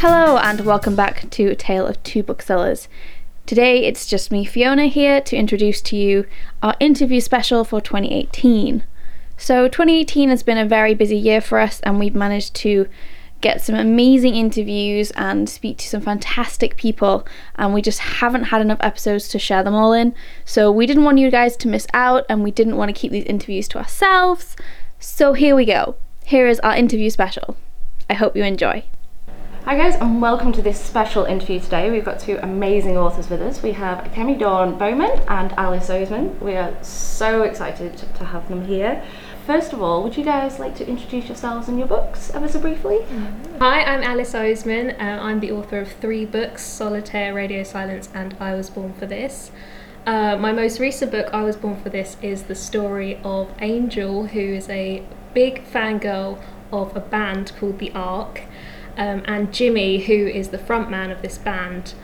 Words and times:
Hello, 0.00 0.36
and 0.36 0.60
welcome 0.60 0.94
back 0.94 1.28
to 1.30 1.48
A 1.48 1.56
Tale 1.56 1.84
of 1.84 2.00
Two 2.04 2.22
Booksellers. 2.22 2.86
Today 3.46 3.84
it's 3.84 4.06
just 4.06 4.30
me, 4.30 4.44
Fiona, 4.44 4.86
here 4.86 5.20
to 5.22 5.36
introduce 5.36 5.80
to 5.80 5.96
you 5.96 6.24
our 6.62 6.76
interview 6.78 7.20
special 7.20 7.64
for 7.64 7.80
2018. 7.80 8.84
So, 9.36 9.66
2018 9.66 10.28
has 10.28 10.44
been 10.44 10.56
a 10.56 10.64
very 10.64 10.94
busy 10.94 11.16
year 11.16 11.40
for 11.40 11.58
us, 11.58 11.80
and 11.80 11.98
we've 11.98 12.14
managed 12.14 12.54
to 12.54 12.88
get 13.40 13.60
some 13.60 13.74
amazing 13.74 14.36
interviews 14.36 15.10
and 15.16 15.50
speak 15.50 15.78
to 15.78 15.88
some 15.88 16.02
fantastic 16.02 16.76
people, 16.76 17.26
and 17.56 17.74
we 17.74 17.82
just 17.82 17.98
haven't 17.98 18.44
had 18.44 18.60
enough 18.60 18.78
episodes 18.80 19.26
to 19.30 19.38
share 19.40 19.64
them 19.64 19.74
all 19.74 19.92
in. 19.92 20.14
So, 20.44 20.70
we 20.70 20.86
didn't 20.86 21.02
want 21.02 21.18
you 21.18 21.28
guys 21.28 21.56
to 21.56 21.66
miss 21.66 21.88
out, 21.92 22.24
and 22.28 22.44
we 22.44 22.52
didn't 22.52 22.76
want 22.76 22.88
to 22.94 22.98
keep 22.98 23.10
these 23.10 23.24
interviews 23.24 23.66
to 23.70 23.78
ourselves. 23.78 24.54
So, 25.00 25.32
here 25.32 25.56
we 25.56 25.64
go. 25.64 25.96
Here 26.24 26.46
is 26.46 26.60
our 26.60 26.76
interview 26.76 27.10
special. 27.10 27.56
I 28.08 28.14
hope 28.14 28.36
you 28.36 28.44
enjoy. 28.44 28.84
Hi 29.64 29.76
guys 29.76 29.96
and 29.96 30.22
welcome 30.22 30.52
to 30.52 30.62
this 30.62 30.80
special 30.80 31.24
interview 31.24 31.60
today. 31.60 31.90
We've 31.90 32.04
got 32.04 32.18
two 32.18 32.38
amazing 32.42 32.96
authors 32.96 33.28
with 33.28 33.42
us. 33.42 33.62
We 33.62 33.72
have 33.72 34.02
Akemi 34.04 34.38
Dawn 34.38 34.78
Bowman 34.78 35.10
and 35.28 35.52
Alice 35.52 35.88
Oseman. 35.90 36.40
We 36.40 36.56
are 36.56 36.72
so 36.82 37.42
excited 37.42 37.98
to 37.98 38.24
have 38.24 38.48
them 38.48 38.64
here. 38.64 39.04
First 39.46 39.74
of 39.74 39.82
all, 39.82 40.02
would 40.02 40.16
you 40.16 40.24
guys 40.24 40.58
like 40.58 40.74
to 40.76 40.88
introduce 40.88 41.26
yourselves 41.26 41.68
and 41.68 41.78
your 41.78 41.86
books 41.86 42.30
ever 42.34 42.48
so 42.48 42.60
briefly? 42.60 43.00
Hi, 43.58 43.82
I'm 43.82 44.02
Alice 44.02 44.32
Oseman. 44.32 44.98
Uh, 44.98 45.22
I'm 45.22 45.40
the 45.40 45.52
author 45.52 45.78
of 45.80 45.92
three 45.92 46.24
books 46.24 46.62
Solitaire, 46.62 47.34
Radio 47.34 47.62
Silence, 47.62 48.08
and 48.14 48.36
I 48.40 48.54
Was 48.54 48.70
Born 48.70 48.94
for 48.94 49.04
This. 49.04 49.50
Uh, 50.06 50.36
my 50.38 50.52
most 50.52 50.80
recent 50.80 51.10
book, 51.10 51.28
I 51.34 51.42
Was 51.42 51.56
Born 51.56 51.78
for 51.82 51.90
This, 51.90 52.16
is 52.22 52.44
the 52.44 52.54
story 52.54 53.20
of 53.22 53.50
Angel, 53.60 54.28
who 54.28 54.40
is 54.40 54.68
a 54.70 55.02
big 55.34 55.64
fangirl 55.66 56.42
of 56.72 56.96
a 56.96 57.00
band 57.00 57.52
called 57.58 57.78
The 57.78 57.92
Ark 57.92 58.42
um, 58.98 59.22
and 59.26 59.54
Jimmy, 59.54 59.98
who 59.98 60.26
is 60.26 60.48
the 60.48 60.58
front 60.58 60.90
man 60.90 61.10
of 61.10 61.22
this 61.22 61.38
band. 61.38 61.94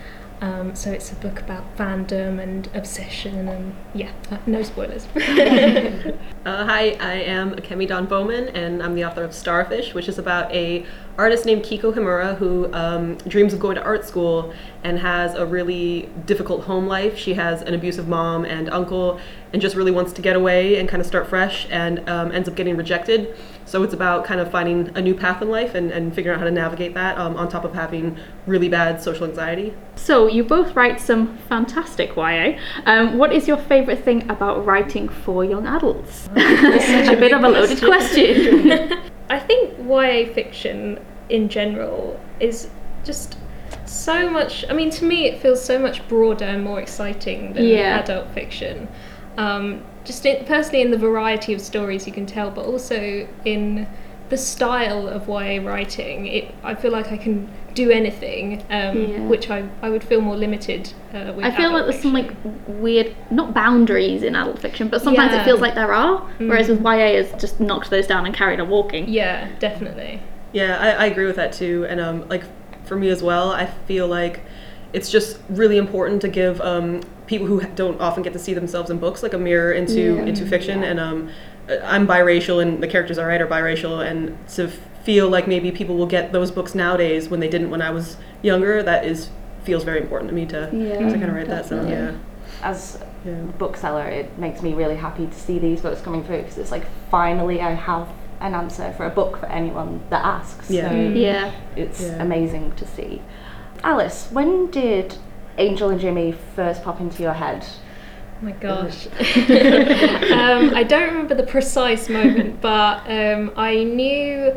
Um, 0.40 0.74
so 0.74 0.90
it's 0.90 1.10
a 1.12 1.14
book 1.14 1.40
about 1.40 1.76
fandom 1.76 2.40
and 2.40 2.68
obsession, 2.74 3.48
and 3.48 3.74
yeah, 3.94 4.12
uh, 4.30 4.38
no 4.46 4.62
spoilers. 4.62 5.06
Uh, 6.44 6.66
hi, 6.66 6.90
I 7.00 7.14
am 7.22 7.52
Akemi 7.52 7.88
Dawn 7.88 8.04
Bowman, 8.04 8.48
and 8.48 8.82
I'm 8.82 8.94
the 8.94 9.06
author 9.06 9.24
of 9.24 9.32
Starfish, 9.32 9.94
which 9.94 10.10
is 10.10 10.18
about 10.18 10.52
a 10.52 10.84
artist 11.16 11.46
named 11.46 11.62
Kiko 11.62 11.90
Himura 11.90 12.36
who 12.36 12.70
um, 12.74 13.16
dreams 13.26 13.54
of 13.54 13.60
going 13.60 13.76
to 13.76 13.82
art 13.82 14.04
school 14.04 14.52
and 14.82 14.98
has 14.98 15.34
a 15.36 15.46
really 15.46 16.10
difficult 16.26 16.64
home 16.64 16.86
life. 16.86 17.16
She 17.16 17.32
has 17.32 17.62
an 17.62 17.72
abusive 17.72 18.08
mom 18.08 18.44
and 18.44 18.68
uncle, 18.68 19.20
and 19.54 19.62
just 19.62 19.76
really 19.76 19.92
wants 19.92 20.12
to 20.12 20.20
get 20.20 20.34
away 20.34 20.78
and 20.80 20.88
kind 20.88 21.00
of 21.00 21.06
start 21.06 21.28
fresh, 21.28 21.68
and 21.70 22.06
um, 22.08 22.32
ends 22.32 22.48
up 22.48 22.56
getting 22.56 22.76
rejected. 22.76 23.36
So 23.66 23.84
it's 23.84 23.94
about 23.94 24.24
kind 24.24 24.40
of 24.40 24.50
finding 24.50 24.90
a 24.96 25.00
new 25.00 25.14
path 25.14 25.40
in 25.40 25.48
life 25.48 25.76
and, 25.76 25.92
and 25.92 26.12
figuring 26.12 26.34
out 26.34 26.40
how 26.40 26.44
to 26.44 26.50
navigate 26.50 26.92
that 26.94 27.16
um, 27.16 27.36
on 27.36 27.48
top 27.48 27.64
of 27.64 27.72
having 27.72 28.18
really 28.48 28.68
bad 28.68 29.00
social 29.00 29.26
anxiety. 29.26 29.72
So, 29.94 30.26
you 30.26 30.42
both 30.42 30.74
write 30.74 31.00
some 31.00 31.38
fantastic 31.48 32.16
YA. 32.16 32.58
Um, 32.84 33.16
what 33.16 33.32
is 33.32 33.46
your 33.46 33.56
favourite 33.56 34.04
thing 34.04 34.28
about 34.28 34.66
writing 34.66 35.08
for 35.08 35.44
young 35.44 35.66
adults? 35.68 36.22
Such 36.34 37.08
a 37.08 37.16
bit 37.16 37.32
of 37.32 37.44
a 37.44 37.48
loaded 37.48 37.78
question. 37.78 38.92
I 39.30 39.38
think 39.38 39.78
YA 39.88 40.32
fiction 40.34 40.98
in 41.28 41.48
general 41.48 42.20
is 42.40 42.68
just 43.04 43.38
so 43.86 44.28
much. 44.28 44.64
I 44.68 44.72
mean, 44.72 44.90
to 44.90 45.04
me, 45.04 45.26
it 45.26 45.40
feels 45.40 45.64
so 45.64 45.78
much 45.78 46.06
broader 46.08 46.44
and 46.44 46.62
more 46.64 46.80
exciting 46.80 47.52
than 47.52 47.64
Yeah. 47.64 48.00
adult 48.00 48.30
fiction. 48.34 48.88
Um, 49.36 49.82
just 50.04 50.24
in, 50.26 50.44
personally, 50.44 50.82
in 50.82 50.90
the 50.90 50.98
variety 50.98 51.54
of 51.54 51.60
stories 51.60 52.06
you 52.06 52.12
can 52.12 52.26
tell, 52.26 52.50
but 52.50 52.64
also 52.66 53.26
in 53.44 53.86
the 54.30 54.36
style 54.36 55.06
of 55.08 55.28
YA 55.28 55.60
writing. 55.62 56.26
It, 56.26 56.54
I 56.62 56.74
feel 56.74 56.92
like 56.92 57.12
I 57.12 57.16
can 57.16 57.48
do 57.74 57.90
anything, 57.90 58.62
um, 58.70 58.96
Yeah. 58.96 59.20
which 59.26 59.50
I, 59.50 59.68
I 59.82 59.90
would 59.90 60.02
feel 60.04 60.20
more 60.20 60.36
limited 60.36 60.92
uh, 61.12 61.32
with. 61.34 61.44
I 61.44 61.50
feel 61.50 61.70
like 61.72 61.82
adult 61.82 61.86
there's 61.90 62.02
some 62.02 62.12
like 62.12 62.32
weird, 62.66 63.14
not 63.30 63.52
boundaries 63.52 64.22
in 64.22 64.34
adult 64.36 64.60
fiction, 64.60 64.88
but 64.88 65.02
sometimes 65.02 65.34
it 65.34 65.44
feels 65.44 65.60
like 65.60 65.74
there 65.74 65.92
are. 65.92 66.18
Whereas 66.38 66.68
Mm. 66.68 66.70
with 66.70 66.80
YA, 66.82 67.22
has 67.22 67.40
just 67.40 67.60
knocked 67.60 67.90
those 67.90 68.06
down 68.06 68.24
and 68.26 68.34
carried 68.34 68.60
on 68.60 68.68
walking. 68.68 69.08
Yeah, 69.08 69.48
definitely. 69.58 70.20
Yeah, 70.52 70.78
I, 70.78 70.90
I 70.90 71.06
agree 71.06 71.26
with 71.26 71.36
that 71.36 71.52
too. 71.52 71.84
And 71.88 72.00
um, 72.00 72.28
like 72.28 72.44
for 72.86 72.96
me 72.96 73.08
as 73.08 73.22
well, 73.22 73.50
I 73.50 73.66
feel 73.66 74.06
like 74.06 74.40
it's 74.92 75.10
just 75.10 75.38
really 75.48 75.76
important 75.76 76.22
to 76.22 76.28
give 76.28 76.60
um, 76.60 77.00
people 77.26 77.46
who 77.46 77.60
don't 77.74 78.00
often 78.00 78.22
get 78.22 78.32
to 78.34 78.38
see 78.38 78.54
themselves 78.54 78.90
in 78.90 78.98
books 78.98 79.22
like 79.22 79.32
a 79.34 79.38
mirror 79.38 79.72
into 79.72 80.16
Yeah. 80.16 80.24
into 80.24 80.44
fiction. 80.46 80.82
And 80.84 80.98
um, 81.00 81.30
I'm 81.82 82.06
biracial, 82.06 82.60
and 82.62 82.82
the 82.82 82.88
characters 82.88 83.18
I 83.18 83.24
write 83.26 83.40
are 83.40 83.46
biracial, 83.46 84.04
and 84.06 84.36
to 84.50 84.68
feel 85.04 85.28
like 85.28 85.46
maybe 85.46 85.70
people 85.70 85.96
will 85.96 86.06
get 86.06 86.32
those 86.32 86.50
books 86.50 86.74
nowadays 86.74 87.28
when 87.28 87.40
they 87.40 87.48
didn't 87.48 87.70
when 87.70 87.82
I 87.82 87.90
was 87.90 88.16
younger, 88.42 88.82
that 88.82 89.04
is 89.04 89.28
feels 89.64 89.82
very 89.84 90.00
important 90.00 90.28
to 90.30 90.34
me 90.34 90.44
to 90.46 90.70
Yeah, 90.72 90.98
to 90.98 91.12
kind 91.14 91.24
of 91.24 91.34
write 91.34 91.48
that. 91.48 91.66
So 91.66 91.86
yeah. 91.86 92.12
As 92.62 92.98
Yeah. 93.24 93.32
a 93.32 93.52
bookseller, 93.58 94.06
it 94.06 94.38
makes 94.38 94.60
me 94.62 94.74
really 94.74 94.96
happy 94.96 95.26
to 95.26 95.34
see 95.34 95.58
these 95.58 95.80
books 95.80 96.00
coming 96.02 96.22
through 96.24 96.38
because 96.42 96.58
it's 96.58 96.70
like 96.70 96.84
finally 97.10 97.60
I 97.62 97.72
have 97.72 98.08
an 98.40 98.54
answer 98.54 98.92
for 98.96 99.06
a 99.06 99.10
book 99.10 99.38
for 99.38 99.46
anyone 99.46 100.00
that 100.10 100.22
asks. 100.24 100.70
Yeah. 100.70 100.90
So. 100.90 100.94
Yeah. 100.96 101.50
it's 101.76 102.02
Yeah. 102.02 102.22
amazing 102.22 102.72
to 102.76 102.86
see. 102.86 103.22
Alice, 103.82 104.28
when 104.32 104.70
did 104.70 105.16
Angel 105.58 105.90
and 105.90 106.00
Jimmy 106.00 106.32
first 106.54 106.82
pop 106.82 107.00
into 107.00 107.22
your 107.22 107.32
head? 107.32 107.64
Oh 108.40 108.44
my 108.44 108.52
gosh. 108.52 109.06
um, 109.16 110.74
I 110.74 110.84
don't 110.86 111.08
remember 111.08 111.34
the 111.34 111.46
precise 111.46 112.08
moment, 112.08 112.60
but 112.60 113.08
um, 113.08 113.52
I 113.56 113.84
knew 113.84 114.54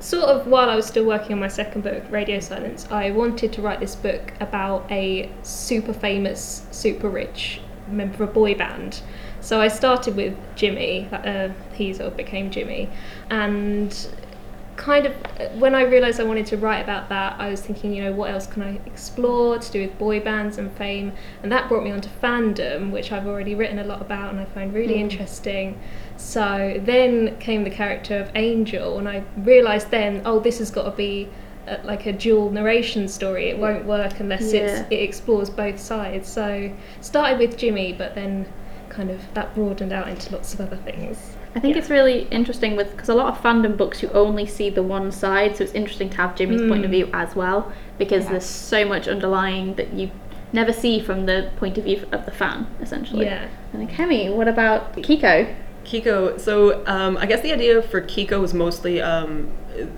sort 0.00 0.24
of 0.24 0.46
while 0.46 0.68
I 0.68 0.76
was 0.76 0.86
still 0.86 1.04
working 1.04 1.32
on 1.32 1.40
my 1.40 1.48
second 1.48 1.82
book, 1.82 2.02
Radio 2.10 2.38
Silence, 2.40 2.86
I 2.90 3.10
wanted 3.10 3.52
to 3.54 3.62
write 3.62 3.80
this 3.80 3.96
book 3.96 4.34
about 4.40 4.90
a 4.90 5.30
super 5.42 5.94
famous, 5.94 6.66
super 6.70 7.08
rich 7.08 7.60
member 7.88 8.22
of 8.22 8.30
a 8.30 8.32
boy 8.32 8.54
band. 8.54 9.00
So 9.40 9.60
I 9.60 9.68
started 9.68 10.16
with 10.16 10.36
Jimmy, 10.56 11.08
uh, 11.12 11.50
he 11.72 11.92
sort 11.92 12.08
of 12.08 12.16
became 12.16 12.50
Jimmy, 12.50 12.90
and 13.30 14.08
kind 14.76 15.06
of 15.06 15.14
when 15.60 15.74
I 15.74 15.82
realised 15.82 16.20
I 16.20 16.24
wanted 16.24 16.46
to 16.46 16.56
write 16.56 16.80
about 16.80 17.08
that, 17.08 17.36
I 17.38 17.48
was 17.48 17.60
thinking, 17.60 17.94
you 17.94 18.04
know, 18.04 18.12
what 18.12 18.30
else 18.30 18.46
can 18.46 18.62
I 18.62 18.80
explore 18.86 19.58
to 19.58 19.72
do 19.72 19.82
with 19.82 19.98
boy 19.98 20.20
bands 20.20 20.58
and 20.58 20.70
fame? 20.72 21.12
And 21.42 21.52
that 21.52 21.68
brought 21.68 21.84
me 21.84 21.90
onto 21.90 22.08
fandom, 22.22 22.90
which 22.90 23.12
I've 23.12 23.26
already 23.26 23.54
written 23.54 23.78
a 23.78 23.84
lot 23.84 24.00
about 24.00 24.30
and 24.30 24.40
I 24.40 24.44
find 24.46 24.72
really 24.74 24.94
interesting. 24.96 25.78
So 26.16 26.80
then 26.84 27.36
came 27.38 27.64
the 27.64 27.70
character 27.70 28.18
of 28.18 28.30
Angel, 28.34 28.98
and 28.98 29.08
I 29.08 29.24
realised 29.38 29.90
then, 29.90 30.22
oh, 30.24 30.38
this 30.40 30.58
has 30.58 30.70
got 30.70 30.84
to 30.84 30.90
be 30.92 31.28
uh 31.66 31.78
like 31.82 32.06
a 32.06 32.12
dual 32.12 32.50
narration 32.50 33.08
story. 33.08 33.48
It 33.48 33.58
won't 33.58 33.86
work 33.86 34.20
unless 34.20 34.52
Yeah. 34.52 34.60
it's, 34.60 34.90
it 34.90 34.96
explores 35.00 35.50
both 35.50 35.80
sides. 35.80 36.28
So 36.28 36.70
started 37.00 37.38
with 37.38 37.56
Jimmy, 37.56 37.92
but 37.92 38.14
then 38.14 38.46
kind 38.90 39.10
of 39.10 39.20
that 39.34 39.54
broadened 39.54 39.92
out 39.92 40.08
into 40.08 40.32
lots 40.32 40.54
of 40.54 40.60
other 40.60 40.76
things. 40.76 41.33
I 41.56 41.60
think 41.60 41.74
Yeah. 41.74 41.80
it's 41.82 41.90
really 41.90 42.26
interesting 42.30 42.74
with 42.76 42.90
because 42.92 43.08
a 43.08 43.14
lot 43.14 43.28
of 43.32 43.40
fandom 43.42 43.76
books 43.76 44.02
you 44.02 44.10
only 44.12 44.46
see 44.46 44.70
the 44.70 44.82
one 44.82 45.12
side, 45.12 45.56
so 45.56 45.64
it's 45.64 45.72
interesting 45.72 46.10
to 46.10 46.16
have 46.16 46.34
Jimmy's 46.34 46.62
point 46.62 46.84
of 46.84 46.90
Mm. 46.90 46.94
view 46.94 47.08
as 47.12 47.36
well 47.36 47.72
because 47.98 48.24
Yeah. 48.24 48.32
there's 48.32 48.44
so 48.46 48.84
much 48.84 49.06
underlying 49.08 49.74
that 49.74 49.92
you 49.94 50.10
never 50.52 50.72
see 50.72 50.98
from 51.00 51.26
the 51.26 51.46
point 51.56 51.78
of 51.78 51.84
view 51.84 52.00
of 52.12 52.24
the 52.26 52.30
fan, 52.32 52.66
essentially. 52.82 53.26
Yeah. 53.26 53.46
And 53.72 53.82
then 53.82 53.88
Kemi, 53.96 54.32
what 54.34 54.48
about 54.48 54.96
Kiko? 54.96 55.46
Kiko. 55.84 56.38
So 56.40 56.82
um, 56.86 57.16
I 57.18 57.26
guess 57.26 57.40
the 57.42 57.52
idea 57.52 57.82
for 57.82 58.00
Kiko 58.00 58.40
was 58.40 58.54
mostly 58.54 59.00
um, 59.00 59.48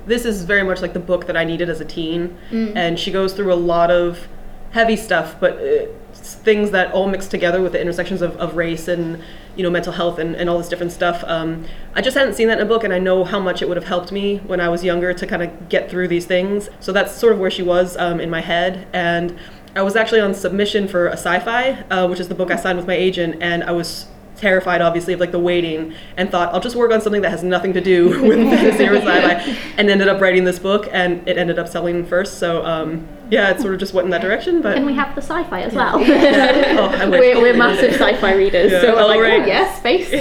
this 0.06 0.24
is 0.24 0.44
very 0.44 0.62
much 0.62 0.80
like 0.82 0.94
the 0.94 0.98
book 1.00 1.26
that 1.26 1.36
I 1.36 1.44
needed 1.44 1.68
as 1.70 1.80
a 1.80 1.84
teen, 1.84 2.36
and 2.52 2.98
she 2.98 3.10
goes 3.10 3.32
through 3.34 3.52
a 3.52 3.60
lot 3.72 3.90
of 3.90 4.26
heavy 4.72 4.96
stuff, 4.96 5.36
but 5.38 5.52
uh, 5.58 5.64
s- 5.64 5.88
things 6.34 6.70
that 6.70 6.92
all 6.92 7.08
mix 7.08 7.26
together 7.26 7.60
with 7.60 7.72
the 7.72 7.80
intersections 7.80 8.22
of, 8.22 8.36
of 8.36 8.56
race 8.56 8.88
and 8.88 9.22
you 9.56 9.62
know 9.62 9.70
mental 9.70 9.92
health 9.92 10.18
and, 10.18 10.34
and 10.36 10.50
all 10.50 10.58
this 10.58 10.68
different 10.68 10.92
stuff. 10.92 11.24
Um, 11.26 11.66
I 11.94 12.02
just 12.02 12.16
hadn't 12.16 12.34
seen 12.34 12.48
that 12.48 12.58
in 12.58 12.66
a 12.66 12.68
book, 12.68 12.84
and 12.84 12.92
I 12.92 12.98
know 12.98 13.24
how 13.24 13.40
much 13.40 13.62
it 13.62 13.68
would 13.68 13.76
have 13.76 13.86
helped 13.86 14.12
me 14.12 14.38
when 14.38 14.60
I 14.60 14.68
was 14.68 14.84
younger 14.84 15.12
to 15.14 15.26
kind 15.26 15.42
of 15.42 15.68
get 15.68 15.90
through 15.90 16.08
these 16.08 16.26
things. 16.26 16.68
So 16.80 16.92
that's 16.92 17.14
sort 17.14 17.32
of 17.32 17.38
where 17.38 17.50
she 17.50 17.62
was 17.62 17.96
um, 17.96 18.20
in 18.20 18.30
my 18.30 18.40
head, 18.40 18.86
and 18.92 19.38
I 19.74 19.82
was 19.82 19.94
actually 19.94 20.20
on 20.20 20.34
submission 20.34 20.88
for 20.88 21.08
a 21.08 21.12
sci-fi, 21.12 21.84
uh, 21.90 22.08
which 22.08 22.20
is 22.20 22.28
the 22.28 22.34
book 22.34 22.50
I 22.50 22.56
signed 22.56 22.78
with 22.78 22.86
my 22.86 22.94
agent, 22.94 23.36
and 23.40 23.62
I 23.62 23.72
was 23.72 24.06
terrified 24.36 24.80
obviously 24.82 25.14
of 25.14 25.20
like 25.20 25.32
the 25.32 25.38
waiting 25.38 25.94
and 26.16 26.30
thought 26.30 26.52
I'll 26.52 26.60
just 26.60 26.76
work 26.76 26.90
on 26.92 27.00
something 27.00 27.22
that 27.22 27.30
has 27.30 27.42
nothing 27.42 27.72
to 27.72 27.80
do 27.80 28.22
with 28.28 28.38
fantasy 28.50 28.84
or 28.86 28.96
sci-fi 28.96 29.56
and 29.78 29.88
ended 29.88 30.08
up 30.08 30.20
writing 30.20 30.44
this 30.44 30.58
book 30.58 30.88
and 30.92 31.26
it 31.26 31.38
ended 31.38 31.58
up 31.58 31.68
selling 31.68 32.04
first 32.04 32.38
so 32.38 32.64
um, 32.64 33.08
yeah 33.30 33.50
it 33.50 33.60
sort 33.60 33.72
of 33.74 33.80
just 33.80 33.94
went 33.94 34.04
in 34.04 34.10
that 34.10 34.20
direction 34.20 34.60
but 34.60 34.74
Can 34.74 34.84
we 34.86 34.94
have 34.94 35.14
the 35.14 35.22
sci-fi 35.22 35.62
as 35.62 35.72
well? 35.74 35.96
oh, 35.98 36.00
I 36.02 37.08
we're, 37.08 37.40
we're 37.40 37.56
massive 37.56 37.94
sci-fi 37.94 38.34
readers, 38.34 38.72
Yeah. 38.72 38.80
so 38.82 38.94
we're 38.94 39.00
Oh, 39.02 39.06
like, 39.06 39.20
right. 39.20 39.42
oh 39.42 39.46
yes, 39.46 39.78
space. 39.78 40.12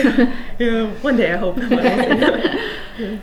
yeah 0.60 0.88
one 1.02 1.18
day 1.18 1.34
I 1.34 1.38
hope 1.38 1.58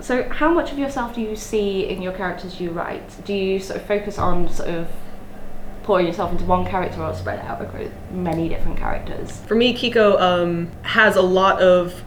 So, 0.02 0.28
how 0.28 0.52
much 0.52 0.70
of 0.72 0.78
yourself 0.78 1.14
do 1.14 1.22
you 1.22 1.34
see 1.34 1.88
in 1.88 2.02
your 2.02 2.12
characters 2.12 2.60
you 2.60 2.70
write? 2.70 3.16
Do 3.24 3.32
you 3.32 3.58
sort 3.58 3.80
of 3.80 3.86
focus 3.86 4.18
on 4.18 4.50
sort 4.50 4.68
of 4.68 4.88
pouring 5.82 6.06
yourself 6.06 6.32
into 6.32 6.44
one 6.44 6.64
character 6.66 7.02
or 7.02 7.14
spread 7.14 7.38
it 7.40 7.44
out 7.44 7.60
across 7.62 7.88
many 8.10 8.48
different 8.48 8.78
characters? 8.78 9.38
For 9.46 9.54
me, 9.54 9.74
Kiko 9.74 10.20
um, 10.20 10.70
has 10.82 11.16
a 11.16 11.22
lot 11.22 11.60
of, 11.60 12.02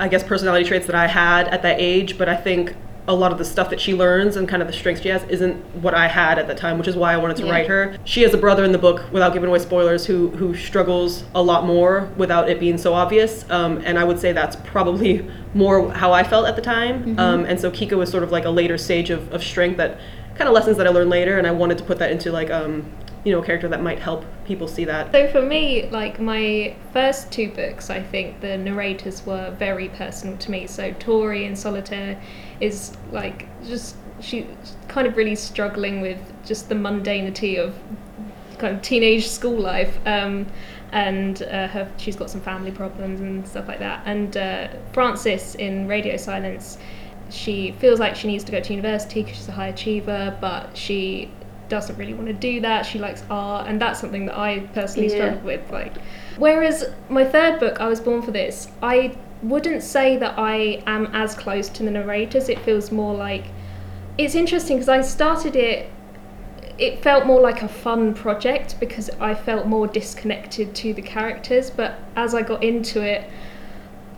I 0.00 0.08
guess, 0.08 0.22
personality 0.22 0.64
traits 0.64 0.86
that 0.86 0.96
I 0.96 1.06
had 1.06 1.48
at 1.48 1.62
that 1.62 1.80
age, 1.80 2.18
but 2.18 2.28
I 2.28 2.36
think 2.36 2.74
a 3.08 3.12
lot 3.14 3.32
of 3.32 3.38
the 3.38 3.44
stuff 3.44 3.68
that 3.70 3.80
she 3.80 3.92
learns 3.92 4.36
and 4.36 4.48
kind 4.48 4.62
of 4.62 4.68
the 4.68 4.72
strengths 4.72 5.02
she 5.02 5.08
has 5.08 5.24
isn't 5.24 5.56
what 5.82 5.92
I 5.92 6.06
had 6.06 6.38
at 6.38 6.46
the 6.46 6.54
time, 6.54 6.78
which 6.78 6.86
is 6.86 6.94
why 6.94 7.12
I 7.12 7.16
wanted 7.16 7.36
to 7.38 7.46
Yeah. 7.46 7.50
write 7.52 7.66
her. 7.66 7.96
She 8.04 8.22
has 8.22 8.32
a 8.32 8.36
brother 8.38 8.62
in 8.62 8.70
the 8.70 8.78
book, 8.78 9.02
without 9.10 9.32
giving 9.32 9.48
away 9.48 9.58
spoilers, 9.58 10.06
who 10.06 10.28
who 10.28 10.54
struggles 10.54 11.24
a 11.34 11.42
lot 11.42 11.66
more 11.66 12.08
without 12.16 12.48
it 12.48 12.60
being 12.60 12.78
so 12.78 12.94
obvious. 12.94 13.44
Um, 13.50 13.82
and 13.84 13.98
I 13.98 14.04
would 14.04 14.20
say 14.20 14.30
that's 14.32 14.54
probably 14.54 15.28
more 15.54 15.90
how 15.92 16.12
I 16.12 16.22
felt 16.22 16.46
at 16.46 16.54
the 16.54 16.62
time. 16.62 17.18
Um, 17.18 17.44
and 17.44 17.58
so 17.60 17.72
Kiko 17.72 18.00
is 18.04 18.08
sort 18.08 18.22
of 18.22 18.30
like 18.30 18.44
a 18.44 18.50
later 18.50 18.78
stage 18.78 19.10
of, 19.10 19.32
of 19.32 19.42
strength 19.42 19.78
that 19.78 19.98
kind 20.34 20.48
of 20.48 20.54
lessons 20.54 20.76
that 20.76 20.86
I 20.86 20.90
learned 20.90 21.10
later, 21.10 21.38
and 21.38 21.46
I 21.46 21.50
wanted 21.52 21.78
to 21.78 21.84
put 21.84 21.98
that 21.98 22.10
into 22.10 22.32
like 22.32 22.50
um, 22.50 22.90
you 23.24 23.32
know 23.32 23.40
a 23.40 23.44
character 23.44 23.68
that 23.68 23.82
might 23.82 23.98
help 23.98 24.24
people 24.44 24.68
see 24.68 24.84
that. 24.84 25.12
So 25.12 25.28
for 25.30 25.42
me, 25.42 25.88
like 25.90 26.20
my 26.20 26.74
first 26.92 27.30
two 27.30 27.50
books, 27.50 27.90
I 27.90 28.02
think 28.02 28.40
the 28.40 28.56
narrators 28.58 29.24
were 29.24 29.54
very 29.58 29.88
personal 29.90 30.36
to 30.38 30.50
me. 30.50 30.66
So 30.66 30.92
Tori 30.98 31.44
in 31.44 31.56
Solitaire 31.56 32.20
is 32.60 32.96
like 33.10 33.48
just 33.64 33.96
she 34.20 34.46
kind 34.88 35.06
of 35.06 35.16
really 35.16 35.34
struggling 35.34 36.00
with 36.00 36.20
just 36.44 36.68
the 36.68 36.74
mundanity 36.74 37.58
of 37.58 37.74
kind 38.58 38.76
of 38.76 38.82
teenage 38.82 39.26
school 39.28 39.58
life. 39.58 39.98
Um, 40.06 40.46
and 40.92 41.42
uh, 41.44 41.68
her, 41.68 41.90
she's 41.96 42.16
got 42.16 42.30
some 42.30 42.42
family 42.42 42.70
problems 42.70 43.20
and 43.20 43.46
stuff 43.48 43.66
like 43.66 43.78
that. 43.78 44.02
And 44.04 44.36
uh, 44.36 44.68
in 45.58 45.88
Radio 45.88 46.16
Silence, 46.18 46.78
she 47.32 47.72
feels 47.78 47.98
like 47.98 48.14
she 48.14 48.28
needs 48.28 48.44
to 48.44 48.52
go 48.52 48.60
to 48.60 48.72
university 48.72 49.22
because 49.22 49.38
she's 49.38 49.48
a 49.48 49.52
high 49.52 49.68
achiever, 49.68 50.36
but 50.40 50.76
she 50.76 51.30
doesn't 51.68 51.96
really 51.96 52.12
want 52.14 52.26
to 52.26 52.34
do 52.34 52.60
that. 52.60 52.84
She 52.84 52.98
likes 52.98 53.24
art, 53.30 53.66
and 53.66 53.80
that's 53.80 53.98
something 54.00 54.26
that 54.26 54.38
I 54.38 54.60
personally 54.74 55.08
Yeah. 55.08 55.14
struggle 55.16 55.40
with. 55.40 55.70
Like, 55.70 55.92
whereas 56.36 56.84
my 57.08 57.24
third 57.24 57.58
book, 57.58 57.80
I 57.80 57.88
was 57.88 58.00
born 58.00 58.20
for 58.22 58.30
this. 58.30 58.68
I 58.82 59.12
wouldn't 59.42 59.82
say 59.82 60.16
that 60.18 60.34
I 60.38 60.82
am 60.86 61.08
as 61.14 61.34
close 61.34 61.68
to 61.70 61.82
the 61.82 61.90
narrators. 61.90 62.48
It 62.48 62.58
feels 62.60 62.92
more 62.92 63.14
like 63.14 63.44
it's 64.18 64.34
interesting 64.34 64.76
because 64.76 64.90
I 64.90 65.00
started 65.00 65.56
it. 65.56 65.88
It 66.78 67.02
felt 67.02 67.26
more 67.26 67.40
like 67.40 67.62
a 67.62 67.68
fun 67.68 68.12
project 68.14 68.76
because 68.78 69.08
I 69.20 69.34
felt 69.34 69.66
more 69.66 69.86
disconnected 69.86 70.74
to 70.76 70.92
the 70.92 71.02
characters. 71.02 71.70
But 71.70 71.98
as 72.16 72.34
I 72.34 72.42
got 72.42 72.62
into 72.62 73.00
it, 73.00 73.24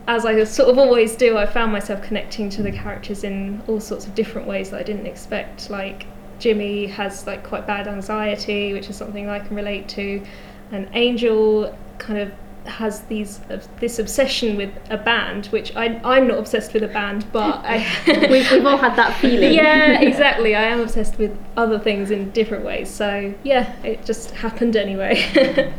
as 0.07 0.27
I 0.27 0.45
sort 0.45 0.69
of 0.69 0.79
always 0.79 1.17
do, 1.17 1.39
I 1.39 1.47
found 1.47 1.73
myself 1.73 2.03
connecting 2.03 2.51
to 2.51 2.63
the 2.63 2.73
characters 2.73 3.25
in 3.25 3.63
all 3.67 3.81
sorts 3.81 4.07
of 4.07 4.15
different 4.15 4.47
ways 4.47 4.71
that 4.71 4.81
I 4.81 4.83
didn't 4.83 5.07
expect. 5.07 5.71
Like 5.71 6.07
Jimmy 6.39 6.87
has 6.87 7.27
like 7.27 7.43
quite 7.45 7.67
bad 7.67 7.89
anxiety, 7.89 8.73
which 8.73 8.91
is 8.91 8.97
something 8.97 9.29
I 9.29 9.39
can 9.41 9.57
relate 9.57 9.89
to, 9.91 10.23
and 10.73 10.89
Angel 10.93 11.77
kind 11.99 12.19
of 12.19 12.33
has 12.67 13.03
these 13.03 13.41
uh, 13.51 13.63
this 13.79 13.99
obsession 13.99 14.57
with 14.57 14.71
a 14.91 14.97
band, 14.99 15.47
which 15.47 15.75
I 15.75 16.01
I'm 16.05 16.27
not 16.29 16.39
obsessed 16.39 16.75
with 16.75 16.83
a 16.83 16.89
band, 16.89 17.27
but 17.33 17.63
I 17.65 17.87
we've, 18.31 18.51
we've 18.51 18.67
all 18.67 18.77
had 18.77 18.97
that 18.97 19.17
feeling. 19.21 19.55
yeah, 19.55 20.01
exactly. 20.03 20.55
I 20.55 20.65
am 20.65 20.81
obsessed 20.81 21.19
with 21.19 21.37
other 21.57 21.79
things 21.79 22.11
in 22.11 22.31
different 22.31 22.65
ways. 22.65 22.91
So 22.91 23.33
yeah, 23.43 23.75
it 23.83 24.05
just 24.05 24.33
happened 24.33 24.77
anyway. 24.77 25.73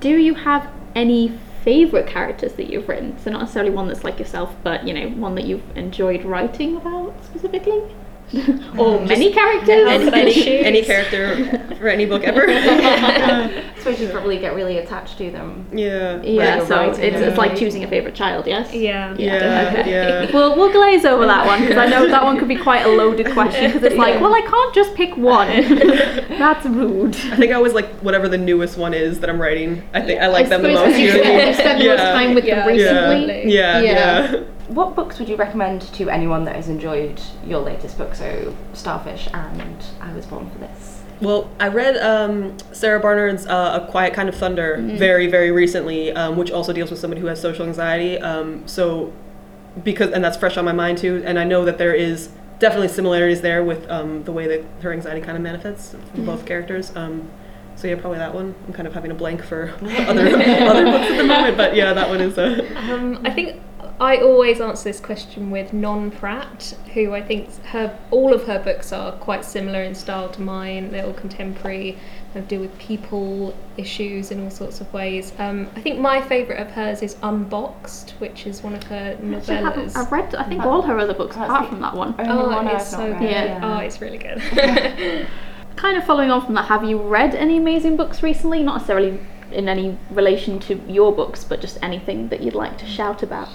Do 0.00 0.16
you 0.16 0.34
have 0.34 0.70
any 0.94 1.38
favourite 1.68 2.06
characters 2.06 2.54
that 2.54 2.70
you've 2.70 2.88
written? 2.88 3.18
So 3.18 3.30
not 3.30 3.40
necessarily 3.40 3.70
one 3.70 3.88
that's 3.88 4.02
like 4.02 4.18
yourself, 4.18 4.56
but 4.62 4.88
you 4.88 4.94
know, 4.94 5.10
one 5.10 5.34
that 5.34 5.44
you've 5.44 5.76
enjoyed 5.76 6.24
writing 6.24 6.76
about 6.76 7.14
specifically? 7.22 7.82
Oh, 8.78 8.98
or 8.98 9.06
many 9.06 9.32
characters? 9.32 9.88
How 9.88 9.98
could 9.98 10.14
I 10.14 10.30
choose? 10.30 10.46
Any 10.46 10.82
character 10.82 11.74
for 11.76 11.88
any 11.88 12.04
book 12.04 12.24
ever. 12.24 12.44
I 12.48 13.62
suppose 13.78 14.00
you 14.00 14.08
probably 14.08 14.38
get 14.38 14.54
really 14.54 14.78
attached 14.78 15.16
to 15.18 15.30
them. 15.30 15.66
yeah. 15.72 16.20
yeah, 16.22 16.64
so 16.64 16.76
writing 16.76 17.04
it's, 17.04 17.20
them. 17.20 17.28
it's 17.30 17.38
like 17.38 17.56
choosing 17.56 17.84
a 17.84 17.88
favourite 17.88 18.14
child, 18.14 18.46
yes? 18.46 18.72
yeah. 18.74 19.14
Yeah. 19.18 19.74
okay. 19.80 19.90
Yeah. 19.90 20.30
We'll, 20.38 20.56
we'll 20.56 20.72
glaze 20.72 21.04
over 21.04 21.24
that 21.26 21.46
one 21.46 21.62
because 21.62 21.78
I 21.78 21.86
know 21.86 22.06
that 22.08 22.22
one 22.22 22.38
could 22.38 22.48
be 22.48 22.56
quite 22.56 22.84
a 22.84 22.88
loaded 22.88 23.32
question 23.32 23.66
because 23.72 23.82
it's 23.82 23.96
like, 23.96 24.20
well, 24.20 24.34
I 24.34 24.42
can't 24.42 24.74
just 24.74 24.94
pick 24.94 25.16
one. 25.16 25.48
That's 26.38 26.66
rude. 26.66 27.16
I 27.16 27.36
think 27.36 27.50
I 27.50 27.54
always 27.54 27.72
like 27.72 27.88
whatever 28.00 28.28
the 28.28 28.38
newest 28.38 28.76
one 28.76 28.92
is 28.94 29.20
that 29.20 29.30
I'm 29.30 29.40
writing. 29.40 29.82
I 29.94 30.02
think 30.02 30.20
I 30.20 30.26
like 30.26 30.46
I 30.46 30.48
them 30.50 30.62
the 30.62 30.72
most. 30.74 30.98
you 30.98 31.06
you 31.06 31.12
know 31.14 31.18
what 31.20 31.26
I 31.26 31.44
mean? 31.46 31.54
spend, 31.54 31.82
you 31.82 31.96
spend 31.96 31.98
most 31.98 31.98
time 31.98 32.34
with 32.34 32.44
Yeah. 32.44 32.66
them 32.66 32.76
Yeah. 32.78 33.08
recently. 33.10 33.52
Yeah. 33.54 33.80
Yeah. 33.80 34.44
Yeah. 34.68 34.74
What 34.74 34.94
books 34.94 35.18
would 35.18 35.28
you 35.28 35.36
recommend 35.36 35.82
to 35.94 36.08
anyone 36.10 36.44
that 36.44 36.56
has 36.56 36.68
enjoyed 36.68 37.20
your 37.46 37.60
latest 37.60 37.98
book, 37.98 38.14
so 38.14 38.54
Starfish 38.74 39.28
and 39.32 39.76
I 40.00 40.12
Was 40.12 40.26
Born 40.26 40.50
for 40.50 40.58
This? 40.58 41.02
Well, 41.20 41.50
I 41.58 41.68
read 41.68 41.96
um, 41.96 42.56
Sara 42.72 43.00
Barnard's 43.00 43.44
uh, 43.46 43.80
A 43.82 43.90
Quiet 43.90 44.14
Kind 44.14 44.28
of 44.28 44.36
Thunder 44.36 44.76
very, 44.80 45.26
very 45.26 45.50
recently, 45.50 46.12
um, 46.12 46.36
which 46.36 46.50
also 46.52 46.72
deals 46.72 46.90
with 46.90 47.00
somebody 47.00 47.20
who 47.20 47.26
has 47.26 47.40
social 47.40 47.66
anxiety. 47.66 48.18
Um, 48.18 48.66
so, 48.68 49.12
because, 49.82 50.12
and 50.12 50.22
that's 50.22 50.36
fresh 50.36 50.56
on 50.56 50.64
my 50.64 50.72
mind 50.72 50.98
too, 50.98 51.22
and 51.26 51.38
I 51.38 51.44
know 51.44 51.64
that 51.64 51.78
there 51.78 51.92
is 51.94 52.28
definitely 52.60 52.88
similarities 52.88 53.40
there 53.40 53.64
with 53.64 53.88
um, 53.90 54.22
the 54.24 54.32
way 54.32 54.46
that 54.46 54.64
her 54.82 54.92
anxiety 54.92 55.20
kind 55.20 55.36
of 55.36 55.42
manifests 55.42 55.94
for 56.14 56.20
both 56.22 56.44
characters. 56.46 56.94
Um, 56.94 57.28
so 57.74 57.86
yeah, 57.88 57.94
probably 57.94 58.18
that 58.18 58.34
one. 58.34 58.54
I'm 58.66 58.72
kind 58.72 58.86
of 58.88 58.94
having 58.94 59.10
a 59.10 59.14
blank 59.14 59.42
for 59.44 59.70
other 59.82 60.26
other 60.26 60.84
books 60.84 61.10
at 61.10 61.16
the 61.16 61.24
moment, 61.24 61.56
but 61.56 61.74
yeah, 61.76 61.92
that 61.94 62.08
one 62.08 62.20
is. 62.20 62.36
Uh, 62.36 62.64
Um, 62.76 63.20
I 63.24 63.30
think 63.30 63.60
I 64.00 64.18
always 64.18 64.60
answer 64.60 64.84
this 64.84 65.00
question 65.00 65.50
with 65.50 65.72
Non 65.72 66.12
Pratt, 66.12 66.72
who 66.94 67.14
I 67.14 67.20
think 67.22 67.52
her 67.66 67.98
all 68.12 68.32
of 68.32 68.44
her 68.44 68.58
books 68.62 68.92
are 68.92 69.10
quite 69.12 69.44
similar 69.44 69.82
in 69.82 69.94
style 69.94 70.28
to 70.30 70.40
mine. 70.40 70.92
They're 70.92 71.04
all 71.04 71.12
contemporary, 71.14 71.98
kind 72.32 72.44
of 72.44 72.46
deal 72.48 72.60
with 72.60 72.78
people 72.78 73.54
issues 73.76 74.30
in 74.30 74.44
all 74.44 74.50
sorts 74.50 74.80
of 74.80 74.92
ways. 74.92 75.32
Um, 75.40 75.68
I 75.74 75.80
think 75.80 75.98
my 75.98 76.20
favourite 76.22 76.60
of 76.60 76.70
hers 76.70 77.02
is 77.02 77.16
Unboxed, 77.24 78.10
which 78.20 78.46
is 78.46 78.62
one 78.62 78.74
of 78.74 78.84
her 78.84 79.16
Actually, 79.20 79.56
I 79.56 79.60
haven't- 79.62 79.86
novellas. 79.88 79.96
I've 79.96 80.12
read, 80.12 80.34
I 80.36 80.44
think, 80.44 80.62
all 80.62 80.82
her 80.82 80.96
other 80.98 81.14
books 81.14 81.34
That's 81.34 81.50
apart 81.50 81.68
from 81.68 81.80
that 81.80 81.94
one. 81.94 82.14
Only 82.20 82.30
Oh, 82.32 82.48
one 82.50 82.66
it's 82.68 82.74
I've 82.94 83.00
so 83.00 83.06
good. 83.14 83.20
read. 83.22 83.30
Yeah. 83.30 83.60
Oh, 83.62 83.78
it's 83.78 84.00
really 84.00 84.18
good. 84.18 84.40
Kind 85.76 85.96
of 85.96 86.04
following 86.04 86.30
on 86.30 86.44
from 86.44 86.54
that, 86.54 86.66
have 86.66 86.84
you 86.84 86.98
read 87.00 87.34
any 87.34 87.56
amazing 87.56 87.96
books 87.96 88.22
recently? 88.22 88.62
Not 88.62 88.74
necessarily 88.76 89.18
in 89.50 89.68
any 89.68 89.96
relation 90.10 90.58
to 90.60 90.74
your 90.86 91.10
books, 91.12 91.42
but 91.42 91.60
just 91.60 91.78
anything 91.82 92.28
that 92.28 92.42
you'd 92.42 92.54
like 92.54 92.78
to 92.78 92.86
shout 92.86 93.22
about. 93.22 93.48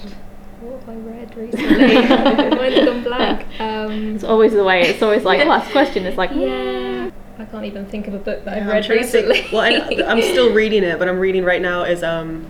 What 0.64 0.80
have 0.80 0.88
I 0.88 0.94
read 0.96 1.36
recently? 1.36 2.56
Mine's 2.56 2.84
gone 2.84 3.02
blank. 3.02 3.46
Um, 3.60 4.14
It's 4.14 4.24
always 4.24 4.52
the 4.52 4.64
way. 4.64 4.82
It's 4.82 5.02
always 5.02 5.24
like 5.24 5.38
the 5.40 5.44
last 5.46 5.70
question 5.72 6.04
is 6.06 6.16
like, 6.16 6.30
yeah, 6.34 7.10
I 7.38 7.44
can't 7.46 7.64
even 7.64 7.86
think 7.86 8.08
of 8.08 8.14
a 8.14 8.18
book 8.18 8.44
that 8.44 8.54
I've 8.56 8.62
I'm 8.62 8.68
read 8.68 8.84
trying 8.84 9.00
to 9.00 9.04
think- 9.06 9.28
recently. 9.28 9.56
well, 9.56 9.62
I, 9.62 10.10
I'm 10.10 10.22
still 10.32 10.52
reading 10.52 10.82
it, 10.84 10.98
but 10.98 11.08
I'm 11.08 11.18
reading 11.18 11.44
right 11.44 11.62
now 11.62 11.82
is 11.84 12.02
um. 12.02 12.46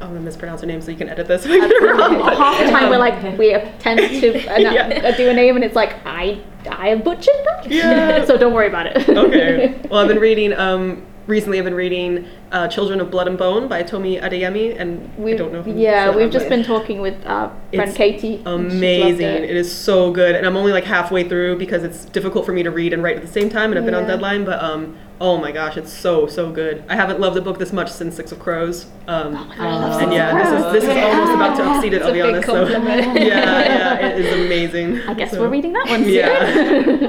I'm 0.00 0.10
gonna 0.10 0.20
mispronounce 0.20 0.60
her 0.60 0.66
name, 0.68 0.80
so 0.80 0.92
you 0.92 0.96
can 0.96 1.08
edit 1.08 1.26
this. 1.26 1.44
if 1.44 1.50
I 1.50 1.58
get 1.58 1.70
it 1.72 1.82
wrong, 1.82 2.20
but- 2.20 2.36
half 2.36 2.64
the 2.64 2.70
time 2.70 2.88
we're 2.88 2.98
like 2.98 3.36
we 3.36 3.52
attempt 3.52 4.20
to 4.20 4.46
uh, 4.54 4.56
Yeah. 4.58 5.16
do 5.16 5.28
a 5.28 5.34
name 5.34 5.56
and 5.56 5.64
it's 5.64 5.74
like 5.74 5.96
I 6.06 6.40
I 6.70 6.94
butchered 6.94 7.34
that. 7.46 7.66
Yeah. 7.68 8.24
so 8.26 8.38
don't 8.38 8.52
worry 8.54 8.68
about 8.68 8.86
it. 8.86 9.08
okay. 9.08 9.74
Well, 9.90 9.98
I've 10.00 10.06
been 10.06 10.20
reading. 10.20 10.52
Um, 10.52 11.04
recently, 11.28 11.58
I've 11.58 11.64
been 11.64 11.74
reading 11.74 12.26
uh, 12.50 12.66
"Children 12.68 13.00
of 13.00 13.10
Blood 13.10 13.28
and 13.28 13.38
Bone" 13.38 13.68
by 13.68 13.82
Tomi 13.84 14.18
Adeyemi, 14.18 14.78
and 14.80 15.16
We've, 15.16 15.36
don't 15.38 15.52
know. 15.52 15.60
If 15.60 15.66
yeah, 15.68 16.14
we've 16.14 16.30
just 16.30 16.44
right. 16.44 16.50
been 16.50 16.64
talking 16.64 17.00
with 17.00 17.14
our 17.26 17.50
friend 17.72 17.88
It's 17.90 17.96
Katie. 17.96 18.42
and 18.44 18.72
she's 18.72 18.72
loved 18.72 18.74
amazing. 18.74 19.26
it. 19.26 19.44
It 19.44 19.56
is 19.56 19.72
so 19.72 20.10
good, 20.10 20.34
and 20.34 20.46
I'm 20.46 20.56
only 20.56 20.72
like 20.72 20.84
halfway 20.84 21.28
through 21.28 21.58
because 21.58 21.84
it's 21.84 22.06
difficult 22.06 22.44
for 22.46 22.52
me 22.52 22.62
to 22.64 22.70
read 22.70 22.92
and 22.92 23.02
write 23.02 23.16
at 23.16 23.22
the 23.22 23.28
same 23.28 23.48
time, 23.50 23.70
and 23.70 23.78
I've 23.78 23.84
been 23.84 23.94
on 23.94 24.06
deadline. 24.06 24.44
But 24.44 24.62
um, 24.62 24.96
oh 25.20 25.36
my 25.38 25.50
gosh, 25.52 25.76
it's 25.76 25.92
so 25.92 26.26
so 26.26 26.50
good. 26.50 26.84
I 26.88 26.94
haven't 26.96 27.18
loved 27.20 27.36
a 27.36 27.40
book 27.40 27.58
this 27.58 27.72
much 27.72 27.90
since 27.90 28.14
Six 28.16 28.30
of 28.32 28.38
Crows. 28.38 28.86
Um, 29.08 29.34
Oh 29.36 29.44
my 29.44 29.56
God, 29.56 29.66
I 29.66 29.74
love 29.78 29.92
Six 29.94 30.02
and 30.04 30.12
of 30.12 30.16
yeah, 30.16 30.34
this 30.38 30.46
is 30.48 30.60
Crows. 30.62 30.72
this 30.72 30.84
is 30.84 30.90
almost 30.96 31.32
about 31.34 31.56
to 31.56 31.74
exceed 31.76 31.92
it. 31.92 31.96
It's 31.96 32.04
I'll 32.04 32.10
a 32.10 32.14
be 32.14 32.20
big 32.22 32.30
honest. 32.34 32.46
So 32.46 32.68
yeah, 33.18 33.18
yeah, 33.20 34.06
it 34.06 34.24
is 34.24 34.46
amazing. 34.46 35.00
I 35.08 35.14
guess 35.14 35.30
So- 35.32 35.40
we're 35.40 35.48
reading 35.48 35.72
that 35.72 35.86
one 35.88 36.04
soon. 36.04 36.14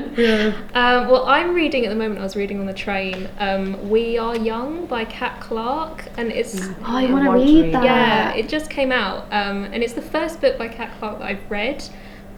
Yeah. 0.19 0.53
yeah. 0.53 0.53
Um, 0.73 1.07
well, 1.09 1.25
I'm 1.27 1.53
reading 1.55 1.85
at 1.85 1.89
the 1.89 1.95
moment. 1.95 2.19
I 2.19 2.23
was 2.23 2.35
reading 2.35 2.59
on 2.59 2.65
the 2.65 2.73
train. 2.73 3.29
Um, 3.39 3.89
we 3.89 4.17
Are 4.17 4.35
Young 4.35 4.85
by 4.85 5.05
Cat 5.05 5.39
Clarke, 5.39 6.05
and 6.17 6.31
it's 6.31 6.67
Oh, 6.67 6.75
I 6.83 7.05
I 7.05 7.11
want 7.11 7.25
to 7.25 7.31
read 7.31 7.63
read 7.65 7.73
that. 7.75 7.83
yeah, 7.83 8.33
it 8.33 8.49
just 8.49 8.69
came 8.69 8.91
out, 8.91 9.25
um, 9.31 9.65
and 9.65 9.81
it's 9.83 9.93
the 9.93 10.01
first 10.01 10.41
book 10.41 10.57
by 10.57 10.67
Cat 10.67 10.91
Clarke 10.99 11.19
that 11.19 11.25
I've 11.27 11.49
read. 11.51 11.83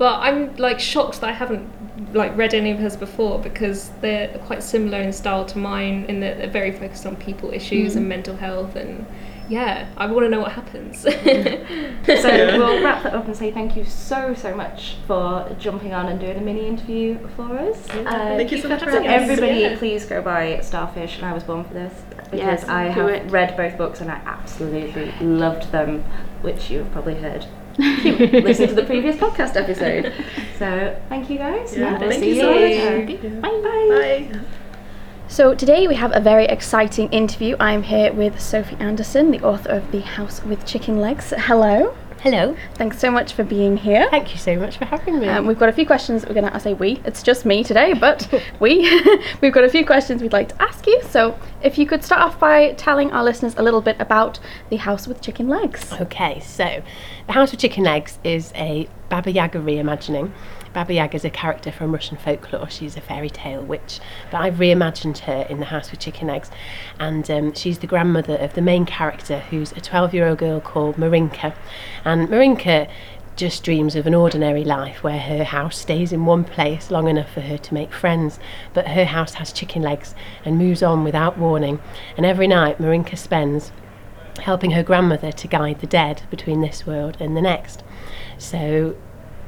But 0.01 0.19
I'm 0.21 0.55
like 0.55 0.79
shocked 0.79 1.21
that 1.21 1.29
I 1.29 1.31
haven't 1.31 1.69
like 2.15 2.35
read 2.35 2.55
any 2.55 2.71
of 2.71 2.79
hers 2.79 2.95
before 2.97 3.37
because 3.37 3.91
they're 4.01 4.29
quite 4.47 4.63
similar 4.63 4.97
in 4.97 5.13
style 5.13 5.45
to 5.45 5.59
mine 5.59 6.05
in 6.09 6.21
that 6.21 6.39
they're 6.39 6.49
very 6.49 6.71
focused 6.71 7.05
on 7.05 7.15
people 7.17 7.53
issues 7.53 7.95
and 7.95 8.09
mental 8.09 8.35
health 8.35 8.75
and 8.75 9.05
yeah, 9.47 9.87
I 9.97 10.07
want 10.07 10.25
to 10.25 10.29
know 10.29 10.39
what 10.39 10.53
happens. 10.53 11.01
So 11.03 11.09
Yeah. 11.19 12.57
we'll 12.57 12.81
wrap 12.83 13.03
that 13.03 13.13
up 13.13 13.25
and 13.27 13.35
say 13.37 13.51
thank 13.51 13.77
you 13.77 13.85
so 13.85 14.33
so 14.33 14.55
much 14.55 14.95
for 15.05 15.55
jumping 15.59 15.93
on 15.93 16.07
and 16.07 16.19
doing 16.19 16.35
a 16.35 16.41
mini 16.41 16.65
interview 16.65 17.19
for 17.35 17.59
us. 17.59 17.87
Uh, 17.91 18.03
Thank 18.37 18.51
you 18.51 18.57
so 18.59 18.69
much 18.69 18.81
for 18.83 18.91
so 18.91 19.03
everybody, 19.03 19.59
Yeah. 19.59 19.77
please 19.77 20.05
go 20.07 20.19
buy 20.23 20.61
Starfish, 20.61 21.17
and 21.17 21.25
I 21.27 21.33
was 21.33 21.43
born 21.43 21.63
for 21.63 21.75
this 21.75 21.93
because 22.09 22.39
Yes, 22.39 22.63
I 22.67 22.85
have 22.85 23.07
it. 23.07 23.29
read 23.31 23.55
both 23.55 23.77
books 23.77 24.01
and 24.01 24.09
I 24.09 24.19
absolutely 24.25 25.11
loved 25.21 25.71
them, 25.71 26.03
which 26.41 26.71
you 26.71 26.79
have 26.79 26.91
probably 26.91 27.17
heard. 27.21 27.45
Listen 27.77 28.67
to 28.67 28.75
the 28.75 28.83
previous 28.85 29.15
podcast 29.15 29.55
episode. 29.55 30.13
So 30.57 30.99
thank 31.09 31.29
you 31.29 31.37
guys. 31.37 31.75
Yeah, 31.75 31.87
and 31.93 31.99
we'll 31.99 32.09
thank 32.09 32.23
see 32.23 32.35
you 32.35 32.41
so 32.41 32.51
later. 32.51 33.21
much. 33.39 33.41
Bye. 33.41 34.29
Bye. 34.31 34.39
So 35.27 35.55
today 35.55 35.87
we 35.87 35.95
have 35.95 36.13
a 36.13 36.19
very 36.19 36.45
exciting 36.45 37.09
interview. 37.09 37.55
I'm 37.59 37.83
here 37.83 38.11
with 38.11 38.39
Sophie 38.41 38.75
Anderson, 38.79 39.31
the 39.31 39.41
author 39.41 39.69
of 39.69 39.91
The 39.91 40.01
House 40.01 40.43
with 40.43 40.65
Chicken 40.65 40.99
Legs. 40.99 41.33
Hello. 41.37 41.95
Hello. 42.21 42.55
Thanks 42.75 42.99
so 42.99 43.09
much 43.09 43.33
for 43.33 43.43
being 43.43 43.77
here. 43.77 44.07
Thank 44.11 44.31
you 44.31 44.37
so 44.37 44.55
much 44.55 44.77
for 44.77 44.85
having 44.85 45.17
me. 45.17 45.27
Um, 45.27 45.47
we've 45.47 45.57
got 45.57 45.69
a 45.69 45.73
few 45.73 45.87
questions 45.87 46.23
we're 46.23 46.35
going 46.35 46.45
to, 46.45 46.55
I 46.55 46.59
say 46.59 46.75
we, 46.75 47.01
it's 47.03 47.23
just 47.23 47.47
me 47.47 47.63
today, 47.63 47.93
but 47.95 48.31
we, 48.59 48.87
we've 49.41 49.51
got 49.51 49.63
a 49.63 49.69
few 49.69 49.83
questions 49.83 50.21
we'd 50.21 50.31
like 50.31 50.49
to 50.49 50.61
ask 50.61 50.85
you. 50.85 51.01
So 51.09 51.35
if 51.63 51.79
you 51.79 51.87
could 51.87 52.03
start 52.03 52.21
off 52.21 52.39
by 52.39 52.73
telling 52.73 53.11
our 53.11 53.23
listeners 53.23 53.55
a 53.57 53.63
little 53.63 53.81
bit 53.81 53.95
about 53.99 54.39
The 54.69 54.75
House 54.75 55.07
with 55.07 55.19
Chicken 55.19 55.49
Legs. 55.49 55.91
okay, 55.93 56.39
so 56.41 56.83
The 57.25 57.33
House 57.33 57.49
with 57.49 57.59
Chicken 57.59 57.85
Legs 57.85 58.19
is 58.23 58.53
a 58.53 58.87
Baba 59.09 59.31
Yaga 59.31 59.57
reimagining. 59.57 60.31
Baba 60.73 60.93
Yaga 60.93 61.15
is 61.15 61.25
a 61.25 61.29
character 61.29 61.71
from 61.71 61.91
Russian 61.91 62.17
folklore. 62.17 62.69
She's 62.69 62.95
a 62.95 63.01
fairy 63.01 63.29
tale 63.29 63.61
witch, 63.61 63.99
but 64.31 64.39
I've 64.39 64.55
reimagined 64.55 65.19
her 65.19 65.45
in 65.49 65.59
The 65.59 65.65
House 65.65 65.91
with 65.91 65.99
Chicken 65.99 66.27
Legs, 66.27 66.49
and 66.99 67.29
um, 67.29 67.53
she's 67.53 67.79
the 67.79 67.87
grandmother 67.87 68.35
of 68.37 68.53
the 68.53 68.61
main 68.61 68.85
character, 68.85 69.39
who's 69.39 69.71
a 69.73 69.81
12-year-old 69.81 70.37
girl 70.37 70.61
called 70.61 70.97
Marinka, 70.97 71.53
and 72.05 72.29
Marinka 72.29 72.87
just 73.35 73.63
dreams 73.63 73.95
of 73.95 74.05
an 74.05 74.13
ordinary 74.13 74.63
life 74.63 75.03
where 75.03 75.19
her 75.19 75.43
house 75.43 75.77
stays 75.77 76.11
in 76.11 76.25
one 76.25 76.43
place 76.43 76.91
long 76.91 77.07
enough 77.07 77.31
for 77.31 77.41
her 77.41 77.57
to 77.57 77.73
make 77.73 77.91
friends, 77.93 78.39
but 78.73 78.89
her 78.89 79.05
house 79.05 79.35
has 79.35 79.51
chicken 79.51 79.81
legs 79.81 80.13
and 80.45 80.57
moves 80.57 80.83
on 80.83 81.03
without 81.03 81.37
warning. 81.37 81.81
And 82.17 82.25
every 82.25 82.47
night, 82.47 82.79
Marinka 82.79 83.17
spends 83.17 83.71
helping 84.39 84.71
her 84.71 84.83
grandmother 84.83 85.31
to 85.31 85.47
guide 85.47 85.79
the 85.79 85.87
dead 85.87 86.23
between 86.29 86.61
this 86.61 86.85
world 86.85 87.17
and 87.19 87.35
the 87.35 87.41
next. 87.41 87.83
So 88.37 88.95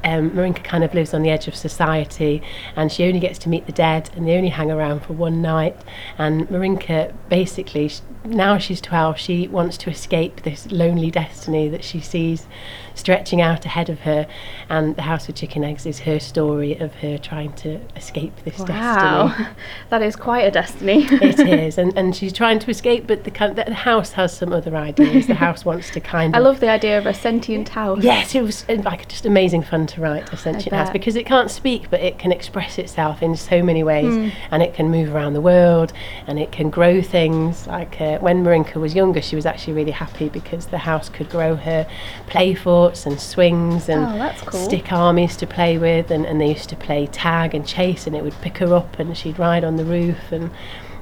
um, 0.04 0.30
Marinka 0.34 0.62
kind 0.62 0.84
of 0.84 0.94
lives 0.94 1.14
on 1.14 1.22
the 1.22 1.30
edge 1.30 1.48
of 1.48 1.56
society 1.56 2.42
and 2.76 2.92
she 2.92 3.04
only 3.04 3.20
gets 3.20 3.38
to 3.40 3.48
meet 3.48 3.66
the 3.66 3.72
dead 3.72 4.10
and 4.14 4.28
they 4.28 4.36
only 4.36 4.50
hang 4.50 4.70
around 4.70 5.00
for 5.00 5.14
one 5.14 5.42
night. 5.42 5.76
And 6.18 6.48
Marinka 6.50 7.12
basically, 7.28 7.90
now 8.24 8.58
she's 8.58 8.80
12, 8.80 9.18
she 9.18 9.48
wants 9.48 9.76
to 9.78 9.90
escape 9.90 10.42
this 10.42 10.70
lonely 10.70 11.10
destiny 11.10 11.68
that 11.68 11.82
she 11.82 12.00
sees 12.00 12.46
stretching 12.94 13.40
out 13.40 13.64
ahead 13.66 13.90
of 13.90 14.00
her. 14.00 14.26
And 14.68 14.96
The 14.96 15.02
House 15.02 15.26
with 15.26 15.36
Chicken 15.36 15.62
Legs 15.62 15.86
is 15.86 16.00
her 16.00 16.18
story 16.18 16.78
of 16.78 16.94
her 16.96 17.18
trying 17.18 17.52
to 17.54 17.80
escape 17.96 18.32
this 18.44 18.56
destiny. 18.56 18.74
Wow, 18.74 19.48
that 19.90 20.02
is 20.02 20.16
quite 20.16 20.42
a 20.42 20.50
destiny. 20.50 21.06
it 21.10 21.40
is, 21.48 21.78
and, 21.78 21.96
and 21.96 22.14
she's 22.14 22.32
trying 22.32 22.58
to 22.60 22.70
escape, 22.70 23.06
but 23.06 23.24
the, 23.24 23.30
the 23.66 23.74
house 23.74 24.12
has 24.12 24.36
some 24.36 24.52
other 24.52 24.76
ideas. 24.76 25.26
The 25.26 25.34
house 25.46 25.64
wants 25.64 25.90
to 25.90 26.00
kind 26.00 26.34
I 26.34 26.38
of 26.38 26.44
love 26.44 26.60
the 26.60 26.70
idea 26.70 26.98
of 26.98 27.06
a 27.06 27.14
sentient 27.14 27.70
house. 27.70 28.02
Yes, 28.02 28.34
it 28.34 28.42
was 28.42 28.64
uh, 28.68 28.74
like 28.84 29.08
just 29.08 29.26
amazing 29.26 29.62
fun 29.62 29.86
to 29.88 29.93
write 30.00 30.32
a 30.32 30.36
sentient 30.36 30.74
house 30.74 30.90
because 30.90 31.16
it 31.16 31.24
can't 31.26 31.50
speak, 31.50 31.90
but 31.90 32.00
it 32.00 32.18
can 32.18 32.32
express 32.32 32.78
itself 32.78 33.22
in 33.22 33.36
so 33.36 33.62
many 33.62 33.82
ways, 33.82 34.14
Hmm. 34.14 34.28
and 34.50 34.62
it 34.62 34.74
can 34.74 34.90
move 34.90 35.14
around 35.14 35.34
the 35.34 35.40
world, 35.40 35.92
and 36.26 36.38
it 36.38 36.52
can 36.52 36.70
grow 36.70 37.00
things. 37.02 37.66
Like 37.66 38.00
uh, 38.00 38.18
when 38.18 38.42
Marinka 38.42 38.78
was 38.80 38.94
younger, 38.94 39.20
she 39.22 39.36
was 39.36 39.46
actually 39.46 39.74
really 39.74 39.92
happy 39.92 40.28
because 40.28 40.66
the 40.66 40.78
house 40.78 41.08
could 41.08 41.28
grow 41.30 41.56
her 41.56 41.86
play 42.26 42.54
forts 42.54 43.06
and 43.06 43.20
swings 43.20 43.88
and 43.88 44.04
Oh, 44.20 44.32
cool. 44.46 44.60
stick 44.60 44.92
armies 44.92 45.36
to 45.38 45.46
play 45.46 45.78
with, 45.78 46.10
and, 46.10 46.24
and 46.26 46.40
they 46.40 46.48
used 46.48 46.68
to 46.70 46.76
play 46.76 47.06
tag 47.06 47.54
and 47.54 47.66
chase, 47.66 48.06
and 48.06 48.14
it 48.16 48.22
would 48.22 48.40
pick 48.40 48.58
her 48.58 48.74
up, 48.74 48.98
and 48.98 49.16
she'd 49.16 49.38
ride 49.38 49.64
on 49.64 49.76
the 49.76 49.84
roof 49.84 50.32
and. 50.32 50.50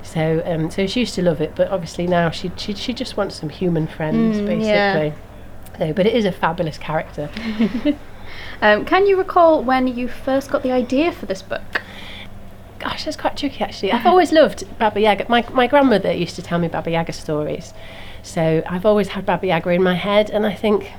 So, 0.05 0.43
um, 0.45 0.69
so 0.71 0.87
she 0.89 1.01
used 1.01 1.15
to 1.15 1.23
love 1.23 1.41
it, 1.41 1.53
but 1.55 1.69
obviously 1.71 2.09
now 2.09 2.29
she 2.31 2.51
she, 2.57 2.75
she 2.75 2.93
just 2.93 3.17
wants 3.17 3.37
some 3.37 3.49
human 3.49 3.87
friends, 3.87 4.39
Mm, 4.39 4.47
basically. 4.47 4.67
yeah. 4.67 5.13
So, 5.79 5.93
but 5.95 6.07
it 6.07 6.15
is 6.15 6.25
a 6.25 6.33
fabulous 6.33 6.77
character. 6.77 7.31
Um, 8.63 8.85
can 8.85 9.07
you 9.07 9.17
recall 9.19 9.63
when 9.63 9.89
you 9.89 10.07
first 10.07 10.49
got 10.51 10.63
the 10.63 10.71
idea 10.71 11.11
for 11.11 11.27
this 11.27 11.43
book? 11.43 11.83
Gosh, 12.79 13.05
that's 13.05 13.17
quite 13.17 13.37
tricky 13.37 13.63
actually. 13.63 13.91
I've 13.93 14.07
always 14.07 14.31
loved 14.33 14.65
Baba 14.79 15.01
Yaga. 15.01 15.27
My, 15.29 15.45
my 15.53 15.67
grandmother 15.67 16.13
used 16.13 16.37
to 16.37 16.43
tell 16.43 16.59
me 16.61 16.69
Baba 16.69 16.91
Yaga 16.93 17.13
stories. 17.13 17.75
So 18.23 18.63
I've 18.69 18.87
always 18.87 19.09
had 19.09 19.27
Baba 19.27 19.49
Yaga 19.49 19.71
in 19.71 19.83
my 19.83 19.95
head, 19.95 20.31
and 20.31 20.47
I 20.47 20.55
think 20.55 20.93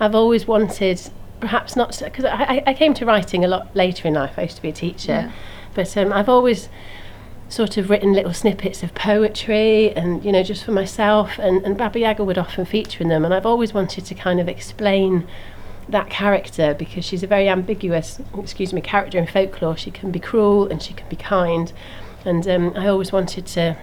I've 0.00 0.14
always 0.14 0.46
wanted, 0.48 1.00
perhaps 1.38 1.76
not, 1.76 1.96
because 2.04 2.24
I, 2.24 2.64
I- 2.66 2.74
came 2.74 2.94
to 2.94 3.06
writing 3.06 3.44
a 3.44 3.48
lot 3.48 3.74
later 3.76 4.08
in 4.08 4.14
life. 4.14 4.34
I 4.36 4.42
used 4.42 4.56
to 4.56 4.62
be 4.62 4.70
a 4.70 4.72
teacher. 4.72 5.32
But 5.74 5.96
um, 5.96 6.12
I've 6.12 6.28
always 6.28 6.68
sort 7.48 7.76
of 7.76 7.90
written 7.90 8.12
little 8.12 8.32
snippets 8.32 8.82
of 8.82 8.92
poetry 8.94 9.94
and, 9.94 10.24
you 10.24 10.32
know, 10.32 10.42
just 10.42 10.64
for 10.64 10.72
myself, 10.72 11.38
and, 11.38 11.64
and 11.64 11.78
Baba 11.78 12.00
Yaga 12.00 12.24
would 12.24 12.38
often 12.38 12.64
feature 12.64 13.02
in 13.04 13.08
them. 13.08 13.24
And 13.24 13.32
I've 13.32 13.46
always 13.46 13.72
wanted 13.72 14.04
to 14.06 14.14
kind 14.16 14.40
of 14.40 14.48
explain 14.48 15.28
that 15.88 16.10
character 16.10 16.74
because 16.74 17.04
she's 17.04 17.22
a 17.22 17.26
very 17.26 17.48
ambiguous, 17.48 18.20
excuse 18.38 18.72
me, 18.72 18.80
character 18.80 19.18
in 19.18 19.26
folklore. 19.26 19.76
She 19.76 19.90
can 19.90 20.10
be 20.10 20.18
cruel 20.20 20.66
and 20.68 20.82
she 20.82 20.94
can 20.94 21.08
be 21.08 21.16
kind, 21.16 21.72
and 22.24 22.46
um, 22.48 22.72
I 22.76 22.88
always 22.88 23.12
wanted 23.12 23.46
to 23.48 23.76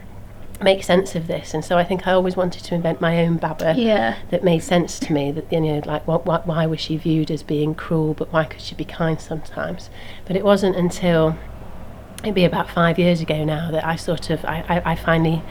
make 0.61 0.83
sense 0.83 1.15
of 1.15 1.27
this. 1.27 1.53
And 1.53 1.65
so 1.65 1.77
I 1.77 1.83
think 1.83 2.07
I 2.07 2.11
always 2.11 2.35
wanted 2.35 2.63
to 2.65 2.75
invent 2.75 3.01
my 3.01 3.23
own 3.25 3.37
Baba 3.37 3.73
Yeah. 3.75 4.17
that 4.29 4.43
made 4.43 4.59
sense 4.59 4.99
to 4.99 5.13
me. 5.13 5.31
That 5.31 5.51
you 5.51 5.59
know, 5.59 5.81
like 5.85 6.07
what, 6.07 6.25
what, 6.25 6.45
why 6.45 6.65
was 6.67 6.79
she 6.79 6.97
viewed 6.97 7.31
as 7.31 7.43
being 7.43 7.73
cruel, 7.75 8.13
but 8.13 8.31
why 8.31 8.45
could 8.45 8.61
she 8.61 8.75
be 8.75 8.85
kind 8.85 9.19
sometimes? 9.19 9.89
But 10.25 10.35
it 10.35 10.43
wasn't 10.43 10.75
until 10.75 11.35
it'd 12.23 12.35
be 12.35 12.45
about 12.45 12.69
five 12.69 12.99
years 12.99 13.21
ago 13.21 13.43
now 13.43 13.71
that 13.71 13.83
I 13.83 13.95
sort 13.95 14.29
of 14.29 14.45
I, 14.45 14.63
I, 14.69 14.91
I 14.91 14.95
finally 14.95 15.41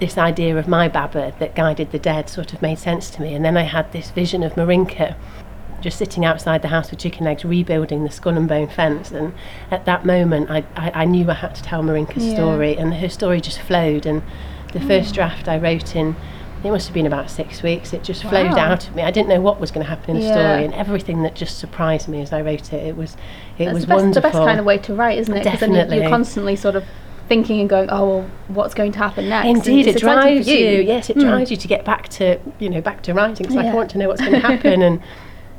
this 0.00 0.16
idea 0.16 0.56
of 0.56 0.66
my 0.66 0.88
Baba 0.88 1.34
that 1.38 1.54
guided 1.54 1.92
the 1.92 1.98
dead 1.98 2.30
sort 2.30 2.54
of 2.54 2.62
made 2.62 2.78
sense 2.78 3.10
to 3.10 3.20
me. 3.20 3.34
And 3.34 3.44
then 3.44 3.58
I 3.58 3.62
had 3.62 3.92
this 3.92 4.10
vision 4.10 4.42
of 4.42 4.56
Marinka 4.56 5.14
just 5.80 5.98
sitting 5.98 6.24
outside 6.24 6.62
the 6.62 6.68
house 6.68 6.90
with 6.90 7.00
chicken 7.00 7.24
legs, 7.24 7.44
rebuilding 7.44 8.04
the 8.04 8.10
skull 8.10 8.36
and 8.36 8.48
bone 8.48 8.68
fence. 8.68 9.10
And 9.10 9.32
at 9.70 9.84
that 9.86 10.04
moment, 10.04 10.50
I, 10.50 10.64
I, 10.76 10.90
I 11.02 11.04
knew 11.04 11.28
I 11.30 11.34
had 11.34 11.54
to 11.54 11.62
tell 11.62 11.82
Marinka's 11.82 12.24
Yeah. 12.26 12.34
story, 12.34 12.76
and 12.76 12.94
her 12.94 13.08
story 13.08 13.40
just 13.40 13.60
flowed. 13.60 14.06
And 14.06 14.22
the 14.72 14.80
first 14.80 15.14
draft 15.14 15.48
I 15.48 15.58
wrote 15.58 15.96
in, 15.96 16.14
it 16.62 16.70
must 16.70 16.86
have 16.86 16.94
been 16.94 17.06
about 17.06 17.30
six 17.30 17.62
weeks, 17.62 17.92
it 17.94 18.02
just 18.04 18.22
flowed 18.22 18.58
out 18.58 18.86
of 18.86 18.94
me. 18.94 19.02
I 19.02 19.10
didn't 19.10 19.30
know 19.30 19.40
what 19.40 19.58
was 19.60 19.70
going 19.70 19.84
to 19.84 19.88
happen 19.90 20.16
in 20.16 20.22
the 20.22 20.28
story, 20.28 20.64
and 20.64 20.74
everything 20.74 21.22
that 21.22 21.34
just 21.34 21.58
surprised 21.58 22.06
me 22.08 22.20
as 22.20 22.32
I 22.32 22.42
wrote 22.42 22.72
it, 22.72 22.84
it 22.86 22.96
was, 22.96 23.14
it 23.58 23.64
That's 23.64 23.74
was 23.74 23.82
the 23.84 23.88
best, 23.88 24.02
wonderful. 24.02 24.22
the 24.30 24.36
best 24.36 24.46
kind 24.46 24.60
of 24.60 24.66
way 24.66 24.76
to 24.78 24.94
write, 24.94 25.18
isn't 25.18 25.34
it? 25.34 25.38
you- 25.38 25.44
Definitely. 25.44 25.96
you're 26.00 26.08
constantly 26.10 26.56
sort 26.56 26.76
of 26.76 26.84
thinking 27.28 27.60
and 27.60 27.70
going, 27.70 27.88
oh, 27.90 28.08
well, 28.08 28.30
what's 28.48 28.74
going 28.74 28.92
to 28.92 28.98
happen 28.98 29.28
next? 29.28 29.46
Indeed, 29.48 29.86
it 29.86 29.98
drives 29.98 30.46
you. 30.48 30.56
Yes, 30.82 31.08
it 31.08 31.14
Hmm. 31.14 31.20
drives 31.20 31.50
you 31.50 31.56
to 31.56 31.68
get 31.68 31.84
back 31.84 32.08
to 32.08 32.38
you 32.58 32.68
know 32.68 32.80
back 32.80 33.02
to 33.04 33.14
writing. 33.14 33.46
It's 33.46 33.54
like 33.54 33.64
Yeah. 33.66 33.72
I 33.72 33.74
want 33.76 33.90
to 33.92 33.98
know 33.98 34.08
what's 34.08 34.20
going 34.20 34.32
to 34.40 34.40
happen, 34.40 34.82
and 34.82 35.00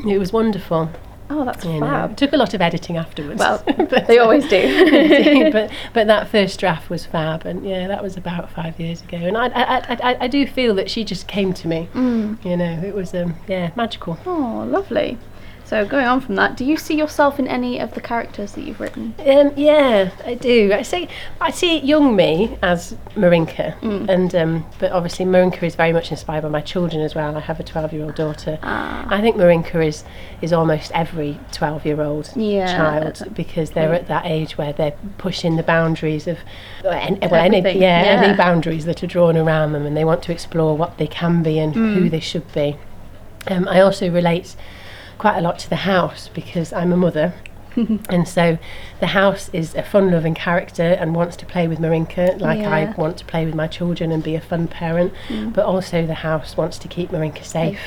it 0.07 0.17
was 0.17 0.31
wonderful. 0.33 0.89
Oh, 1.33 1.45
that's 1.45 1.63
You 1.63 1.79
know, 1.79 1.85
fab. 1.85 2.11
it 2.11 2.17
took 2.17 2.33
a 2.33 2.37
lot 2.37 2.53
of 2.53 2.61
editing 2.61 2.97
afterwards. 2.97 3.39
Well, 3.39 3.63
but, 3.89 4.07
they 4.07 4.17
always 4.19 4.45
do. 4.47 5.49
But 5.51 5.71
but 5.93 6.07
that 6.07 6.27
first 6.27 6.59
draft 6.59 6.89
was 6.89 7.05
fab, 7.05 7.45
and 7.45 7.65
yeah, 7.65 7.87
that 7.87 8.03
was 8.03 8.17
about 8.17 8.51
five 8.51 8.79
years 8.79 9.01
ago. 9.01 9.17
And 9.17 9.37
I 9.37 9.47
I, 9.47 9.77
I, 9.77 9.97
I, 10.11 10.17
I 10.21 10.27
do 10.27 10.45
feel 10.45 10.75
that 10.75 10.89
she 10.89 11.03
just 11.05 11.27
came 11.27 11.53
to 11.53 11.67
me. 11.67 11.87
Mm. 11.93 12.43
You 12.43 12.57
know, 12.57 12.81
it 12.83 12.93
was 12.93 13.13
um 13.13 13.35
yeah 13.47 13.71
magical. 13.75 14.17
Oh, 14.25 14.65
lovely. 14.69 15.17
So 15.71 15.85
going 15.85 16.05
on 16.05 16.19
from 16.19 16.35
that, 16.35 16.57
do 16.57 16.65
you 16.65 16.75
see 16.75 16.95
yourself 16.97 17.39
in 17.39 17.47
any 17.47 17.79
of 17.79 17.93
the 17.93 18.01
characters 18.01 18.51
that 18.55 18.63
you've 18.65 18.81
written? 18.81 19.15
Um, 19.25 19.53
yeah, 19.55 20.11
I 20.25 20.33
do. 20.33 20.73
I 20.73 20.81
see. 20.81 21.07
I 21.39 21.49
see 21.49 21.79
young 21.79 22.13
me 22.13 22.57
as 22.61 22.93
Marinka, 23.15 23.75
Mm. 23.79 24.09
and 24.09 24.35
um, 24.35 24.65
but 24.79 24.91
obviously 24.91 25.23
Marinka 25.23 25.63
is 25.65 25.75
very 25.75 25.93
much 25.93 26.11
inspired 26.11 26.41
by 26.41 26.49
my 26.49 26.59
children 26.59 27.01
as 27.01 27.15
well. 27.15 27.37
I 27.37 27.39
have 27.39 27.57
a 27.61 27.63
twelve-year-old 27.63 28.15
daughter. 28.15 28.59
Ah. 28.63 29.05
I 29.09 29.21
think 29.21 29.37
Marinka 29.37 29.79
is 29.79 30.03
is 30.41 30.51
almost 30.51 30.91
every 30.93 31.39
twelve-year-old 31.53 32.31
Yeah, 32.35 32.67
child 32.75 33.33
because 33.33 33.71
they're 33.71 33.93
at 33.93 34.09
that 34.09 34.25
age 34.25 34.57
where 34.57 34.73
they're 34.73 34.97
pushing 35.19 35.55
the 35.55 35.63
boundaries 35.63 36.27
of 36.27 36.37
well, 36.83 36.91
any, 36.91 37.17
well, 37.29 37.35
any, 37.45 37.61
yeah, 37.61 38.03
yeah. 38.03 38.21
any 38.21 38.35
boundaries 38.35 38.83
that 38.83 39.01
are 39.03 39.07
drawn 39.07 39.37
around 39.37 39.71
them, 39.71 39.85
and 39.85 39.95
they 39.95 40.03
want 40.03 40.21
to 40.23 40.33
explore 40.33 40.75
what 40.75 40.97
they 40.97 41.07
can 41.07 41.41
be 41.43 41.59
and 41.59 41.73
Mm. 41.73 41.93
who 41.93 42.09
they 42.09 42.19
should 42.19 42.51
be. 42.51 42.75
Um, 43.47 43.69
I 43.69 43.79
also 43.79 44.09
relate 44.11 44.57
quite 45.21 45.37
a 45.37 45.41
lot 45.41 45.59
to 45.59 45.69
the 45.69 45.75
house 45.93 46.29
because 46.33 46.73
I'm 46.73 46.91
a 46.91 46.97
mother. 46.97 47.33
and 48.09 48.27
so 48.27 48.57
the 48.99 49.07
house 49.07 49.49
is 49.53 49.75
a 49.75 49.83
fun 49.83 50.11
loving 50.11 50.33
character 50.33 50.83
and 50.99 51.15
wants 51.15 51.37
to 51.37 51.45
play 51.45 51.67
with 51.67 51.79
Marinka 51.79 52.35
like 52.39 52.59
Yeah. 52.59 52.69
I 52.75 52.93
want 52.99 53.17
to 53.19 53.25
play 53.25 53.45
with 53.45 53.55
my 53.55 53.67
children 53.67 54.11
and 54.11 54.21
be 54.23 54.35
a 54.35 54.41
fun 54.41 54.67
parent. 54.67 55.13
But 55.53 55.65
also 55.65 56.05
the 56.05 56.15
house 56.15 56.57
wants 56.57 56.77
to 56.79 56.87
keep 56.87 57.11
Marinka 57.11 57.43
safe, 57.45 57.79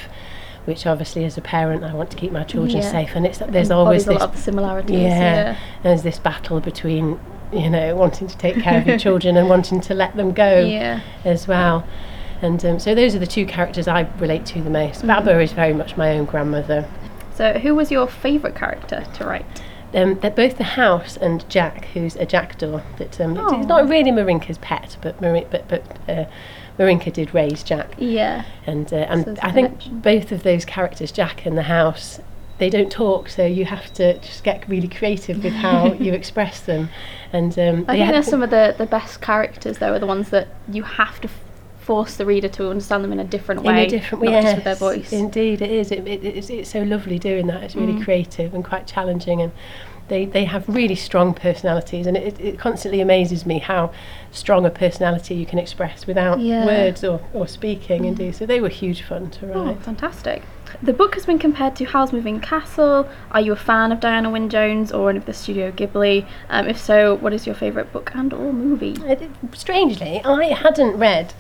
which 0.65 0.87
obviously 0.87 1.25
as 1.25 1.37
a 1.37 1.43
parent 1.43 1.83
I 1.85 1.93
want 1.93 2.11
to 2.13 2.17
keep 2.17 2.33
my 2.33 2.45
children 2.45 2.79
Yeah. 2.83 2.91
safe. 2.91 3.11
And 3.17 3.27
it's 3.27 3.39
there's 3.39 3.71
Embodies 3.71 3.71
always 3.73 4.07
a 4.07 4.11
this 4.11 4.21
lot 4.21 4.33
of 4.35 4.39
similarities. 4.39 5.01
yeah, 5.01 5.57
there's 5.83 6.03
this 6.03 6.19
battle 6.19 6.61
between 6.61 7.19
you 7.53 7.69
know 7.69 7.95
wanting 7.97 8.27
to 8.29 8.37
take 8.39 8.57
care 8.63 8.81
of 8.81 8.87
your 8.87 8.99
children 8.99 9.37
and 9.37 9.49
wanting 9.49 9.81
to 9.89 9.93
let 9.95 10.15
them 10.17 10.33
go 10.33 10.61
Yeah. 10.79 11.01
as 11.25 11.47
well. 11.49 11.85
And 12.43 12.65
um, 12.65 12.79
so 12.79 12.95
those 12.95 13.15
are 13.15 13.19
the 13.19 13.27
two 13.27 13.45
characters 13.45 13.87
I 13.89 14.09
relate 14.19 14.47
to 14.47 14.63
the 14.63 14.71
most. 14.71 15.07
Baba 15.07 15.39
is 15.41 15.53
very 15.53 15.73
much 15.75 15.97
my 15.97 16.13
own 16.17 16.25
grandmother. 16.27 16.87
So 17.35 17.55
who 17.59 17.75
was 17.75 17.91
your 17.91 18.07
favourite 18.07 18.55
character 18.57 19.05
to 19.15 19.25
write? 19.27 19.47
Um, 19.93 20.19
they're 20.21 20.31
both 20.31 20.57
the 20.59 20.65
house 20.65 21.17
and 21.17 21.49
Jack, 21.49 21.85
who's 21.95 22.17
a 22.17 22.27
jackdaw. 22.27 22.81
That 22.99 23.21
um, 23.21 23.33
it's- 23.33 23.47
Oh. 23.53 23.59
it's 23.61 23.69
not 23.69 23.89
really 23.89 24.11
Marinka's 24.11 24.59
pet, 24.59 24.97
but 25.03 25.21
Mari- 25.21 25.47
but 25.51 25.69
but 25.69 25.83
uh, 26.09 26.25
Marinka 26.79 27.13
did 27.13 27.33
raise 27.33 27.63
Jack, 27.63 27.95
Yeah. 27.99 28.43
and 28.67 28.93
uh, 28.93 28.97
and 28.97 29.39
a 29.39 29.47
I 29.47 29.53
think 29.53 29.69
connection. 29.81 30.01
both 30.01 30.33
of 30.33 30.43
those 30.43 30.65
characters, 30.65 31.13
Jack 31.13 31.47
and 31.47 31.57
the 31.57 31.63
house, 31.65 32.19
they 32.59 32.69
don't 32.71 32.91
talk, 32.91 33.29
so 33.29 33.47
you 33.47 33.65
have 33.67 33.93
to 33.95 34.19
just 34.19 34.43
get 34.43 34.69
really 34.69 34.89
creative 34.89 35.45
with 35.45 35.53
how 35.53 35.93
you 36.01 36.13
express 36.13 36.59
them. 36.61 36.89
And 37.33 37.57
um, 37.59 37.85
I 37.89 37.97
think 37.99 38.11
they're 38.11 38.23
some 38.25 38.43
of 38.43 38.51
the, 38.51 38.75
the 38.77 38.87
best 38.87 39.21
characters 39.21 39.79
though, 39.79 39.93
are 39.95 39.99
the 40.01 40.07
ones 40.07 40.31
that 40.31 40.49
you 40.69 40.83
have 40.83 41.21
to 41.21 41.29
force 41.85 42.17
the 42.17 42.25
reader 42.25 42.49
to 42.49 42.71
understand 42.71 43.05
them 43.05 43.13
in 43.13 43.21
a 43.21 43.25
different 43.25 43.61
in 43.61 43.67
way, 43.67 43.85
a 43.87 43.89
different 43.89 44.25
not 44.25 44.33
way. 44.33 44.43
just 44.43 44.55
with 44.57 44.65
their 44.65 44.75
voice. 44.75 45.13
Indeed, 45.13 45.61
it 45.63 45.71
is. 45.71 45.93
It, 45.93 46.07
it, 46.07 46.25
it's, 46.25 46.49
it's 46.51 46.71
so 46.71 46.83
lovely 46.83 47.19
doing 47.19 47.47
that. 47.49 47.63
It's 47.63 47.77
really 47.77 47.93
Mm. 47.95 48.05
creative 48.05 48.55
and 48.55 48.65
quite 48.65 48.87
challenging, 48.87 49.43
and 49.43 49.53
they, 50.09 50.25
they 50.25 50.45
have 50.47 50.67
really 50.69 50.95
strong 50.95 51.35
personalities. 51.35 52.07
And 52.07 52.17
it, 52.17 52.41
it 52.41 52.59
constantly 52.59 53.01
amazes 53.03 53.45
me 53.45 53.59
how 53.59 53.93
strong 54.31 54.65
a 54.65 54.71
personality 54.71 55.35
you 55.35 55.45
can 55.47 55.59
express 55.59 56.07
without 56.07 56.41
Yeah. 56.41 56.63
Mm. 56.63 56.67
words 56.67 57.05
or, 57.05 57.21
or 57.35 57.47
speaking. 57.47 58.07
Indeed, 58.07 58.35
so 58.35 58.47
they 58.47 58.61
were 58.61 58.69
huge 58.71 59.03
fun 59.03 59.31
to 59.33 59.53
Oh, 59.53 59.65
write. 59.67 59.83
fantastic. 59.83 60.43
The 60.83 60.93
book 60.93 61.15
has 61.15 61.25
been 61.27 61.39
compared 61.39 61.77
to 61.77 61.85
Howl's 61.85 62.13
Moving 62.13 62.41
Castle. 62.41 63.09
Are 63.31 63.41
you 63.41 63.53
a 63.53 63.57
fan 63.57 63.93
of 63.93 64.01
Diana 64.01 64.29
Wynne 64.31 64.49
Jones 64.49 64.91
or 64.91 65.09
any 65.11 65.19
of 65.19 65.27
the 65.27 65.33
Studio 65.35 65.71
Ghibli? 65.71 66.27
Um, 66.49 66.67
if 66.67 66.79
so, 66.81 67.15
what 67.17 67.33
is 67.33 67.47
your 67.47 67.55
favourite 67.55 67.93
book 67.93 68.11
and 68.15 68.33
or 68.33 68.53
movie? 68.53 68.97
Strangely, 69.53 70.21
I 70.25 70.47
hadn't 70.47 70.97
read 70.97 71.33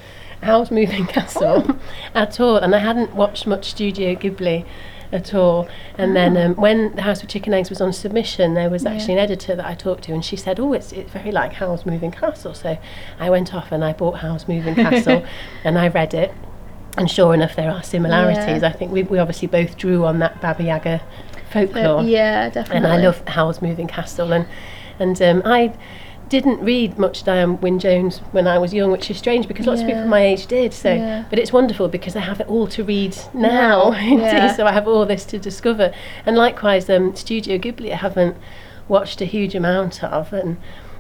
Howl's 0.45 0.71
Moving 0.71 1.07
Castle 1.17 1.65
Oh. 1.69 1.79
at 2.15 2.39
all, 2.41 2.57
and 2.57 2.75
I 2.75 2.79
hadn't 2.79 3.15
watched 3.15 3.47
much 3.47 3.71
Studio 3.71 4.15
Ghibli 4.15 4.65
at 5.13 5.33
all. 5.35 5.69
And 5.99 6.15
then 6.17 6.37
um, 6.37 6.55
when 6.57 6.95
The 6.97 7.03
House 7.03 7.21
with 7.23 7.31
Chicken 7.31 7.53
Legs 7.53 7.71
was 7.71 7.81
on 7.81 7.93
submission, 7.93 8.55
there 8.55 8.71
was 8.71 8.85
Ah. 8.85 8.91
Yeah. 8.91 8.95
actually 8.97 9.15
an 9.15 9.21
editor 9.21 9.55
that 9.57 9.67
I 9.67 9.75
talked 9.75 10.05
to, 10.05 10.13
and 10.13 10.25
she 10.25 10.37
said, 10.37 10.59
"Oh, 10.61 10.73
it's 10.73 10.93
it's 10.93 11.13
very 11.13 11.31
like 11.33 11.53
Howl's 11.55 11.85
Moving 11.87 12.11
Castle." 12.11 12.55
So 12.55 12.79
I 13.21 13.31
went 13.31 13.55
off 13.55 13.73
and 13.73 13.85
I 13.85 13.93
bought 13.93 14.19
Howl's 14.19 14.47
Moving 14.49 14.75
Castle, 14.75 15.25
and 15.65 15.79
I 15.79 15.89
read 15.89 16.15
it. 16.15 16.33
And 16.97 17.11
sure 17.11 17.35
enough, 17.35 17.57
there 17.57 17.71
are 17.73 17.83
similarities. 17.83 18.63
Yeah. 18.63 18.69
I 18.69 18.73
think 18.73 18.93
we, 18.93 19.03
we 19.03 19.19
obviously 19.19 19.49
both 19.49 19.77
drew 19.77 20.05
on 20.05 20.21
that 20.21 20.41
Baba 20.41 20.63
Yaga 20.63 21.01
folklore 21.51 21.99
Uh, 21.99 22.03
yeah, 22.03 22.49
definitely. 22.51 22.77
and 22.77 22.87
I 22.87 22.97
love 22.99 23.21
Howl's 23.27 23.61
Moving 23.61 23.89
Castle 23.89 24.33
and 24.33 24.47
and 25.01 25.21
um, 25.23 25.43
I 25.45 25.73
didn't 26.29 26.61
read 26.65 26.99
much 26.99 27.23
Diana 27.25 27.53
Wynne 27.55 27.79
Jones 27.79 28.19
when 28.33 28.47
I 28.47 28.59
was 28.59 28.73
young, 28.75 28.91
which 28.91 29.11
is 29.11 29.19
strange 29.19 29.47
because 29.47 29.67
lots 29.67 29.81
of 29.81 29.87
people 29.87 30.03
Yeah. 30.03 30.09
my 30.09 30.25
age 30.25 30.47
did. 30.47 30.73
So, 30.73 30.93
Yeah. 30.93 31.25
but 31.31 31.39
it's 31.39 31.53
wonderful 31.53 31.89
because 31.89 32.17
I 32.17 32.21
have 32.21 32.41
it 32.41 32.49
all 32.49 32.67
to 32.69 32.83
read 32.85 33.17
now. 33.35 33.91
Now, 33.91 33.93
yeah. 34.01 34.53
so 34.55 34.67
I 34.67 34.73
have 34.73 34.89
all 34.89 35.05
this 35.07 35.25
to 35.27 35.39
discover. 35.39 35.93
And 36.27 36.37
likewise, 36.37 36.89
um, 36.89 37.15
Studio 37.15 37.59
Ghibli 37.59 37.93
I 37.93 37.97
haven't 37.97 38.37
watched 38.89 39.21
a 39.21 39.25
huge 39.25 39.55
amount 39.55 40.03
of, 40.05 40.33
and 40.33 40.57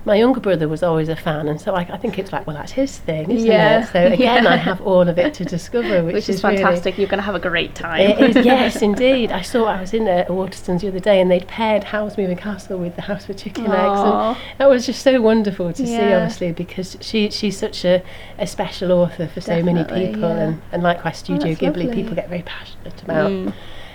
my 0.07 0.17
younger 0.17 0.39
brother 0.41 0.69
was 0.69 0.83
always 0.83 1.09
a 1.09 1.17
fan, 1.17 1.49
and 1.49 1.61
so 1.61 1.75
I, 1.75 1.81
I 1.91 1.97
think 1.97 2.19
it's 2.19 2.31
like, 2.33 2.47
well, 2.47 2.55
that's 2.57 2.73
his 2.73 2.99
thing, 2.99 3.31
isn't 3.31 3.47
Yeah. 3.51 3.83
it? 3.85 3.93
So 3.93 4.07
again, 4.13 4.45
Yeah. 4.45 4.51
I 4.51 4.57
have 4.57 4.81
all 4.83 5.09
of 5.09 5.19
it 5.19 5.33
to 5.35 5.45
discover, 5.45 6.05
which, 6.05 6.15
Which, 6.15 6.29
is, 6.29 6.45
really- 6.45 6.59
fantastic. 6.59 6.99
You're 6.99 7.09
going 7.09 7.19
to 7.19 7.25
have 7.25 7.35
a 7.35 7.39
great 7.41 7.75
time. 7.75 8.01
it 8.01 8.37
is, 8.37 8.45
yes, 8.45 8.83
indeed. 8.83 9.33
I 9.33 9.41
saw 9.41 9.65
I 9.65 9.81
was 9.81 9.95
in 9.95 10.07
uh, 10.07 10.27
Waterstones 10.29 10.81
the 10.83 10.89
other 10.89 11.01
day, 11.01 11.21
and 11.21 11.31
they'd 11.31 11.49
paired 11.49 11.85
Howl's 11.85 12.19
Moving 12.19 12.37
Castle 12.37 12.79
with 12.79 12.97
the 12.97 13.03
House 13.03 13.27
with 13.29 13.39
Chicken 13.39 13.65
Legs, 13.65 14.01
and 14.01 14.37
that 14.59 14.69
was 14.69 14.85
just 14.87 15.03
so 15.03 15.21
wonderful 15.23 15.73
to 15.73 15.87
see. 15.87 15.97
Obviously, 15.97 16.53
because 16.53 16.97
she 17.01 17.31
she's 17.31 17.57
such 17.57 17.85
a, 17.85 18.03
a 18.39 18.47
special 18.47 18.93
author 18.93 19.27
for 19.29 19.41
so 19.41 19.63
many 19.63 19.85
people, 19.85 20.29
yeah. 20.29 20.39
and, 20.49 20.63
and 20.73 20.83
likewise 20.83 21.19
Studio 21.19 21.49
that's 21.55 21.61
Ghibli, 21.61 21.85
lovely. 21.87 21.95
people 21.95 22.15
get 22.15 22.29
very 22.29 22.43
passionate 22.43 23.03
about 23.03 23.31
Mm. 23.31 23.53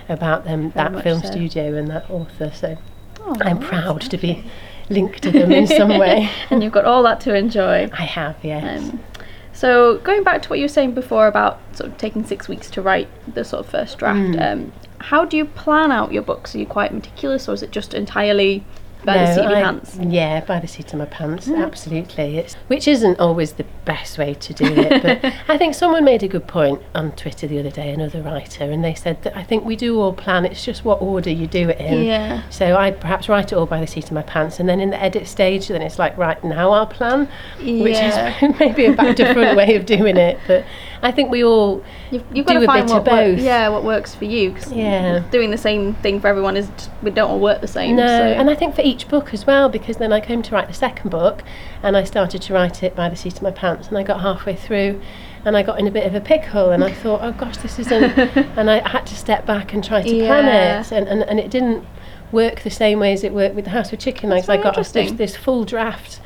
about 0.08 0.44
them 0.44 0.72
Very 0.72 0.92
that 0.92 1.02
film 1.04 1.20
so. 1.22 1.30
studio 1.30 1.74
and 1.76 1.88
that 1.88 2.10
author. 2.10 2.50
So 2.54 2.76
Oh, 3.20 3.36
I'm 3.42 3.58
proud 3.60 4.00
to 4.00 4.16
be 4.16 4.44
linked 4.90 5.22
to 5.22 5.30
them 5.30 5.50
in 5.52 5.66
some 5.66 5.88
way. 5.98 6.28
and 6.50 6.62
you've 6.62 6.72
got 6.72 6.84
all 6.84 7.02
that 7.04 7.20
to 7.22 7.34
enjoy. 7.34 7.88
I 7.92 8.04
have, 8.04 8.36
yes. 8.42 8.82
Um, 8.82 9.00
so 9.52 9.98
going 9.98 10.22
back 10.22 10.42
to 10.42 10.48
what 10.48 10.58
you 10.58 10.64
were 10.64 10.68
saying 10.68 10.92
before 10.94 11.26
about 11.26 11.60
sort 11.76 11.90
of 11.90 11.98
taking 11.98 12.24
six 12.24 12.48
weeks 12.48 12.70
to 12.70 12.82
write 12.82 13.08
the 13.34 13.44
sort 13.44 13.64
of 13.64 13.70
first 13.70 13.98
draft, 13.98 14.18
Mm. 14.20 14.52
um, 14.52 14.72
how 14.98 15.24
do 15.24 15.36
you 15.36 15.44
plan 15.46 15.90
out 15.92 16.12
your 16.12 16.22
books? 16.22 16.54
Are 16.54 16.58
you 16.58 16.66
quite 16.66 16.92
meticulous, 16.92 17.48
or 17.48 17.54
is 17.54 17.62
it 17.62 17.70
just 17.70 17.94
entirely 17.94 18.64
by 19.04 19.18
the 19.18 19.34
seat 19.34 19.40
of 19.40 19.50
your 19.50 19.58
I- 19.58 19.62
pants? 19.62 19.96
Yeah, 20.00 20.44
by 20.44 20.60
the 20.60 20.68
seat 20.68 20.92
of 20.92 20.98
my 20.98 21.04
pants, 21.06 21.48
absolutely. 21.48 22.38
It's 22.38 22.54
which 22.68 22.86
isn't 22.88 23.18
always 23.20 23.52
the 23.52 23.66
best 23.84 24.18
way 24.18 24.34
to 24.34 24.52
do 24.54 24.66
it, 24.66 25.02
but 25.02 25.32
I 25.48 25.58
think 25.58 25.74
someone 25.74 26.04
made 26.04 26.22
a 26.22 26.28
good 26.28 26.46
point 26.46 26.82
on 26.94 27.12
Twitter 27.12 27.46
the 27.46 27.58
other 27.58 27.70
day, 27.70 27.90
another 27.90 28.22
writer, 28.22 28.64
and 28.64 28.84
they 28.84 28.94
said 28.94 29.22
that 29.22 29.36
I 29.36 29.42
think 29.42 29.64
we 29.64 29.76
do 29.76 30.00
all 30.00 30.12
plan. 30.12 30.44
It's 30.44 30.64
just 30.64 30.84
what 30.84 31.00
order 31.00 31.30
you 31.30 31.46
do 31.46 31.68
it 31.68 31.78
in. 31.80 32.04
Yeah. 32.04 32.48
So 32.50 32.76
I 32.76 32.90
perhaps 32.90 33.28
write 33.28 33.52
it 33.52 33.54
all 33.54 33.66
by 33.66 33.80
the 33.80 33.86
seat 33.86 34.04
of 34.04 34.12
my 34.12 34.22
pants, 34.22 34.60
and 34.60 34.68
then 34.68 34.80
in 34.80 34.90
the 34.90 35.02
edit 35.02 35.26
stage, 35.26 35.68
then 35.68 35.82
it's 35.82 35.98
like 35.98 36.16
right 36.16 36.42
now 36.44 36.70
I'll 36.70 36.86
plan, 36.86 37.28
which 37.58 37.96
is 37.96 38.14
maybe 38.60 38.86
a 38.86 38.92
bit 38.92 39.16
different 39.16 39.56
way 39.60 39.76
of 39.76 39.86
doing 39.86 40.16
it. 40.16 40.38
But 40.46 40.64
I 41.02 41.10
think 41.12 41.30
we 41.30 41.42
all 41.44 41.82
You've, 42.10 42.24
you've 42.32 42.46
do 42.46 42.52
got 42.54 42.58
to 42.60 42.64
a 42.64 42.66
find 42.66 42.86
bit 42.86 42.92
what 42.92 42.98
of 42.98 43.04
both. 43.04 43.36
Work, 43.36 43.44
yeah, 43.44 43.68
what 43.68 43.84
works 43.84 44.14
for 44.14 44.26
you. 44.26 44.52
'cause 44.52 44.70
Yeah. 44.72 45.22
doing 45.30 45.50
the 45.50 45.56
same 45.58 45.94
thing 45.94 46.20
for 46.20 46.28
everyone 46.28 46.56
is 46.56 46.68
we 47.02 47.10
don't 47.10 47.30
all 47.30 47.38
work 47.40 47.60
the 47.60 47.66
same. 47.68 47.96
No, 47.96 48.06
so. 48.06 48.10
and 48.12 48.50
I 48.50 48.54
think 48.54 48.74
for 48.74 48.82
each 48.82 49.08
book 49.08 49.32
as 49.32 49.46
well, 49.46 49.68
because 49.68 49.96
then 49.96 50.12
I 50.12 50.20
came 50.20 50.42
to 50.42 50.54
write 50.54 50.68
the 50.68 50.74
second 50.74 51.10
book, 51.10 51.42
and 51.82 51.96
I 51.96 52.04
started 52.04 52.42
to 52.42 52.52
write 52.54 52.82
it 52.82 52.94
by 52.94 53.08
the 53.08 53.16
seat 53.16 53.34
of 53.36 53.42
my 53.42 53.50
pants, 53.50 53.88
and 53.88 53.96
I 53.96 54.02
got 54.02 54.20
halfway 54.20 54.54
through, 54.56 55.00
and 55.44 55.56
I 55.56 55.62
got 55.62 55.78
in 55.80 55.86
a 55.86 55.90
bit 55.90 56.06
of 56.06 56.14
a 56.14 56.20
pickle, 56.20 56.70
and 56.70 56.84
I 56.84 56.92
thought, 56.92 57.20
oh 57.22 57.32
gosh, 57.32 57.56
this 57.58 57.78
isn't, 57.78 58.18
and 58.58 58.70
I 58.70 58.86
had 58.86 59.06
to 59.06 59.16
step 59.16 59.46
back 59.46 59.72
and 59.72 59.82
try 59.82 60.02
to 60.02 60.08
plan 60.26 60.46
it, 60.80 60.92
and, 60.92 61.08
and 61.08 61.22
and 61.22 61.40
it 61.40 61.50
didn't 61.50 61.86
work 62.32 62.60
the 62.60 62.70
same 62.70 63.00
way 63.00 63.12
as 63.12 63.24
it 63.24 63.32
worked 63.32 63.54
with 63.54 63.64
the 63.64 63.70
House 63.72 63.90
with 63.90 64.00
Chicken 64.00 64.30
Legs. 64.30 64.48
I 64.48 64.56
very 64.56 64.62
got 64.64 64.76
this, 64.92 65.12
this 65.12 65.36
full 65.36 65.64
draft 65.64 66.20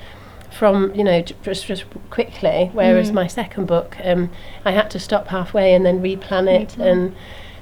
from 0.55 0.95
you 0.95 1.05
know 1.05 1.23
just 1.43 1.67
just 1.67 1.85
quickly, 2.11 2.71
whereas 2.73 3.11
Mm. 3.11 3.14
my 3.14 3.27
second 3.27 3.67
book, 3.67 3.97
um, 4.05 4.31
I 4.64 4.71
had 4.73 4.90
to 4.93 4.99
stop 4.99 5.29
halfway 5.29 5.75
and 5.75 5.85
then 5.85 6.01
replan 6.03 6.49
it 6.49 6.77
and. 6.79 7.14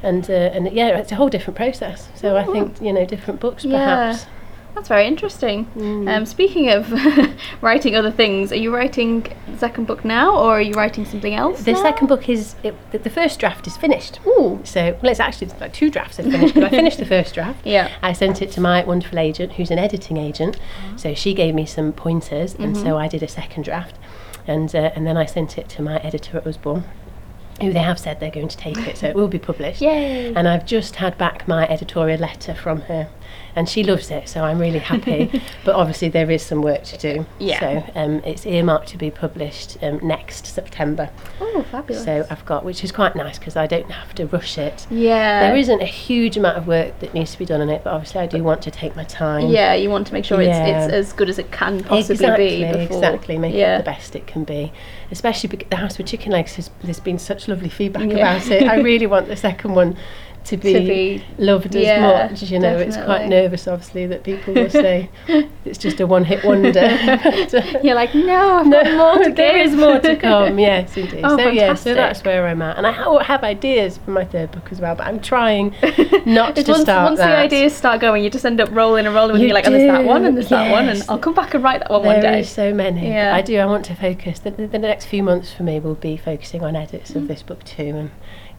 And 0.05 0.29
uh, 0.29 0.33
and 0.33 0.69
yeah, 0.73 0.99
it's 0.99 1.13
a 1.13 1.15
whole 1.15 1.29
different 1.29 1.57
process. 1.57 2.09
So 2.17 2.37
I 2.37 2.43
think 2.43 2.81
you 2.83 2.93
know 2.93 3.05
different 3.05 3.39
books 3.39 3.65
Yeah. 3.65 3.79
perhaps. 3.79 4.27
That's 4.75 4.89
very 4.89 5.07
interesting. 5.07 5.67
Mm. 5.77 6.09
Um, 6.09 6.27
speaking 6.27 6.71
of 6.71 6.91
writing 7.63 7.95
other 7.95 8.11
things, 8.11 8.51
are 8.53 8.57
you 8.57 8.75
writing 8.75 9.27
the 9.47 9.59
second 9.59 9.87
book 9.87 10.05
now, 10.05 10.35
or 10.37 10.59
are 10.59 10.63
you 10.63 10.73
writing 10.75 11.05
something 11.05 11.35
else? 11.35 11.63
The 11.63 11.73
now? 11.73 11.83
second 11.83 12.07
book 12.07 12.29
is 12.29 12.57
it, 12.63 12.75
the, 12.91 12.99
the 12.99 13.11
first 13.11 13.39
draft 13.39 13.67
is 13.67 13.77
finished. 13.77 14.19
Ooh. 14.27 14.61
So 14.65 14.97
well, 15.03 15.11
it's 15.11 15.21
actually 15.21 15.49
like 15.61 15.73
two 15.73 15.91
drafts 15.91 16.19
are 16.19 16.25
finished. 16.25 16.55
but 16.55 16.65
I 16.65 16.71
finished 16.71 16.99
the 16.99 17.07
first 17.07 17.35
draft. 17.35 17.61
Yeah. 17.73 17.91
I 18.03 18.13
sent 18.13 18.43
it 18.43 18.51
to 18.53 18.61
my 18.61 18.83
wonderful 18.85 19.19
agent, 19.19 19.53
who's 19.53 19.71
an 19.71 19.79
editing 19.79 20.17
agent. 20.17 20.59
So 20.97 21.15
she 21.15 21.33
gave 21.35 21.55
me 21.55 21.67
some 21.67 21.93
pointers, 21.93 22.55
and 22.55 22.75
Mm-hmm. 22.75 22.85
so 22.85 22.97
I 22.97 23.09
did 23.09 23.23
a 23.23 23.29
second 23.29 23.65
draft, 23.65 23.97
and 24.47 24.75
uh, 24.75 24.91
and 24.97 25.07
then 25.07 25.17
I 25.17 25.27
sent 25.27 25.59
it 25.59 25.69
to 25.71 25.83
my 25.83 25.99
editor 25.99 26.39
at 26.39 26.47
Usborne 26.47 26.85
who 27.61 27.73
they 27.73 27.79
have 27.81 27.99
said 27.99 28.19
they're 28.19 28.31
going 28.31 28.49
to 28.49 28.57
take 28.57 28.79
it, 28.79 28.97
so 28.97 29.07
it 29.07 29.15
will 29.15 29.29
be 29.29 29.39
published. 29.39 29.81
Yay. 29.89 30.35
And 30.35 30.49
I've 30.49 30.67
just 30.67 30.97
had 30.97 31.17
back 31.19 31.47
my 31.47 31.69
editorial 31.69 32.19
letter 32.19 32.55
from 32.55 32.81
her, 32.83 33.09
and 33.55 33.69
she 33.69 33.85
loves 33.85 34.11
it, 34.11 34.29
so 34.29 34.45
I'm 34.45 34.59
really 34.59 34.79
happy. 34.79 35.43
but 35.65 35.75
obviously 35.75 36.09
there 36.09 36.31
is 36.31 36.43
some 36.43 36.62
work 36.62 36.85
to 36.85 36.99
do. 36.99 37.27
Yeah. 37.38 37.61
So 37.61 37.91
um, 38.01 38.23
it's 38.25 38.47
earmarked 38.47 38.88
to 38.88 38.99
be 38.99 39.11
published 39.11 39.77
um, 39.83 40.01
next 40.03 40.47
September. 40.47 41.11
Oh, 41.41 41.65
fabulous. 41.71 42.05
So 42.05 42.27
I've 42.31 42.45
got, 42.47 42.65
which 42.65 42.83
is 42.85 42.93
quite 42.93 43.15
nice 43.15 43.38
because 43.38 43.57
I 43.57 43.67
don't 43.67 43.91
have 43.91 44.15
to 44.17 44.27
rush 44.27 44.59
it. 44.59 44.87
yeah. 44.91 45.49
There 45.49 45.57
isn't 45.57 45.83
a 45.83 45.87
huge 45.87 46.37
amount 46.37 46.57
of 46.57 46.67
work 46.67 46.99
that 47.01 47.15
needs 47.15 47.33
to 47.33 47.38
be 47.38 47.45
done 47.45 47.61
on 47.61 47.69
it, 47.69 47.85
but 47.85 47.93
obviously 47.93 48.21
I 48.21 48.27
do 48.27 48.43
want 48.43 48.62
to 48.62 48.71
take 48.71 48.97
my 48.97 49.05
time. 49.05 49.49
Yeah, 49.49 49.75
you 49.75 49.91
want 49.91 50.07
to 50.07 50.12
make 50.12 50.25
sure 50.25 50.41
Yeah. 50.41 50.67
it's 50.67 50.93
it's 50.95 51.09
as 51.09 51.12
good 51.12 51.29
as 51.29 51.38
it 51.38 51.51
can 51.53 51.83
possibly 51.85 52.15
exactly, 52.15 52.65
be. 52.65 52.65
Before, 52.65 52.97
exactly. 52.97 53.38
Make 53.38 53.55
yeah. 53.55 53.77
it 53.77 53.79
the 53.79 53.85
best 53.85 54.17
it 54.17 54.27
can 54.27 54.45
be. 54.45 54.73
Especially 55.11 55.65
the 55.69 55.77
House 55.77 55.99
with 55.99 56.07
Chicken 56.07 56.33
legs. 56.33 56.55
has 56.57 56.71
there's 56.83 57.01
been 57.01 57.19
such 57.19 57.49
lovely 57.49 57.69
feedback 57.69 58.11
Yeah. 58.11 58.37
about 58.37 58.51
it. 58.51 58.62
I 58.65 58.77
really 58.77 59.07
want 59.07 59.29
the 59.29 59.37
second 59.37 59.75
one 59.75 59.97
to 60.45 60.57
be, 60.57 60.73
To 60.73 60.79
be- 60.81 61.25
loved 61.39 61.75
as 61.77 61.83
yeah, 61.83 62.29
much. 62.31 62.43
You 62.43 62.59
know, 62.59 62.77
it's 62.79 62.97
quite 62.97 63.29
nervous, 63.29 63.67
obviously, 63.69 64.07
that 64.07 64.23
people 64.25 64.55
will 64.55 64.71
say 64.71 65.09
it's 65.65 65.79
just 65.79 66.01
a 66.01 66.07
one-hit 66.07 66.45
wonder. 66.45 66.71
You're 67.83 67.95
like, 67.95 68.15
no, 68.15 68.59
I've 68.59 68.71
got 68.71 68.93
more 69.17 69.25
to 69.25 69.33
there 69.37 69.57
is 69.59 69.75
more 69.75 70.01
to 70.01 70.17
come. 70.17 70.59
Yes, 70.59 70.97
indeed. 70.97 71.21
Oh, 71.25 71.37
so 71.37 71.49
yeah, 71.49 71.75
so 71.75 71.95
that's 71.95 72.23
where 72.25 72.47
I'm 72.47 72.63
at, 72.63 72.77
and 72.77 72.87
I 72.87 72.93
ha- 72.93 73.19
have 73.21 73.43
ideas 73.45 73.99
for 73.99 74.11
my 74.11 74.25
third 74.25 74.51
book 74.53 74.69
as 74.73 74.81
well, 74.81 74.95
but 74.95 75.07
I'm 75.07 75.21
trying 75.21 75.75
not 76.27 76.57
to 76.57 76.65
once, 76.67 76.83
start 76.83 77.11
once 77.11 77.19
that. 77.19 77.29
the 77.31 77.37
ideas 77.37 77.73
start 77.75 78.01
going, 78.01 78.25
you 78.25 78.31
just 78.31 78.45
end 78.45 78.61
up 78.61 78.71
rolling 78.73 79.07
and 79.07 79.15
rolling. 79.15 79.37
And 79.37 79.41
You 79.43 79.49
you're 79.49 79.55
like, 79.55 79.67
oh, 79.67 79.71
there's 79.71 79.91
that 79.91 80.05
one, 80.05 80.25
and 80.25 80.37
there's 80.37 80.49
that 80.49 80.71
one, 80.71 80.89
and. 80.89 81.03
I'll 81.09 81.19
come 81.19 81.35
back 81.35 81.55
and 81.55 81.63
write 81.63 81.81
that 81.81 81.91
one 81.91 82.03
There 82.03 82.13
one 82.15 82.21
day. 82.23 82.41
is 82.41 82.49
so 82.49 82.73
many. 82.73 83.09
Yeah. 83.09 83.35
I 83.35 83.43
do. 83.43 83.59
I 83.59 83.67
want 83.67 83.85
to 83.87 83.95
focus. 83.95 84.39
The, 84.41 84.51
the, 84.51 84.67
the 84.67 84.79
next 84.79 85.07
few 85.07 85.23
months 85.23 85.53
for 85.53 85.63
me 85.63 85.79
will 85.81 85.95
be 85.95 86.17
focusing 86.17 86.63
on 86.63 86.75
edits 86.77 87.11
Mm. 87.13 87.17
of 87.17 87.29
this 87.29 87.43
book 87.43 87.63
too, 87.65 87.83
and 87.83 88.11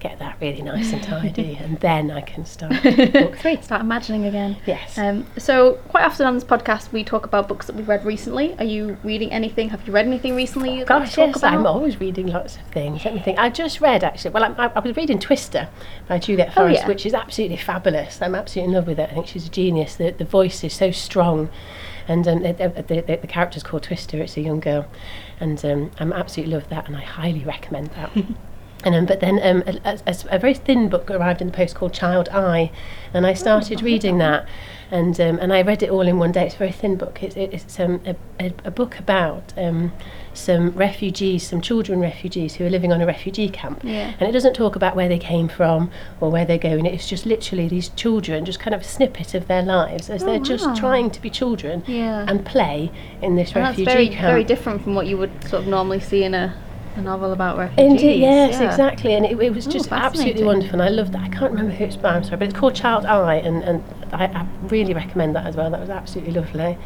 get 0.03 0.19
that 0.19 0.37
really 0.41 0.61
nice 0.61 0.91
and 0.91 1.01
tidy, 1.01 1.55
and 1.61 1.79
then 1.79 2.11
I 2.11 2.21
can 2.21 2.45
start 2.45 2.71
book 2.83 3.37
three. 3.37 3.59
Start 3.61 3.81
imagining 3.81 4.25
again. 4.25 4.57
Yes. 4.65 4.97
Um, 4.97 5.25
so 5.37 5.75
quite 5.87 6.03
often 6.03 6.27
on 6.27 6.35
this 6.35 6.43
podcast 6.43 6.91
we 6.91 7.03
talk 7.03 7.25
about 7.25 7.47
books 7.47 7.67
that 7.67 7.75
we've 7.75 7.87
read 7.87 8.05
recently. 8.05 8.53
Are 8.59 8.65
you 8.65 8.97
reading 9.03 9.31
anything? 9.31 9.69
Have 9.69 9.87
you 9.87 9.93
read 9.93 10.05
anything 10.05 10.35
recently? 10.35 10.77
you'd 10.77 10.87
Gosh, 10.87 11.17
yes, 11.17 11.37
about? 11.37 11.53
I'm 11.53 11.65
always 11.65 11.99
reading 11.99 12.27
lots 12.27 12.57
of 12.57 12.63
things. 12.67 13.05
Let 13.05 13.13
me 13.15 13.21
think. 13.21 13.39
I 13.39 13.49
just 13.49 13.79
read 13.81 14.03
actually. 14.03 14.31
Well, 14.31 14.43
I, 14.43 14.65
I, 14.65 14.71
I 14.75 14.79
was 14.79 14.95
reading 14.95 15.19
Twister 15.19 15.69
by 16.07 16.19
Juliette 16.19 16.49
Oh, 16.51 16.61
Forrest, 16.61 16.81
yeah. 16.81 16.87
which 16.87 17.05
is 17.05 17.13
absolutely 17.13 17.57
fabulous. 17.57 18.21
I'm 18.21 18.35
absolutely 18.35 18.69
in 18.69 18.75
love 18.75 18.87
with 18.87 18.99
it. 18.99 19.09
I 19.09 19.13
think 19.13 19.27
she's 19.27 19.47
a 19.47 19.49
genius. 19.49 19.95
The 19.95 20.11
the 20.11 20.25
voice 20.25 20.63
is 20.63 20.73
so 20.73 20.91
strong, 20.91 21.49
and 22.07 22.27
um, 22.27 22.43
the, 22.43 22.53
the, 22.53 23.01
the, 23.01 23.15
the 23.21 23.27
character's 23.27 23.63
called 23.63 23.83
Twister. 23.83 24.21
It's 24.21 24.35
a 24.35 24.41
young 24.41 24.59
girl, 24.59 24.85
and 25.39 25.63
um, 25.65 25.91
I'm 25.97 26.11
absolutely 26.11 26.53
love 26.55 26.67
that, 26.69 26.87
and 26.87 26.97
I 26.97 27.01
highly 27.01 27.43
recommend 27.45 27.91
that. 27.91 28.11
And, 28.85 28.95
um, 28.95 29.05
but 29.05 29.19
then 29.21 29.39
um, 29.41 29.63
a, 29.65 29.99
a, 30.05 30.15
a 30.29 30.39
very 30.39 30.53
thin 30.53 30.89
book 30.89 31.09
arrived 31.09 31.41
in 31.41 31.47
the 31.47 31.53
post 31.53 31.75
called 31.75 31.93
Child 31.93 32.29
I, 32.29 32.71
and 33.13 33.25
I 33.25 33.33
started 33.33 33.81
reading 33.81 34.17
that, 34.17 34.45
and 34.91 35.19
um, 35.21 35.39
and 35.39 35.53
I 35.53 35.61
read 35.61 35.81
it 35.83 35.89
all 35.89 36.07
in 36.07 36.17
one 36.19 36.31
day. 36.31 36.45
It's 36.45 36.55
a 36.55 36.57
very 36.57 36.71
thin 36.71 36.97
book. 36.97 37.23
It's, 37.23 37.35
it's 37.37 37.79
um, 37.79 38.01
a, 38.05 38.15
a, 38.39 38.53
a 38.65 38.71
book 38.71 38.99
about 38.99 39.53
um, 39.57 39.93
some 40.33 40.71
refugees, 40.71 41.47
some 41.47 41.61
children 41.61 41.99
refugees 42.01 42.55
who 42.55 42.65
are 42.65 42.69
living 42.69 42.91
on 42.91 42.99
a 43.01 43.05
refugee 43.05 43.49
camp. 43.49 43.81
Yeah. 43.83 44.13
And 44.19 44.27
it 44.27 44.31
doesn't 44.33 44.53
talk 44.55 44.75
about 44.75 44.95
where 44.95 45.07
they 45.07 45.19
came 45.19 45.47
from 45.47 45.89
or 46.19 46.29
where 46.31 46.43
they're 46.43 46.57
going. 46.57 46.85
It's 46.85 47.07
just 47.07 47.25
literally 47.25 47.67
these 47.67 47.89
children, 47.89 48.43
just 48.43 48.59
kind 48.59 48.73
of 48.73 48.81
a 48.81 48.83
snippet 48.83 49.33
of 49.35 49.47
their 49.47 49.61
lives 49.61 50.09
as 50.09 50.23
they're 50.23 50.39
just 50.39 50.75
trying 50.75 51.11
to 51.11 51.21
be 51.21 51.29
children 51.29 51.83
Yeah. 51.87 52.25
and 52.27 52.43
play 52.45 52.91
in 53.21 53.35
this 53.35 53.53
And 53.53 53.63
that's 53.63 53.77
refugee 53.77 53.85
very 53.85 54.09
camp. 54.09 54.21
very 54.27 54.43
different 54.43 54.83
from 54.83 54.95
what 54.95 55.05
you 55.07 55.17
would 55.17 55.31
sort 55.43 55.61
of 55.63 55.67
normally 55.67 55.99
see 55.99 56.23
in 56.23 56.33
a, 56.33 56.53
a 56.95 57.01
novel 57.01 57.33
about 57.33 57.57
refugees. 57.57 57.91
Indeed, 57.91 58.19
yes, 58.21 58.59
yeah. 58.59 58.69
exactly. 58.69 59.13
And 59.13 59.25
it, 59.25 59.39
it 59.39 59.53
was 59.53 59.65
just 59.65 59.91
absolutely 59.91 60.43
wonderful. 60.43 60.73
And 60.73 60.81
I 60.81 60.89
love 60.89 61.11
that. 61.11 61.21
I 61.21 61.29
can't 61.29 61.51
remember 61.51 61.73
who 61.73 61.85
it's 61.85 61.95
by, 61.95 62.15
I'm 62.15 62.23
sorry, 62.23 62.37
but 62.37 62.49
it's 62.49 62.57
called 62.57 62.75
Child 62.75 63.05
I, 63.05 63.35
and, 63.35 63.63
and 63.63 63.83
I, 64.11 64.25
I 64.25 64.47
really 64.67 64.93
recommend 64.93 65.35
that 65.35 65.45
as 65.45 65.55
well. 65.55 65.69
That 65.69 65.79
was 65.79 65.89
absolutely 65.89 66.33
lovely. 66.33 66.77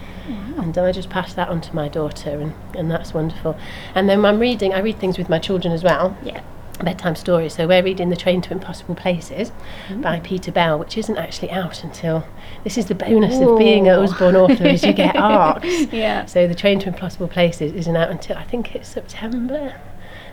And 0.58 0.78
I 0.78 0.92
just 0.92 1.10
passed 1.10 1.36
that 1.36 1.50
on 1.50 1.62
to 1.62 1.76
my 1.76 1.88
daughter, 1.88 2.32
and, 2.32 2.54
and 2.76 2.90
that's 2.90 3.14
wonderful. 3.14 3.58
And 3.96 4.10
then 4.10 4.26
I'm 4.26 4.40
reading, 4.40 4.74
I 4.74 4.80
read 4.80 5.00
things 5.00 5.18
with 5.18 5.30
my 5.30 5.40
children 5.40 5.74
as 5.74 5.84
well. 5.84 6.18
Yeah. 6.24 6.42
Bedtime 6.84 7.16
stories. 7.16 7.56
So 7.56 7.68
we're 7.68 7.84
reading 7.84 8.10
The 8.10 8.16
Train 8.16 8.42
to 8.42 8.52
Impossible 8.54 8.94
Places 8.94 9.52
by 9.96 10.20
Peter 10.20 10.52
Bell, 10.52 10.78
which 10.78 10.96
isn't 10.96 11.18
actually 11.18 11.50
out 11.50 11.84
until 11.84 12.28
this 12.64 12.78
is 12.78 12.86
the 12.86 12.94
bonus 12.96 13.40
of 13.40 13.58
being 13.58 13.88
a 13.88 13.98
Ooh. 13.98 14.04
Usborne 14.04 14.36
author 14.36 14.68
is 14.68 14.84
you 14.84 14.94
get 14.94 15.16
ARCs. 15.18 15.92
Yeah. 15.92 16.26
So 16.26 16.48
the 16.48 16.54
Train 16.54 16.80
to 16.82 16.90
Impossible 16.90 17.28
Places 17.28 17.74
isn't 17.74 17.96
out 17.96 18.12
until 18.12 18.38
I 18.38 18.44
think 18.44 18.76
it's 18.76 18.90
September. 18.90 19.80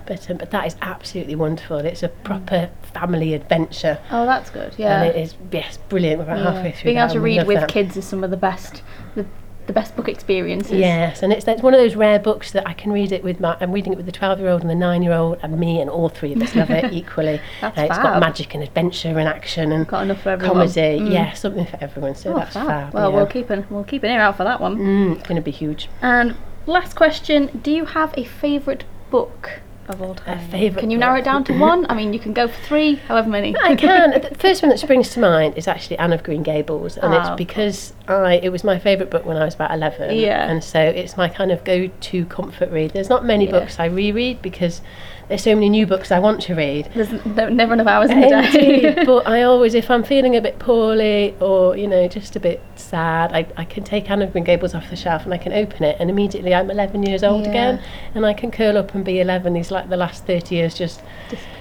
But 0.06 0.30
um, 0.30 0.36
but 0.38 0.50
that 0.50 0.66
is 0.66 0.76
absolutely 0.82 1.34
wonderful. 1.34 1.78
It's 1.78 2.02
a 2.02 2.08
proper 2.08 2.70
family 2.92 3.34
adventure. 3.34 3.98
Oh, 4.10 4.26
that's 4.26 4.50
good. 4.50 4.74
Yeah. 4.76 5.02
And 5.02 5.08
it 5.14 5.18
is 5.20 5.34
yes, 5.50 5.78
brilliant. 5.88 6.18
We're 6.18 6.24
about 6.24 6.38
Yeah. 6.38 6.52
halfway 6.52 6.72
through 6.72 6.88
Being 6.90 6.98
able 6.98 7.12
to 7.14 7.20
read 7.20 7.46
with 7.46 7.60
that. 7.60 7.68
kids 7.68 7.96
is 7.96 8.04
some 8.04 8.22
of 8.22 8.30
the 8.30 8.36
best, 8.36 8.82
the, 9.14 9.24
the 9.66 9.72
best 9.72 9.96
book 9.96 10.08
experiences. 10.08 10.72
Yes, 10.72 11.22
and 11.22 11.32
it's, 11.32 11.48
it's 11.48 11.62
one 11.62 11.72
of 11.72 11.80
those 11.80 11.96
rare 11.96 12.18
books 12.18 12.52
that 12.52 12.68
I 12.68 12.74
can 12.74 12.92
read 12.92 13.12
it 13.12 13.24
with 13.24 13.40
my. 13.40 13.56
I'm 13.60 13.72
reading 13.72 13.94
it 13.94 13.96
with 13.96 14.04
the 14.04 14.12
12 14.12 14.40
year 14.40 14.50
old 14.50 14.60
and 14.60 14.68
the 14.68 14.74
9 14.74 15.02
year 15.02 15.14
old, 15.14 15.38
and 15.42 15.58
me, 15.58 15.80
and 15.80 15.88
all 15.88 16.10
three 16.10 16.34
of 16.34 16.42
us 16.42 16.54
love 16.54 16.70
it 16.70 16.92
equally. 16.92 17.40
That's 17.62 17.78
Uh, 17.78 17.82
it's 17.82 17.94
fab. 17.96 18.02
got 18.02 18.20
magic 18.20 18.52
and 18.54 18.62
adventure 18.62 19.18
and 19.18 19.26
action 19.26 19.72
and 19.72 19.86
Got 19.88 20.02
enough 20.02 20.20
for 20.20 20.30
everyone. 20.30 20.56
comedy. 20.56 21.00
Mm. 21.00 21.12
Yeah, 21.12 21.32
something 21.32 21.64
for 21.64 21.78
everyone. 21.80 22.14
So 22.14 22.34
Oh, 22.34 22.36
that's 22.40 22.52
fab. 22.52 22.66
fab. 22.66 22.92
Well, 22.94 23.10
yeah. 23.10 23.16
we'll 23.16 23.26
keep 23.26 23.48
an 23.48 23.64
we'll 23.70 23.84
keep 23.84 24.02
an 24.02 24.10
ear 24.10 24.20
out 24.20 24.36
for 24.36 24.44
that 24.44 24.60
one. 24.60 24.76
Mm, 24.76 25.12
it's 25.16 25.26
going 25.26 25.36
to 25.36 25.42
be 25.42 25.50
huge. 25.50 25.88
And 26.02 26.36
last 26.66 26.94
question: 26.94 27.58
Do 27.62 27.70
you 27.70 27.86
have 27.86 28.12
a 28.18 28.24
favourite 28.24 28.84
book 29.10 29.60
of 29.88 30.00
all 30.02 30.14
time? 30.14 30.38
favourite 30.50 30.80
Can 30.80 30.90
you 30.90 30.98
narrow 30.98 31.18
it 31.18 31.24
down 31.24 31.44
to 31.44 31.58
one? 31.58 31.86
I 31.88 31.94
mean, 31.94 32.12
you 32.12 32.18
can 32.18 32.32
go 32.32 32.48
for 32.48 32.60
three, 32.62 32.94
however 32.96 33.28
many. 33.28 33.54
I 33.62 33.74
can. 33.76 34.10
the 34.22 34.34
first 34.36 34.62
one 34.62 34.70
that 34.70 34.78
springs 34.78 35.10
to 35.10 35.20
mind 35.20 35.56
is 35.56 35.68
actually 35.68 35.98
Anne 35.98 36.12
of 36.12 36.22
Green 36.22 36.42
Gables, 36.42 36.96
and 36.96 37.14
Ah, 37.14 37.32
it's 37.32 37.36
because 37.36 37.92
I 38.08 38.34
it 38.42 38.50
was 38.50 38.64
my 38.64 38.78
favourite 38.78 39.10
book 39.10 39.24
when 39.24 39.36
I 39.36 39.44
was 39.44 39.54
about 39.54 39.70
eleven. 39.72 40.16
Yeah. 40.16 40.48
And 40.50 40.62
so 40.62 40.80
it's 40.80 41.16
my 41.16 41.28
kind 41.28 41.50
of 41.52 41.64
go-to 41.64 42.24
comfort 42.26 42.70
read. 42.70 42.92
There's 42.92 43.08
not 43.10 43.24
many 43.24 43.44
Yeah. 43.46 43.52
books 43.52 43.78
I 43.78 43.86
reread 43.86 44.42
because 44.42 44.80
there's 45.28 45.42
so 45.42 45.54
many 45.54 45.68
new 45.70 45.86
books 45.86 46.12
I 46.12 46.18
want 46.18 46.42
to 46.42 46.54
read. 46.54 46.90
There's 46.94 47.10
never 47.24 47.72
enough 47.72 47.86
hours 47.86 48.10
in 48.10 48.20
the 48.20 48.28
day. 48.28 49.04
But 49.06 49.26
I 49.26 49.42
always, 49.42 49.74
if 49.74 49.90
I'm 49.90 50.02
feeling 50.04 50.36
a 50.36 50.40
bit 50.40 50.58
poorly 50.58 51.34
or 51.40 51.76
you 51.76 51.86
know 51.88 52.06
just 52.08 52.36
a 52.36 52.40
bit 52.40 52.62
sad, 52.76 53.32
I, 53.32 53.46
I 53.56 53.64
can 53.64 53.84
take 53.84 54.10
Anne 54.10 54.22
of 54.22 54.32
Green 54.32 54.44
Gables 54.44 54.74
off 54.74 54.90
the 54.90 54.96
shelf 54.96 55.24
and 55.24 55.32
I 55.32 55.38
can 55.38 55.52
open 55.52 55.82
it, 55.84 55.96
and 55.98 56.10
immediately 56.10 56.54
I'm 56.54 56.70
11 56.70 57.02
years 57.04 57.22
old 57.22 57.44
Yeah. 57.44 57.50
again, 57.50 57.82
and 58.14 58.26
I 58.26 58.34
can 58.34 58.50
curl 58.50 58.76
up 58.76 58.94
and 58.94 59.04
be 59.04 59.20
11. 59.20 59.52
These 59.54 59.70
like 59.70 59.88
the 59.88 59.96
last 59.96 60.26
30 60.26 60.54
years 60.54 60.74
just 60.74 61.00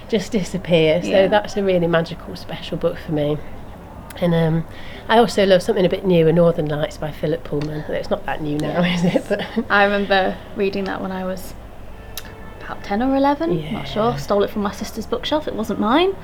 just 0.10 0.32
disappear. 0.32 1.02
So 1.02 1.10
Yeah. 1.10 1.28
that's 1.28 1.56
a 1.58 1.64
really 1.64 1.88
magical, 1.88 2.36
special 2.36 2.78
book 2.78 2.98
for 2.98 3.14
me. 3.14 3.38
And 4.22 4.36
um, 4.36 4.66
I 5.10 5.18
also 5.18 5.44
love 5.46 5.64
something 5.64 5.86
a 5.86 5.90
bit 5.90 6.06
new, 6.06 6.28
A 6.28 6.34
Northern 6.34 6.68
Lights 6.68 6.98
by 6.98 7.12
Philip 7.12 7.44
Pullman. 7.44 7.80
It's 7.90 8.12
not 8.12 8.26
that 8.28 8.42
new 8.42 8.58
now, 8.60 8.84
is 8.84 9.04
it? 9.04 9.26
But 9.28 9.42
I 9.72 9.86
remember 9.86 10.38
reading 10.56 10.84
that 10.84 11.02
when 11.02 11.12
I 11.12 11.26
was 11.26 11.56
about 12.66 12.84
10 12.84 13.02
or 13.02 13.16
11, 13.16 13.60
Yeah. 13.60 13.72
not 13.72 13.88
sure. 13.88 14.18
Stole 14.18 14.44
it 14.44 14.50
from 14.50 14.62
my 14.64 14.72
sister's 14.72 15.06
bookshelf, 15.06 15.48
it 15.48 15.56
wasn't 15.56 15.80
mine, 15.80 16.16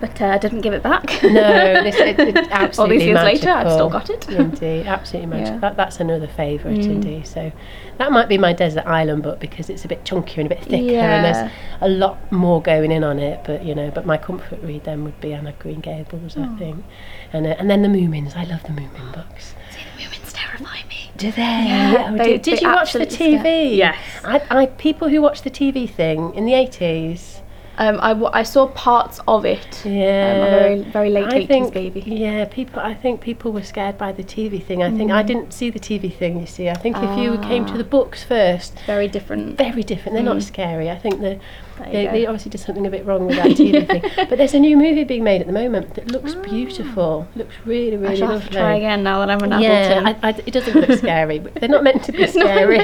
but 0.00 0.20
uh, 0.22 0.26
I 0.26 0.38
didn't 0.38 0.62
give 0.62 0.72
it 0.72 0.82
back. 0.82 1.04
no, 1.22 1.82
this 1.82 1.96
it, 1.98 2.18
it's 2.18 2.48
absolutely 2.50 2.96
All 2.96 2.98
these 2.98 3.06
years 3.06 3.14
magical. 3.16 3.48
later, 3.48 3.50
I've 3.50 3.72
still 3.72 3.90
got 3.90 4.10
it. 4.10 4.28
indeed, 4.28 4.86
absolutely 4.86 5.26
magical. 5.36 5.52
Yeah. 5.52 5.58
Mm. 5.58 5.60
That, 5.60 5.76
that's 5.76 6.00
another 6.00 6.26
favourite, 6.28 6.78
indeed. 6.86 7.26
So 7.26 7.52
that 7.98 8.10
might 8.12 8.28
be 8.28 8.38
my 8.38 8.52
desert 8.52 8.86
island 8.86 9.22
book 9.22 9.40
because 9.40 9.68
it's 9.68 9.84
a 9.84 9.88
bit 9.88 10.04
chunkier 10.04 10.38
and 10.38 10.46
a 10.46 10.54
bit 10.54 10.64
thicker, 10.64 10.94
and 10.98 11.24
there's 11.24 11.50
a 11.82 11.88
lot 11.88 12.32
more 12.32 12.62
going 12.62 12.90
in 12.92 13.04
on 13.04 13.18
it. 13.18 13.40
But 13.44 13.64
you 13.64 13.74
know, 13.74 13.90
but 13.90 14.06
my 14.06 14.16
comfort 14.16 14.60
read 14.62 14.84
then 14.84 15.04
would 15.04 15.20
be 15.20 15.34
Anne 15.34 15.46
of 15.46 15.58
Green 15.58 15.80
Gables, 15.80 16.34
Oh. 16.38 16.42
I 16.44 16.56
think, 16.58 16.84
and 17.32 17.46
uh, 17.46 17.56
and 17.58 17.68
then 17.70 17.82
the 17.82 17.88
Moomins. 17.88 18.36
I 18.36 18.44
love 18.44 18.62
the 18.62 18.70
Moomin 18.70 19.12
books. 19.14 19.54
Moomins 19.98 20.32
terrify 20.32 20.78
me. 20.88 20.89
Do 21.20 21.30
they? 21.32 21.42
Yeah, 21.42 22.10
Oh, 22.12 22.16
they- 22.16 22.24
did, 22.24 22.42
did 22.42 22.58
they 22.58 22.62
you 22.62 22.68
watch 22.72 22.92
the 22.94 23.02
absolutely 23.02 23.38
scare- 23.38 23.44
TV? 23.44 23.76
Yes. 23.76 23.98
I, 24.24 24.42
I 24.50 24.66
people 24.66 25.08
who 25.08 25.20
watch 25.22 25.42
the 25.42 25.50
TV 25.50 25.88
thing 25.88 26.34
in 26.34 26.44
the 26.46 26.54
eighties. 26.54 27.42
Um, 27.78 27.98
I, 28.02 28.08
w- 28.10 28.28
I 28.34 28.42
saw 28.42 28.66
parts 28.66 29.20
of 29.26 29.46
it. 29.46 29.86
Yeah, 29.86 30.34
Um, 30.34 30.40
a 30.42 30.50
very 30.50 30.82
very 30.82 31.10
late 31.10 31.24
I 31.32 31.44
80s 31.44 31.48
think, 31.48 31.72
baby. 31.72 32.00
Yeah, 32.06 32.44
people. 32.44 32.78
I 32.80 32.92
think 32.92 33.22
people 33.22 33.52
were 33.52 33.62
scared 33.62 33.96
by 33.96 34.12
the 34.12 34.22
TV 34.22 34.62
thing. 34.62 34.82
I 34.82 34.90
think 34.94 35.10
I 35.10 35.22
didn't 35.22 35.52
see 35.54 35.70
the 35.70 35.78
TV 35.80 36.12
thing. 36.14 36.40
You 36.40 36.46
see, 36.46 36.68
I 36.68 36.74
think 36.74 36.96
if 36.98 37.18
you 37.18 37.38
came 37.38 37.64
to 37.66 37.72
Ah. 37.74 37.76
the 37.78 37.84
books 37.84 38.22
first, 38.22 38.78
Very 38.86 39.08
different. 39.08 39.56
very 39.56 39.82
different. 39.82 40.12
They're 40.14 40.22
not 40.34 40.42
scary. 40.42 40.90
I 40.90 40.96
think 40.98 41.20
the, 41.20 41.20
There 41.20 41.32
you 41.32 41.38
they, 41.84 42.06
they 42.06 42.26
obviously 42.26 42.50
did 42.50 42.60
something 42.60 42.86
a 42.86 42.90
bit 42.90 43.04
wrong 43.06 43.26
with 43.26 43.36
that 43.36 43.46
TV 43.48 43.86
thing. 44.16 44.26
But 44.28 44.38
there's 44.38 44.54
a 44.54 44.60
new 44.60 44.76
movie 44.76 45.04
being 45.04 45.24
made 45.24 45.40
at 45.40 45.46
the 45.46 45.52
moment 45.52 45.94
that 45.94 46.10
looks 46.10 46.34
beautiful. 46.34 47.26
Looks 47.36 47.54
really, 47.64 47.96
I 47.96 48.00
really 48.00 48.16
shall 48.16 48.28
lovely. 48.28 48.40
have 48.42 48.50
to 48.52 48.56
try 48.58 48.74
again 48.76 49.02
now 49.02 49.18
that 49.20 49.30
I'm 49.30 49.40
an 49.52 49.60
Yeah, 49.60 50.00
adult. 50.00 50.18
I, 50.22 50.28
I, 50.28 50.30
it 50.46 50.50
doesn't 50.52 50.74
look 50.88 50.98
scary, 50.98 51.38
but 51.38 51.54
they're 51.54 51.68
not 51.68 51.82
meant 51.84 52.04
to 52.04 52.12
be 52.12 52.26
scary. 52.28 52.78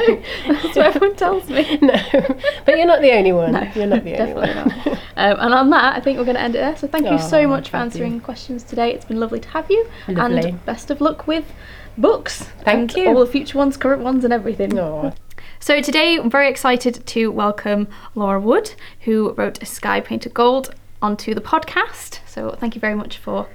That's 0.47 0.65
what 0.77 0.79
everyone 0.79 1.17
tells 1.17 1.49
me. 1.49 1.79
no, 1.83 1.95
but 2.65 2.77
you're 2.77 2.87
not 2.87 3.01
the 3.01 3.13
only 3.13 3.33
one. 3.33 3.53
No, 3.53 3.71
you're 3.75 3.87
not 3.87 4.05
the 4.05 4.17
only 4.19 4.35
one. 4.35 4.55
not. 4.55 4.87
Um, 5.19 5.37
and 5.41 5.55
on 5.55 5.71
that, 5.71 5.97
I 5.97 6.01
think 6.01 6.19
we're 6.19 6.25
going 6.25 6.37
to 6.37 6.43
end 6.43 6.55
it 6.55 6.59
there. 6.59 6.77
So 6.77 6.87
thank 6.87 7.07
you 7.11 7.19
so 7.19 7.41
Oh, 7.41 7.49
much 7.49 7.69
for 7.71 7.79
thank 7.79 7.95
you. 7.95 8.03
answering 8.05 8.21
questions 8.21 8.63
today. 8.63 8.93
It's 8.93 9.05
been 9.05 9.19
lovely 9.21 9.41
to 9.41 9.49
have 9.51 9.71
you. 9.71 9.89
Lovely. 10.09 10.51
And 10.51 10.65
best 10.67 10.91
of 10.91 11.01
luck 11.01 11.27
with 11.27 11.45
books. 11.97 12.43
Thank 12.65 12.97
you. 12.97 13.07
All 13.09 13.21
the 13.25 13.31
future 13.31 13.57
ones, 13.59 13.77
current 13.77 14.03
ones, 14.03 14.25
and 14.25 14.33
everything. 14.33 14.79
Aw. 14.79 15.13
So 15.59 15.81
today, 15.81 16.17
I'm 16.19 16.31
very 16.31 16.49
excited 16.49 17.05
to 17.07 17.31
welcome 17.31 17.89
Laura 18.15 18.39
Wood, 18.41 18.75
who 19.01 19.33
wrote 19.33 19.61
A 19.63 19.67
Sky 19.67 20.01
Painted 20.01 20.35
Gold, 20.35 20.75
onto 21.03 21.35
the 21.35 21.41
podcast. 21.41 22.21
So 22.27 22.51
thank 22.53 22.75
you 22.75 22.81
very 22.81 22.95
much 22.95 23.19
for 23.19 23.49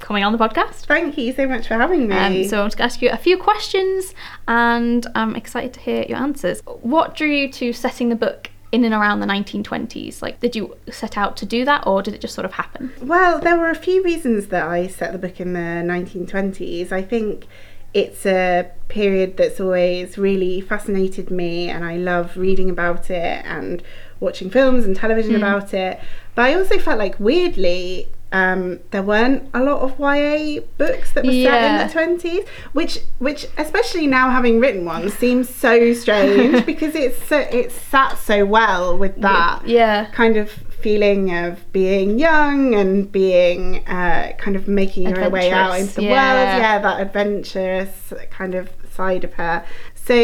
coming 0.00 0.24
on 0.24 0.32
the 0.32 0.38
podcast. 0.38 0.86
Thank 0.86 1.16
you 1.16 1.32
so 1.32 1.46
much 1.46 1.68
for 1.68 1.74
having 1.74 2.08
me. 2.08 2.16
Um, 2.16 2.44
so 2.44 2.58
I'm 2.58 2.68
going 2.68 2.70
to 2.70 2.82
ask 2.82 3.02
you 3.02 3.10
a 3.10 3.16
few 3.16 3.36
questions, 3.36 4.14
and 4.48 5.06
I'm 5.14 5.36
excited 5.36 5.74
to 5.74 5.80
hear 5.80 6.04
your 6.08 6.18
answers. 6.18 6.60
What 6.66 7.14
drew 7.14 7.28
you 7.28 7.52
to 7.52 7.72
setting 7.72 8.08
the 8.08 8.16
book 8.16 8.50
in 8.72 8.84
and 8.84 8.94
around 8.94 9.20
the 9.20 9.26
1920s? 9.26 10.22
Like, 10.22 10.40
did 10.40 10.56
you 10.56 10.76
set 10.90 11.16
out 11.16 11.36
to 11.38 11.46
do 11.46 11.64
that, 11.66 11.86
or 11.86 12.02
did 12.02 12.14
it 12.14 12.20
just 12.20 12.34
sort 12.34 12.44
of 12.44 12.52
happen? 12.52 12.92
well, 13.02 13.38
there 13.38 13.56
were 13.56 13.70
a 13.70 13.76
few 13.76 14.02
reasons 14.02 14.48
that 14.48 14.66
I 14.66 14.88
set 14.88 15.12
the 15.12 15.18
book 15.18 15.40
in 15.40 15.52
the 15.52 15.60
1920s. 15.60 16.90
I 16.90 17.02
think 17.02 17.46
it's 17.94 18.26
a 18.26 18.70
period 18.88 19.36
that's 19.36 19.60
always 19.60 20.18
really 20.18 20.60
fascinated 20.60 21.30
me, 21.30 21.68
and 21.70 21.84
I 21.84 21.96
love 21.96 22.36
reading 22.36 22.68
about 22.68 23.08
it 23.10 23.44
and 23.46 23.82
watching 24.20 24.50
films 24.50 24.84
and 24.84 24.94
television 24.96 25.34
about 25.36 25.72
it. 25.74 26.00
But 26.34 26.42
I 26.46 26.54
also 26.54 26.78
felt 26.78 26.98
like, 26.98 27.18
weirdly, 27.20 28.08
um, 28.32 28.80
there 28.90 29.02
weren't 29.02 29.48
a 29.54 29.62
lot 29.62 29.80
of 29.82 29.98
YA 30.00 30.60
books 30.76 31.12
that 31.12 31.24
were 31.24 31.30
Yeah. 31.30 31.50
set 31.52 31.70
in 31.70 31.86
the 31.86 31.92
20s, 31.92 32.46
which, 32.72 32.98
which 33.20 33.46
especially 33.58 34.08
now 34.08 34.28
having 34.30 34.58
written 34.58 34.84
one, 34.84 35.08
seems 35.08 35.48
so 35.48 35.92
strange 35.92 36.66
because 36.72 36.96
it's 36.96 37.22
so, 37.26 37.38
it's 37.38 37.74
sat 37.74 38.18
so 38.18 38.44
well 38.44 38.98
with 38.98 39.20
that 39.20 39.60
Yeah. 39.66 40.06
kind 40.12 40.36
of 40.36 40.50
feeling 40.84 41.34
of 41.34 41.72
being 41.72 42.18
young 42.18 42.74
and 42.74 43.10
being 43.10 43.82
uh, 43.88 44.34
kind 44.36 44.54
of 44.54 44.68
making 44.68 45.06
her 45.06 45.30
way 45.30 45.50
out 45.50 45.80
into 45.80 45.94
the 45.94 46.02
yeah. 46.02 46.10
world. 46.10 46.62
Yeah, 46.62 46.78
that 46.78 47.00
adventurous 47.00 48.12
kind 48.28 48.54
of 48.54 48.68
side 48.92 49.24
of 49.24 49.32
her. 49.32 49.64
So 49.94 50.14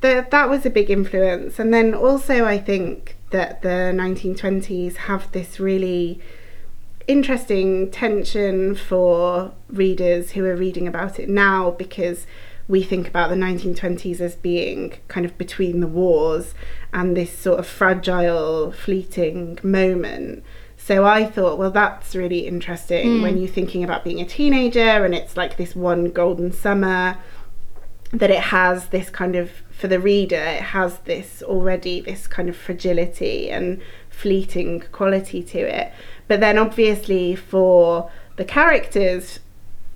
the, 0.00 0.26
that 0.28 0.50
was 0.50 0.66
a 0.66 0.70
big 0.70 0.90
influence. 0.90 1.60
And 1.60 1.72
then 1.72 1.94
also, 1.94 2.44
I 2.44 2.58
think 2.58 3.14
that 3.30 3.62
the 3.62 3.94
1920s 3.94 4.96
have 4.96 5.30
this 5.30 5.60
really 5.60 6.20
interesting 7.06 7.88
tension 7.92 8.74
for 8.74 9.52
readers 9.68 10.32
who 10.32 10.44
are 10.44 10.56
reading 10.56 10.88
about 10.88 11.20
it 11.20 11.28
now 11.28 11.70
because 11.70 12.26
we 12.68 12.82
think 12.82 13.08
about 13.08 13.30
the 13.30 13.36
1920s 13.36 14.20
as 14.20 14.36
being 14.36 14.94
kind 15.08 15.24
of 15.24 15.36
between 15.38 15.80
the 15.80 15.86
wars 15.86 16.54
and 16.92 17.16
this 17.16 17.36
sort 17.36 17.58
of 17.58 17.66
fragile, 17.66 18.70
fleeting 18.70 19.58
moment. 19.62 20.44
So 20.76 21.04
I 21.04 21.24
thought, 21.24 21.58
well, 21.58 21.70
that's 21.70 22.14
really 22.14 22.46
interesting 22.46 23.22
when 23.22 23.36
mm. 23.36 23.40
you're 23.40 23.48
thinking 23.48 23.82
about 23.82 24.04
being 24.04 24.20
a 24.20 24.26
teenager 24.26 25.04
and 25.04 25.14
it's 25.14 25.36
like 25.36 25.56
this 25.56 25.74
one 25.74 26.10
golden 26.10 26.52
summer 26.52 27.18
that 28.12 28.30
it 28.30 28.40
has 28.40 28.88
this 28.88 29.10
kind 29.10 29.36
of 29.36 29.50
for 29.70 29.86
the 29.86 30.00
reader 30.00 30.36
it 30.36 30.62
has 30.62 30.98
this 31.00 31.42
already 31.42 32.00
this 32.00 32.26
kind 32.26 32.48
of 32.48 32.56
fragility 32.56 33.50
and 33.50 33.80
fleeting 34.08 34.80
quality 34.92 35.42
to 35.42 35.58
it. 35.58 35.92
But 36.26 36.40
then 36.40 36.58
obviously 36.58 37.34
for 37.34 38.10
the 38.36 38.44
characters, 38.44 39.40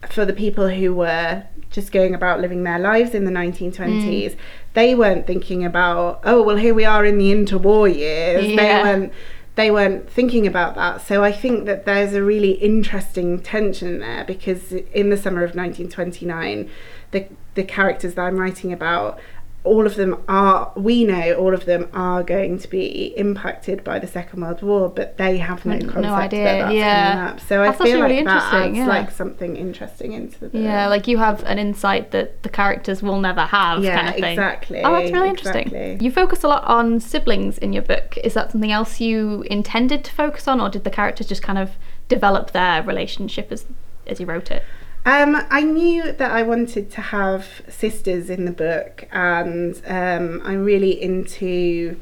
for 0.09 0.25
the 0.25 0.33
people 0.33 0.69
who 0.69 0.95
were 0.95 1.45
just 1.73 1.91
going 1.91 2.15
about 2.15 2.41
living 2.41 2.63
their 2.63 2.79
lives 2.79 3.15
in 3.15 3.25
the 3.25 3.31
1920s, 3.31 3.73
mm. 3.73 4.37
they 4.75 4.95
weren't 4.95 5.27
thinking 5.27 5.65
about, 5.65 6.21
oh, 6.25 6.43
well, 6.43 6.57
here 6.57 6.75
we 6.75 6.85
are 6.85 7.05
in 7.05 7.19
the 7.19 7.33
interwar 7.33 7.93
years. 7.93 8.47
Yeah. 8.47 8.57
They 8.57 8.83
weren't. 8.83 9.13
They 9.55 9.71
weren't 9.71 10.09
thinking 10.09 10.47
about 10.47 10.77
that. 10.77 11.03
So 11.03 11.23
I 11.23 11.31
think 11.31 11.67
that 11.67 11.85
there's 11.85 12.15
a 12.15 12.23
really 12.23 12.53
interesting 12.53 13.39
tension 13.39 13.99
there 13.99 14.25
because 14.25 14.73
in 14.73 15.11
the 15.11 15.17
summer 15.19 15.45
of 15.45 15.55
1929, 15.55 16.71
the 17.11 17.27
the 17.55 17.63
characters 17.63 18.15
that 18.15 18.23
I'm 18.23 18.39
writing 18.39 18.73
about 18.73 19.19
all 19.65 19.87
of 19.87 19.95
them 19.95 20.21
are 20.27 20.73
we 20.75 21.05
know 21.05 21.35
all 21.35 21.55
of 21.55 21.67
them 21.67 21.89
are 21.93 22.25
going 22.25 22.59
to 22.59 22.67
be 22.69 23.15
impacted 23.17 23.85
by 23.85 23.97
the 23.97 24.07
second 24.09 24.41
world 24.43 24.61
war 24.61 24.89
but 24.89 25.17
they 25.19 25.39
have 25.39 25.65
no 25.65 25.79
concept 25.79 25.99
No 26.03 26.15
idea, 26.15 26.45
that 26.45 26.59
that's 26.63 26.75
yeah. 26.75 27.13
coming 27.13 27.29
up 27.35 27.41
so 27.41 27.63
That's 27.63 27.81
i 27.81 27.85
feel 27.85 27.87
actually 27.87 28.01
like 28.01 28.11
really 28.11 28.25
that 28.25 28.53
adds 28.55 28.77
yeah. 28.77 28.87
like 28.89 29.11
something 29.13 29.57
interesting 29.57 30.13
into 30.15 30.41
the 30.41 30.49
book 30.49 30.61
Yeah, 30.61 30.89
like 30.89 31.07
you 31.07 31.19
have 31.19 31.45
an 31.45 31.61
insight 31.61 32.11
that 32.11 32.43
the 32.43 32.49
characters 32.49 33.03
will 33.05 33.21
never 33.21 33.43
have, 33.43 33.85
Yeah, 33.85 33.97
kind 33.97 34.09
of 34.09 34.15
thing. 34.17 34.25
exactly, 34.25 34.83
Oh, 34.83 34.93
that's 34.95 35.13
really 35.13 35.29
interesting. 35.29 35.67
exactly. 35.69 35.99
You 36.05 36.11
focus 36.11 36.43
a 36.43 36.49
lot 36.49 36.65
on 36.65 36.99
siblings 36.99 37.57
in 37.59 37.73
your 37.73 37.83
book. 37.85 38.17
Is 38.25 38.35
that 38.35 38.51
something 38.51 38.73
else 38.73 39.01
you 39.01 39.43
intended 39.43 40.03
to 40.05 40.13
focus 40.13 40.49
on, 40.49 40.61
or 40.61 40.69
did 40.71 40.83
the 40.85 40.91
characters 40.91 41.29
just 41.29 41.43
kind 41.43 41.59
of 41.59 41.71
develop 42.09 42.51
their 42.51 42.83
relationship 42.83 43.53
as 43.53 43.65
as 44.09 44.19
you 44.19 44.27
wrote 44.27 44.51
it? 44.51 44.65
Um, 45.05 45.45
I 45.51 45.63
knew 45.63 46.13
that 46.13 46.31
I 46.31 46.43
wanted 46.43 46.91
to 46.93 47.01
have 47.01 47.63
sisters 47.69 48.31
in 48.31 48.45
the 48.45 48.53
book, 48.53 49.09
and 49.11 49.81
um, 49.87 50.41
I'm 50.45 50.65
really 50.65 51.03
into 51.03 51.97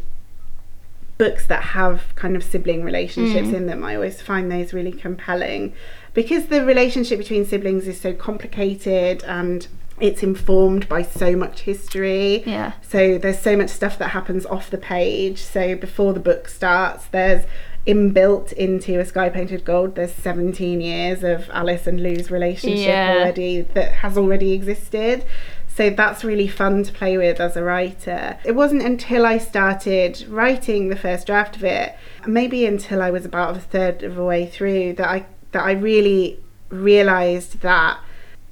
books 1.16 1.46
that 1.46 1.62
have 1.62 2.14
kind 2.14 2.34
of 2.34 2.42
sibling 2.42 2.82
relationships 2.82 3.48
in 3.48 3.66
them. 3.66 3.84
I 3.84 3.94
always 3.94 4.22
find 4.22 4.50
those 4.50 4.72
really 4.72 4.92
compelling 4.92 5.74
because 6.14 6.46
the 6.46 6.64
relationship 6.64 7.18
between 7.18 7.44
siblings 7.44 7.86
is 7.86 8.00
so 8.00 8.14
complicated 8.14 9.22
and 9.24 9.68
it's 10.00 10.22
informed 10.22 10.88
by 10.88 11.02
so 11.02 11.36
much 11.36 11.60
history. 11.60 12.42
Yeah. 12.44 12.72
So 12.80 13.18
there's 13.18 13.38
so 13.38 13.54
much 13.54 13.68
stuff 13.68 13.98
that 13.98 14.08
happens 14.08 14.46
off 14.46 14.70
the 14.70 14.78
page. 14.78 15.42
So 15.42 15.76
before 15.76 16.14
the 16.14 16.20
book 16.20 16.48
starts, 16.48 17.06
there's 17.08 17.44
inbuilt 17.86 18.52
into 18.52 19.00
a 19.00 19.04
sky 19.04 19.28
painted 19.28 19.64
gold 19.64 19.94
there's 19.94 20.12
17 20.12 20.80
years 20.80 21.24
of 21.24 21.48
alice 21.50 21.86
and 21.86 22.02
lou's 22.02 22.30
relationship 22.30 22.86
Yeah. 22.88 23.14
already 23.18 23.62
that 23.62 23.92
has 23.92 24.18
already 24.18 24.52
existed 24.52 25.24
so 25.74 25.88
that's 25.88 26.22
really 26.24 26.46
fun 26.48 26.82
to 26.82 26.92
play 26.92 27.16
with 27.16 27.40
as 27.40 27.56
a 27.56 27.62
writer 27.64 28.38
it 28.44 28.54
wasn't 28.54 28.82
until 28.82 29.24
i 29.24 29.38
started 29.38 30.26
writing 30.28 30.88
the 30.88 30.96
first 30.96 31.26
draft 31.26 31.56
of 31.56 31.64
it 31.64 31.96
maybe 32.26 32.66
until 32.66 33.00
i 33.00 33.10
was 33.10 33.24
about 33.24 33.56
a 33.56 33.60
third 33.60 34.02
of 34.02 34.14
the 34.14 34.24
way 34.24 34.44
through 34.46 34.92
that 34.92 35.08
i 35.08 35.24
that 35.52 35.62
i 35.64 35.72
really 35.72 36.38
realized 36.68 37.60
that 37.60 37.98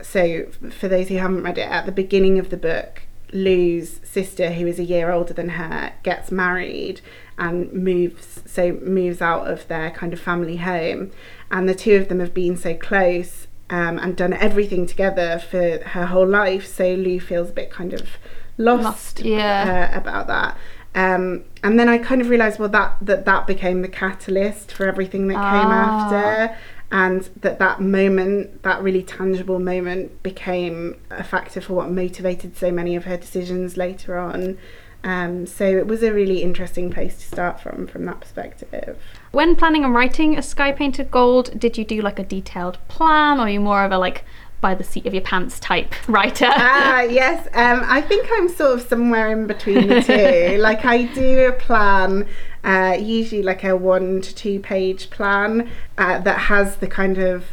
so 0.00 0.46
for 0.70 0.88
those 0.88 1.08
who 1.08 1.16
haven't 1.16 1.42
read 1.42 1.58
it 1.58 1.68
at 1.68 1.84
the 1.86 1.92
beginning 1.92 2.38
of 2.38 2.50
the 2.50 2.56
book 2.56 3.02
lou's 3.32 4.00
sister 4.04 4.50
who 4.52 4.66
is 4.66 4.78
a 4.78 4.84
year 4.84 5.10
older 5.10 5.34
than 5.34 5.50
her 5.50 5.92
gets 6.02 6.30
married 6.32 7.00
and 7.36 7.72
moves 7.72 8.40
so 8.46 8.72
moves 8.82 9.20
out 9.20 9.46
of 9.50 9.66
their 9.68 9.90
kind 9.90 10.12
of 10.12 10.20
family 10.20 10.56
home 10.56 11.10
and 11.50 11.68
the 11.68 11.74
two 11.74 11.94
of 11.96 12.08
them 12.08 12.20
have 12.20 12.32
been 12.34 12.56
so 12.56 12.74
close 12.74 13.46
um, 13.70 13.98
and 13.98 14.16
done 14.16 14.32
everything 14.32 14.86
together 14.86 15.38
for 15.38 15.78
her 15.90 16.06
whole 16.06 16.26
life 16.26 16.66
so 16.66 16.94
lou 16.94 17.20
feels 17.20 17.50
a 17.50 17.52
bit 17.52 17.70
kind 17.70 17.92
of 17.92 18.08
lost, 18.56 18.82
Lost, 18.82 19.20
yeah. 19.20 19.90
uh, 19.94 19.98
about 19.98 20.26
that 20.26 20.56
um, 20.94 21.44
and 21.62 21.78
then 21.78 21.88
I 21.88 21.98
kind 21.98 22.20
of 22.20 22.28
realised 22.30 22.58
well 22.58 22.70
that, 22.70 22.96
that 23.02 23.24
that 23.26 23.46
became 23.46 23.82
the 23.82 23.88
catalyst 23.88 24.72
for 24.72 24.86
everything 24.88 25.28
that 25.28 25.34
came 25.34 25.40
Ah. 25.70 26.06
after 26.46 26.56
and 26.90 27.28
that 27.40 27.58
that 27.58 27.80
moment 27.80 28.62
that 28.62 28.82
really 28.82 29.02
tangible 29.02 29.58
moment 29.58 30.22
became 30.22 30.96
a 31.10 31.22
factor 31.22 31.60
for 31.60 31.74
what 31.74 31.90
motivated 31.90 32.56
so 32.56 32.70
many 32.70 32.96
of 32.96 33.04
her 33.04 33.16
decisions 33.16 33.76
later 33.76 34.18
on. 34.18 34.58
Um, 35.04 35.46
so 35.46 35.64
it 35.64 35.86
was 35.86 36.02
a 36.02 36.12
really 36.12 36.42
interesting 36.42 36.90
place 36.90 37.16
to 37.18 37.24
start 37.24 37.60
from 37.60 37.86
from 37.86 38.04
that 38.06 38.20
perspective. 38.20 38.98
When 39.32 39.54
planning 39.54 39.84
on 39.84 39.92
writing 39.92 40.36
a 40.36 40.42
sky 40.42 40.72
painted 40.72 41.10
gold, 41.10 41.58
did 41.58 41.76
you 41.78 41.84
do 41.84 42.00
like 42.00 42.18
a 42.18 42.24
detailed 42.24 42.78
plan, 42.88 43.38
or 43.38 43.42
are 43.42 43.50
you 43.50 43.60
more 43.60 43.84
of 43.84 43.92
a 43.92 43.98
like 43.98 44.24
by 44.60 44.74
the 44.74 44.82
seat 44.82 45.06
of 45.06 45.14
your 45.14 45.22
pants 45.22 45.60
type 45.60 45.94
writer? 46.08 46.48
ah 46.48 47.02
yes 47.02 47.46
um, 47.54 47.84
i 47.86 48.00
think 48.00 48.28
i'm 48.32 48.48
sort 48.48 48.72
of 48.72 48.88
somewhere 48.88 49.30
in 49.30 49.46
between 49.46 49.86
the 49.86 50.02
two. 50.02 50.58
Like 50.68 50.84
i 50.84 51.04
do 51.04 51.46
a 51.46 51.52
plan 51.52 52.26
uh, 52.64 52.96
usually 52.98 53.42
like 53.42 53.64
a 53.64 53.76
one 53.76 54.20
to 54.20 54.34
two 54.34 54.60
page 54.60 55.10
plan 55.10 55.68
uh, 55.96 56.18
that 56.20 56.38
has 56.38 56.76
the 56.76 56.86
kind 56.86 57.18
of 57.18 57.44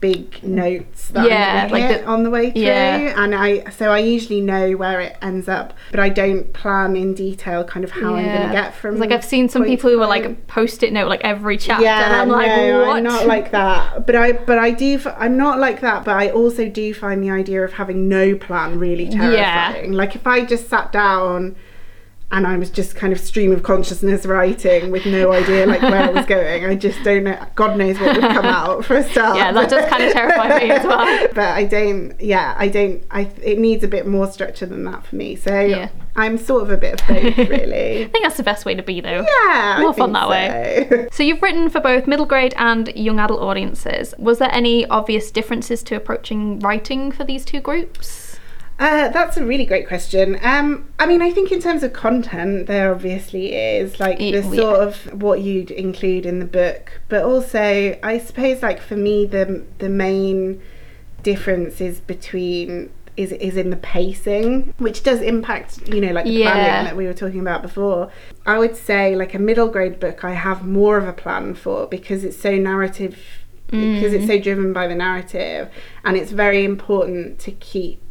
big 0.00 0.40
notes 0.44 1.08
that 1.08 1.28
Yeah, 1.28 1.64
I'm 1.64 1.70
like 1.72 1.88
the- 1.88 2.06
on 2.06 2.22
the 2.22 2.30
way 2.30 2.52
through 2.52 2.62
yeah. 2.62 3.14
and 3.20 3.34
I 3.34 3.68
so 3.70 3.90
I 3.90 3.98
usually 3.98 4.40
know 4.40 4.72
where 4.76 5.00
it 5.00 5.16
ends 5.20 5.48
up 5.48 5.74
but 5.90 5.98
I 5.98 6.08
don't 6.08 6.52
plan 6.52 6.94
in 6.94 7.14
detail 7.14 7.64
kind 7.64 7.82
of 7.82 7.90
how 7.90 8.14
I'm 8.14 8.24
gonna 8.24 8.52
get 8.52 8.76
from 8.76 9.00
like 9.00 9.10
I've 9.10 9.24
seen 9.24 9.48
some 9.48 9.64
people 9.64 9.90
who 9.90 10.00
are 10.00 10.06
like 10.06 10.46
post-it 10.46 10.92
note 10.92 11.08
like 11.08 11.22
every 11.24 11.58
chapter, 11.58 11.84
and 11.84 12.12
yeah, 12.12 12.22
I'm 12.22 12.28
like, 12.28 12.46
no, 12.46 12.78
what? 12.86 12.96
I'm 12.98 13.02
not 13.02 13.26
like 13.26 13.50
that. 13.50 14.06
But 14.06 14.14
I, 14.14 14.32
but 14.34 14.56
I 14.56 14.70
do. 14.70 15.00
I'm 15.16 15.36
not 15.36 15.58
like 15.58 15.80
that. 15.80 16.04
But 16.04 16.14
I 16.16 16.30
also 16.30 16.68
do 16.68 16.94
find 16.94 17.20
the 17.20 17.30
idea 17.32 17.64
of 17.64 17.72
having 17.72 18.08
no 18.08 18.36
plan 18.36 18.78
really 18.78 19.08
terrifying 19.08 19.32
Yeah. 19.32 19.72
terrifying. 19.72 19.92
Like 19.94 20.14
if 20.14 20.28
I 20.28 20.44
just 20.44 20.68
sat 20.68 20.92
down 20.92 21.56
and 22.30 22.46
I 22.46 22.56
was 22.58 22.68
just 22.70 22.94
kind 22.94 23.12
of 23.12 23.18
stream 23.20 23.52
of 23.52 23.62
consciousness 23.62 24.26
writing 24.26 24.90
with 24.90 25.06
no 25.06 25.32
idea 25.32 25.66
like 25.66 25.80
where 25.80 26.02
I 26.02 26.10
was 26.10 26.26
going, 26.26 26.66
I 26.66 26.74
just 26.74 27.02
don't 27.02 27.24
know. 27.24 27.46
God 27.54 27.78
knows 27.78 27.98
what 27.98 28.16
would 28.16 28.30
come 28.30 28.44
out 28.44 28.84
for 28.84 28.96
a 28.96 29.02
start. 29.02 29.36
Yeah, 29.38 29.50
that 29.52 29.70
does 29.70 29.88
kind 29.88 30.02
of 30.04 30.12
terrify 30.12 30.58
me 30.58 30.70
as 30.70 30.84
well. 30.84 31.28
But 31.34 31.38
I 31.56 31.64
don't. 31.64 32.20
Yeah, 32.20 32.54
I 32.58 32.68
don't. 32.68 33.02
I. 33.10 33.30
It 33.42 33.58
needs 33.58 33.82
a 33.84 33.88
bit 33.88 34.06
more 34.06 34.30
structure 34.30 34.66
than 34.66 34.84
that 34.84 35.06
for 35.06 35.16
me. 35.16 35.36
So 35.36 35.58
Yeah. 35.60 35.88
I'm 36.16 36.36
sort 36.36 36.64
of 36.64 36.70
a 36.70 36.76
bit 36.76 37.00
of 37.00 37.06
both, 37.06 37.36
really. 37.48 38.02
I 38.04 38.08
think 38.08 38.24
that's 38.24 38.36
the 38.38 38.42
best 38.42 38.64
way 38.64 38.74
to 38.74 38.82
be 38.82 39.00
though. 39.00 39.20
Yeah, 39.20 39.76
I 39.78 39.80
More 39.80 39.94
fun 39.94 40.12
that 40.14 40.28
way. 40.28 40.86
so. 40.90 41.08
So 41.12 41.22
you've 41.22 41.40
written 41.40 41.70
for 41.70 41.80
both 41.80 42.06
middle 42.08 42.26
grade 42.26 42.54
and 42.56 42.88
young 42.96 43.20
adult 43.20 43.40
audiences. 43.40 44.14
Was 44.18 44.38
there 44.38 44.52
any 44.52 44.84
obvious 44.86 45.30
differences 45.30 45.82
to 45.84 45.94
approaching 45.94 46.58
writing 46.58 47.12
for 47.12 47.22
these 47.24 47.44
two 47.44 47.60
groups? 47.60 48.27
Uh, 48.78 49.08
that's 49.08 49.36
a 49.36 49.44
really 49.44 49.66
great 49.66 49.88
question. 49.88 50.38
Um, 50.40 50.88
I 51.00 51.06
mean, 51.06 51.20
I 51.20 51.32
think 51.32 51.50
in 51.50 51.60
terms 51.60 51.82
of 51.82 51.92
content, 51.92 52.68
there 52.68 52.92
obviously 52.92 53.52
is 53.52 53.98
like 53.98 54.18
the 54.18 54.24
yeah. 54.30 54.42
sort 54.42 54.80
of 54.80 55.20
what 55.20 55.40
you'd 55.40 55.72
include 55.72 56.24
in 56.24 56.38
the 56.38 56.44
book, 56.44 57.00
but 57.08 57.24
also 57.24 57.98
I 58.02 58.18
suppose 58.18 58.62
like 58.62 58.80
for 58.80 58.96
me 58.96 59.26
the 59.26 59.64
the 59.78 59.88
main 59.88 60.62
difference 61.24 61.80
is 61.80 61.98
between 62.00 62.90
is 63.16 63.32
is 63.32 63.56
in 63.56 63.70
the 63.70 63.76
pacing, 63.76 64.72
which 64.78 65.02
does 65.02 65.22
impact 65.22 65.88
you 65.88 66.00
know 66.00 66.12
like 66.12 66.24
the 66.24 66.30
Yeah. 66.30 66.52
planning 66.52 66.84
that 66.84 66.96
we 66.96 67.06
were 67.06 67.14
talking 67.14 67.40
about 67.40 67.62
before. 67.62 68.12
I 68.46 68.58
would 68.58 68.76
say 68.76 69.16
like 69.16 69.34
a 69.34 69.40
middle 69.40 69.68
grade 69.68 69.98
book, 69.98 70.22
I 70.22 70.34
have 70.34 70.64
more 70.64 70.96
of 70.98 71.08
a 71.08 71.12
plan 71.12 71.54
for 71.54 71.88
because 71.88 72.22
it's 72.22 72.38
so 72.38 72.54
narrative. 72.56 73.18
Because 73.70 74.14
it's 74.14 74.26
so 74.26 74.38
driven 74.38 74.72
by 74.72 74.86
the 74.86 74.94
narrative, 74.94 75.68
and 76.02 76.16
it's 76.16 76.32
very 76.32 76.64
important 76.64 77.38
to 77.40 77.52
keep 77.52 78.07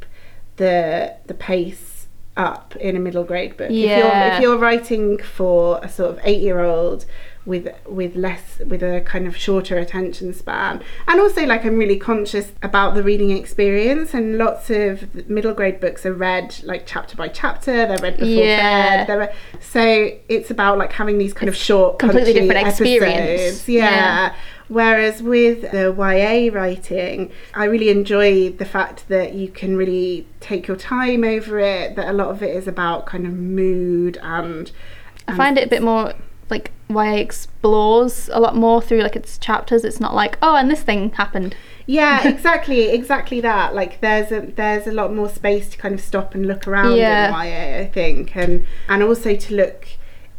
the 0.57 1.13
the 1.27 1.33
pace 1.33 2.07
up 2.35 2.75
in 2.75 2.95
a 2.95 2.99
middle 2.99 3.23
grade 3.23 3.57
book. 3.57 3.69
If 3.71 3.75
you're 3.75 3.89
Yeah. 3.89 4.35
if 4.35 4.41
you're 4.41 4.57
writing 4.57 5.17
for 5.17 5.79
a 5.81 5.89
sort 5.89 6.11
of 6.11 6.19
eight 6.23 6.41
year 6.41 6.59
old 6.59 7.05
with 7.47 7.69
with 7.87 8.13
less 8.15 8.59
with 8.67 8.83
a 8.83 8.99
kind 9.05 9.25
of 9.25 9.35
shorter 9.37 9.77
attention 9.79 10.33
span 10.33 10.83
and 11.07 11.19
also 11.21 11.45
like 11.45 11.63
I'm 11.63 11.77
really 11.77 11.95
conscious 11.97 12.51
about 12.61 12.93
the 12.93 13.01
reading 13.01 13.31
experience 13.31 14.13
and 14.13 14.37
lots 14.37 14.69
of 14.69 15.15
middle 15.29 15.53
grade 15.53 15.79
books 15.79 16.05
are 16.05 16.11
read 16.13 16.57
like 16.63 16.83
chapter 16.85 17.15
by 17.15 17.29
chapter 17.29 17.71
they're 17.87 17.97
read 17.99 18.17
before 18.17 18.43
Yeah. 18.43 18.97
bed 18.97 19.07
they're 19.07 19.19
re- 19.19 19.33
so 19.61 20.11
it's 20.27 20.51
about 20.51 20.77
like 20.77 20.91
having 20.91 21.17
these 21.19 21.33
kind 21.33 21.47
of 21.47 21.55
short 21.55 21.99
completely 21.99 22.33
different 22.33 22.67
experience. 22.67 23.67
yeah. 23.69 23.89
Yeah. 23.91 24.35
Whereas 24.67 25.21
with 25.23 25.71
the 25.71 25.93
YA 25.97 26.53
writing, 26.53 27.31
I 27.53 27.65
really 27.65 27.89
enjoy 27.89 28.49
the 28.51 28.65
fact 28.65 29.07
that 29.07 29.33
you 29.33 29.47
can 29.49 29.77
really 29.77 30.27
take 30.39 30.67
your 30.67 30.77
time 30.77 31.23
over 31.23 31.59
it, 31.59 31.95
that 31.95 32.07
a 32.09 32.13
lot 32.13 32.29
of 32.29 32.43
it 32.43 32.55
is 32.55 32.67
about 32.67 33.05
kind 33.05 33.25
of 33.25 33.33
mood 33.33 34.17
and. 34.21 34.71
I 35.27 35.35
find 35.35 35.57
it 35.57 35.65
a 35.65 35.69
bit 35.69 35.81
more 35.81 36.13
like 36.49 36.71
YA 36.89 37.15
explores 37.15 38.29
a 38.31 38.39
lot 38.39 38.55
more 38.55 38.81
through 38.81 39.01
like 39.01 39.15
its 39.15 39.37
chapters. 39.37 39.83
It's 39.83 39.99
not 39.99 40.15
like, 40.15 40.37
oh, 40.41 40.55
and 40.55 40.69
this 40.71 40.81
thing 40.81 41.11
happened. 41.11 41.55
Yeah, 41.85 42.27
exactly, 42.27 42.89
exactly 42.89 43.41
that. 43.41 43.75
Like 43.75 44.01
there's 44.01 44.31
a 44.31 44.41
there's 44.41 44.87
a 44.87 44.91
lot 44.91 45.13
more 45.13 45.29
space 45.29 45.69
to 45.69 45.77
kind 45.77 45.93
of 45.93 46.01
stop 46.01 46.35
and 46.35 46.45
look 46.45 46.67
around 46.67 46.95
Yeah. 46.95 47.27
in 47.27 47.33
YA, 47.33 47.79
I 47.83 47.87
think, 47.91 48.35
and 48.35 48.65
and 48.87 49.03
also 49.03 49.35
to 49.35 49.55
look 49.55 49.87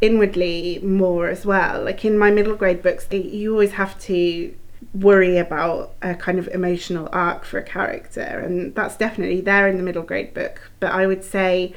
inwardly 0.01 0.79
more 0.83 1.29
as 1.29 1.45
well. 1.45 1.83
Like 1.83 2.05
in 2.05 2.17
my 2.17 2.31
middle 2.31 2.55
grade 2.55 2.81
books, 2.81 3.07
you 3.11 3.51
always 3.51 3.73
have 3.73 3.99
to 4.01 4.55
worry 4.93 5.37
about 5.37 5.93
a 6.01 6.15
kind 6.15 6.39
of 6.39 6.47
emotional 6.49 7.09
arc 7.11 7.43
for 7.43 7.57
a 7.59 7.63
character, 7.63 8.21
and 8.21 8.73
that's 8.75 8.95
definitely 8.95 9.41
there 9.41 9.67
in 9.67 9.77
the 9.77 9.83
middle 9.83 10.03
grade 10.03 10.33
book. 10.33 10.71
But 10.79 10.93
I 10.93 11.05
would 11.05 11.23
say 11.23 11.73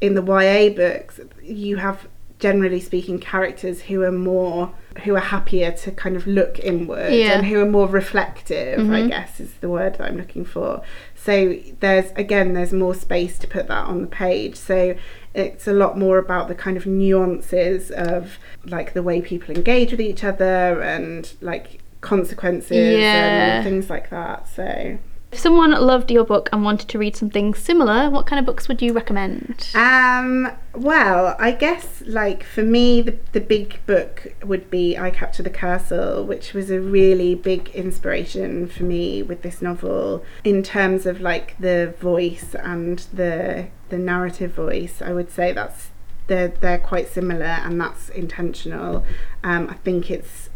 in 0.00 0.14
the 0.14 0.22
YA 0.22 0.74
books, 0.74 1.20
you 1.42 1.76
have 1.76 2.08
generally 2.38 2.80
speaking, 2.80 3.18
characters 3.18 3.82
who 3.82 4.02
are 4.02 4.12
more 4.12 4.74
who 5.04 5.14
are 5.14 5.20
happier 5.20 5.70
to 5.70 5.90
kind 5.92 6.16
of 6.16 6.26
look 6.26 6.58
inward 6.58 7.12
Yeah. 7.12 7.32
and 7.32 7.46
who 7.46 7.60
are 7.60 7.70
more 7.70 7.86
reflective. 7.86 8.78
I 8.78 8.82
mm-hmm. 8.82 9.08
guess 9.08 9.40
is 9.40 9.52
the 9.60 9.68
word 9.68 9.94
that 9.94 10.08
I'm 10.08 10.16
looking 10.16 10.44
for. 10.44 10.82
So 11.14 11.56
there's 11.80 12.10
again 12.16 12.54
there's 12.54 12.72
more 12.72 12.94
space 12.94 13.38
to 13.38 13.46
put 13.46 13.68
that 13.68 13.86
on 13.86 14.00
the 14.00 14.06
page. 14.06 14.56
So 14.56 14.96
it's 15.34 15.66
a 15.66 15.72
lot 15.72 15.98
more 15.98 16.18
about 16.18 16.48
the 16.48 16.54
kind 16.54 16.76
of 16.76 16.86
nuances 16.86 17.90
of 17.90 18.38
like 18.66 18.92
the 18.94 19.02
way 19.02 19.20
people 19.20 19.54
engage 19.54 19.90
with 19.90 20.00
each 20.00 20.24
other 20.24 20.80
and 20.82 21.32
like 21.40 21.80
consequences 22.00 22.98
Yeah. 22.98 23.56
and 23.56 23.64
things 23.64 23.90
like 23.90 24.10
that. 24.10 24.48
So 24.48 24.98
If 25.34 25.40
someone 25.40 25.72
loved 25.72 26.12
your 26.12 26.22
book 26.22 26.48
and 26.52 26.64
wanted 26.64 26.88
to 26.90 26.96
read 26.96 27.16
something 27.16 27.54
similar, 27.54 28.08
what 28.08 28.24
kind 28.24 28.38
of 28.38 28.46
books 28.46 28.68
would 28.68 28.80
you 28.80 28.92
recommend? 28.92 29.68
Um, 29.74 30.48
well, 30.76 31.34
I 31.40 31.50
guess 31.50 32.04
like 32.06 32.44
for 32.44 32.62
me, 32.62 33.02
the, 33.02 33.18
the 33.32 33.40
big 33.40 33.84
book 33.84 34.32
would 34.44 34.70
be 34.70 34.96
I 34.96 35.10
Capture 35.10 35.42
the 35.42 35.50
Castle, 35.50 36.24
which 36.24 36.54
was 36.54 36.70
a 36.70 36.80
really 36.80 37.34
big 37.34 37.70
inspiration 37.70 38.68
for 38.68 38.84
me 38.84 39.24
with 39.24 39.42
this 39.42 39.60
novel 39.60 40.24
in 40.44 40.62
terms 40.62 41.04
of 41.04 41.20
like 41.20 41.58
the 41.58 41.96
voice 41.98 42.54
and 42.54 43.00
the 43.12 43.66
the 43.88 43.98
narrative 43.98 44.52
voice. 44.52 45.02
I 45.02 45.12
would 45.12 45.32
say 45.32 45.50
that's 45.50 45.90
they're 46.28 46.46
they're 46.46 46.78
quite 46.78 47.08
similar 47.08 47.58
and 47.64 47.80
that's 47.80 48.08
intentional. 48.10 49.04
Um, 49.42 49.68
I 49.68 49.74
think 49.74 50.12
it's 50.12 50.50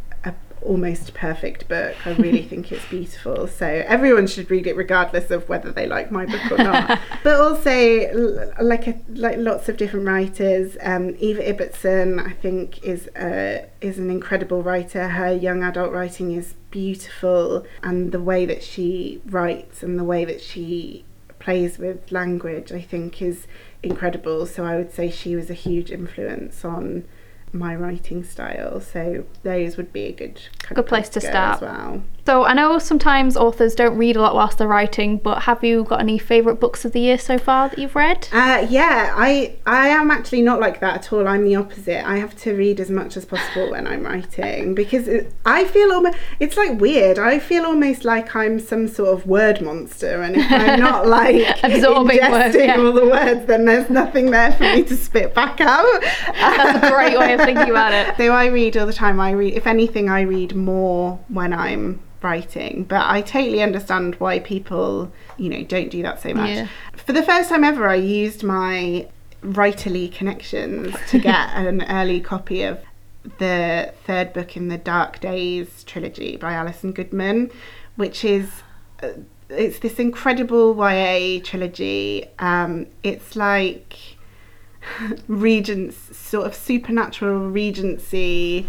almost 0.62 1.14
perfect 1.14 1.68
book. 1.68 1.94
I 2.06 2.12
really 2.12 2.42
think 2.48 2.72
it's 2.72 2.84
beautiful. 2.86 3.46
So 3.46 3.66
everyone 3.66 4.26
should 4.26 4.50
read 4.50 4.66
it 4.66 4.76
regardless 4.76 5.30
of 5.30 5.48
whether 5.48 5.72
they 5.72 5.86
like 5.86 6.10
my 6.10 6.26
book 6.26 6.52
or 6.52 6.58
not. 6.58 7.00
but 7.22 7.40
also 7.40 8.52
like 8.60 8.86
a, 8.86 8.98
like 9.08 9.38
lots 9.38 9.68
of 9.68 9.76
different 9.76 10.06
writers. 10.06 10.76
Um, 10.80 11.16
Eva 11.18 11.42
Ibbotson, 11.42 12.24
I 12.24 12.32
think, 12.32 12.82
is 12.84 13.08
a, 13.16 13.66
is 13.80 13.98
an 13.98 14.10
incredible 14.10 14.62
writer. 14.62 15.08
Her 15.08 15.32
young 15.32 15.62
adult 15.62 15.92
writing 15.92 16.32
is 16.32 16.54
beautiful, 16.70 17.64
and 17.82 18.12
the 18.12 18.20
way 18.20 18.44
that 18.46 18.62
she 18.62 19.22
writes 19.26 19.82
and 19.82 19.98
the 19.98 20.04
way 20.04 20.24
that 20.24 20.40
she 20.40 21.04
plays 21.38 21.78
with 21.78 22.10
language, 22.12 22.72
I 22.72 22.80
think, 22.82 23.22
is 23.22 23.46
incredible. 23.82 24.46
So 24.46 24.64
I 24.64 24.76
would 24.76 24.92
say 24.92 25.10
she 25.10 25.36
was 25.36 25.50
a 25.50 25.54
huge 25.54 25.90
influence 25.90 26.64
on 26.64 27.04
my 27.52 27.74
writing 27.74 28.22
style. 28.24 28.80
So 28.80 29.24
those 29.42 29.76
would 29.76 29.92
be 29.92 30.04
a 30.04 30.12
good 30.12 30.40
Good 30.74 30.86
place 30.86 31.08
to 31.10 31.20
go 31.20 31.28
start. 31.28 31.56
as 31.56 31.62
well. 31.62 32.02
So 32.28 32.44
I 32.44 32.52
know 32.52 32.78
sometimes 32.78 33.38
authors 33.38 33.74
don't 33.74 33.96
read 33.96 34.14
a 34.14 34.20
lot 34.20 34.34
whilst 34.34 34.58
they're 34.58 34.68
writing, 34.68 35.16
but 35.16 35.44
have 35.44 35.64
you 35.64 35.84
got 35.84 36.00
any 36.00 36.18
favourite 36.18 36.60
books 36.60 36.84
of 36.84 36.92
the 36.92 37.00
year 37.00 37.16
so 37.16 37.38
far 37.38 37.70
that 37.70 37.78
you've 37.78 37.96
read? 37.96 38.28
Uh, 38.30 38.66
yeah, 38.68 39.14
I 39.16 39.56
I 39.64 39.88
am 39.88 40.10
actually 40.10 40.42
not 40.42 40.60
like 40.60 40.78
that 40.80 40.94
at 40.96 41.10
all. 41.10 41.26
I'm 41.26 41.42
the 41.42 41.56
opposite. 41.56 42.06
I 42.06 42.18
have 42.18 42.36
to 42.42 42.52
read 42.52 42.80
as 42.80 42.90
much 42.90 43.16
as 43.16 43.24
possible 43.24 43.70
when 43.70 43.86
I'm 43.86 44.04
writing 44.04 44.74
because 44.74 45.08
it, 45.08 45.32
I 45.46 45.64
feel 45.64 45.90
almost 45.90 46.18
it's 46.38 46.58
like 46.58 46.78
weird. 46.78 47.18
I 47.18 47.38
feel 47.38 47.64
almost 47.64 48.04
like 48.04 48.36
I'm 48.36 48.60
some 48.60 48.88
sort 48.88 49.08
of 49.08 49.26
word 49.26 49.62
monster, 49.62 50.20
and 50.20 50.36
if 50.36 50.52
I'm 50.52 50.80
not 50.90 51.06
like 51.06 51.64
Absorbing 51.64 52.30
words, 52.30 52.54
yeah. 52.54 52.76
all 52.76 52.92
the 52.92 53.06
words, 53.06 53.46
then 53.46 53.64
there's 53.64 53.88
nothing 53.88 54.32
there 54.32 54.52
for 54.52 54.64
me 54.64 54.84
to 54.84 54.96
spit 54.98 55.34
back 55.34 55.62
out. 55.62 56.02
That's 56.34 56.86
a 56.86 56.90
great 56.90 57.18
way 57.18 57.32
of 57.32 57.40
thinking 57.40 57.70
about 57.70 57.94
it. 57.94 58.16
So 58.18 58.32
I 58.32 58.46
read 58.46 58.76
all 58.76 58.86
the 58.86 58.92
time. 58.92 59.18
I 59.18 59.30
read, 59.30 59.54
if 59.54 59.66
anything, 59.66 60.10
I 60.10 60.22
read 60.22 60.54
more 60.54 61.20
when 61.28 61.54
I'm 61.54 62.00
writing. 62.22 62.84
But 62.84 63.06
I 63.06 63.22
totally 63.22 63.62
understand 63.62 64.16
why 64.16 64.38
people, 64.40 65.12
you 65.36 65.48
know, 65.48 65.62
don't 65.62 65.90
do 65.90 66.02
that 66.02 66.20
so 66.20 66.34
much. 66.34 66.50
Yeah. 66.50 66.68
For 66.96 67.12
the 67.12 67.22
first 67.22 67.48
time 67.48 67.64
ever, 67.64 67.88
I 67.88 67.96
used 67.96 68.42
my 68.42 69.08
writerly 69.42 70.12
connections 70.12 70.94
to 71.08 71.18
get 71.30 71.50
an 71.54 71.82
early 71.82 72.20
copy 72.20 72.62
of 72.62 72.80
the 73.38 73.92
third 74.04 74.32
book 74.32 74.56
in 74.56 74.68
the 74.68 74.78
Dark 74.78 75.20
Days 75.20 75.84
trilogy 75.84 76.36
by 76.36 76.52
Alison 76.54 76.92
Goodman, 76.92 77.50
which 77.96 78.24
is. 78.24 78.62
Uh, 79.02 79.10
it's 79.50 79.78
this 79.78 79.98
incredible 79.98 80.76
YA 80.76 81.40
trilogy. 81.42 82.26
Um, 82.38 82.86
it's 83.02 83.34
like 83.34 83.96
regents 85.28 86.16
sort 86.16 86.46
of 86.46 86.54
supernatural 86.54 87.50
regency 87.50 88.66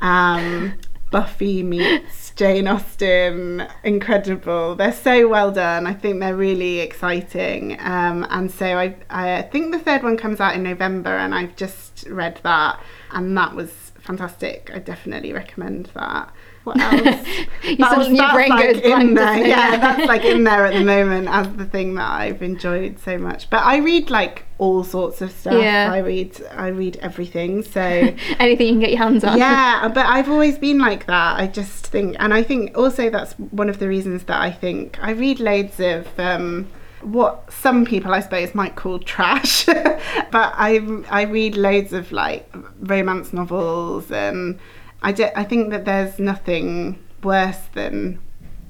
um 0.00 0.74
buffy 1.10 1.62
meets 1.62 2.30
jane 2.36 2.68
austen. 2.68 3.66
Incredible. 3.84 4.74
They're 4.74 4.92
so 4.92 5.28
well 5.28 5.50
done. 5.52 5.86
I 5.86 5.94
think 5.94 6.20
they're 6.20 6.36
really 6.36 6.80
exciting. 6.80 7.78
Um 7.80 8.26
and 8.30 8.50
so 8.50 8.78
i 8.78 8.96
i 9.10 9.42
think 9.42 9.72
the 9.72 9.78
third 9.78 10.02
one 10.02 10.16
comes 10.16 10.40
out 10.40 10.54
in 10.54 10.62
november 10.62 11.10
and 11.16 11.34
i've 11.34 11.56
just 11.56 12.06
read 12.08 12.40
that 12.42 12.80
and 13.12 13.36
that 13.36 13.54
was 13.54 13.86
fantastic. 14.06 14.70
I 14.72 14.78
definitely 14.78 15.32
recommend 15.32 15.86
that 15.94 16.32
what 16.66 16.78
else 16.80 17.26
You 17.62 17.76
that 17.76 17.90
suddenly- 17.90 18.18
your 18.18 18.32
brain 18.32 18.50
goes 18.50 18.80
blank, 18.80 19.02
in 19.08 19.14
there. 19.14 19.38
it? 19.38 19.46
Yeah, 19.46 19.76
that's 19.78 20.06
like 20.06 20.24
in 20.24 20.44
there 20.44 20.66
at 20.66 20.74
the 20.74 20.84
moment 20.96 21.28
as 21.28 21.48
the 21.56 21.64
thing 21.64 21.94
that 21.94 22.10
I've 22.10 22.42
enjoyed 22.42 22.98
so 22.98 23.16
much. 23.18 23.48
But 23.48 23.62
I 23.64 23.78
read 23.78 24.10
like 24.10 24.44
all 24.58 24.82
sorts 24.84 25.20
of 25.22 25.30
stuff. 25.30 25.54
Yeah. 25.62 25.90
I 25.92 25.98
read 25.98 26.40
I 26.52 26.68
read 26.68 26.96
everything. 26.96 27.62
So 27.62 27.80
Anything 28.38 28.66
you 28.66 28.72
can 28.74 28.80
get 28.80 28.90
your 28.90 28.98
hands 28.98 29.24
on. 29.24 29.38
yeah, 29.38 29.88
but 29.94 30.06
I've 30.06 30.28
always 30.28 30.58
been 30.58 30.78
like 30.78 31.06
that. 31.06 31.40
I 31.40 31.46
just 31.46 31.86
think, 31.86 32.16
and 32.18 32.34
I 32.34 32.42
think 32.42 32.76
also 32.76 33.08
that's 33.10 33.32
one 33.34 33.68
of 33.68 33.78
the 33.78 33.88
reasons 33.88 34.24
that 34.24 34.40
I 34.40 34.50
think 34.50 34.98
I 35.02 35.12
read 35.12 35.40
loads 35.40 35.80
of. 35.80 36.06
Um, 36.18 36.68
what 37.02 37.52
some 37.52 37.84
people 37.84 38.12
I 38.12 38.18
suppose 38.20 38.52
might 38.52 38.74
call 38.74 38.98
trash, 38.98 39.66
but 39.66 40.16
I 40.34 40.80
I 41.08 41.22
read 41.22 41.56
loads 41.56 41.92
of 41.92 42.10
like 42.10 42.52
romance 42.80 43.32
novels 43.32 44.10
and 44.10 44.58
I, 45.02 45.12
d- 45.12 45.28
I 45.36 45.44
think 45.44 45.70
that 45.70 45.84
there's 45.84 46.18
nothing 46.18 46.98
worse 47.22 47.60
than 47.74 48.18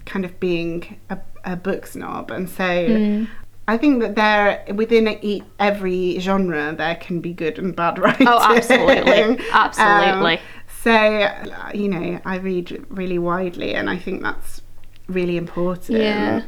kind 0.05 0.25
of 0.25 0.39
being 0.41 0.99
a, 1.11 1.19
a 1.45 1.57
book 1.57 1.87
snob 1.87 2.31
and 2.31 2.49
so 2.49 2.65
Mm. 2.65 3.29
I 3.69 3.77
think 3.77 4.01
that 4.01 4.15
there 4.15 4.65
within 4.77 5.09
e- 5.23 5.43
every 5.59 6.21
genre 6.21 6.73
there 6.77 6.95
can 6.95 7.21
be 7.21 7.33
good 7.33 7.59
and 7.59 7.75
bad 7.75 7.99
writing. 8.03 8.29
Oh, 8.29 8.39
absolutely. 8.41 9.45
Absolutely. 9.53 10.35
Um, 10.35 10.43
so 10.85 10.93
uh, 10.93 11.71
you 11.75 11.89
know, 11.89 12.21
I 12.25 12.37
read 12.37 12.87
really 12.91 13.19
widely, 13.19 13.75
and 13.75 13.91
I 13.91 13.97
think 13.99 14.23
that's 14.23 14.63
really 15.09 15.37
important. 15.37 15.99
Yeah. 15.99 16.43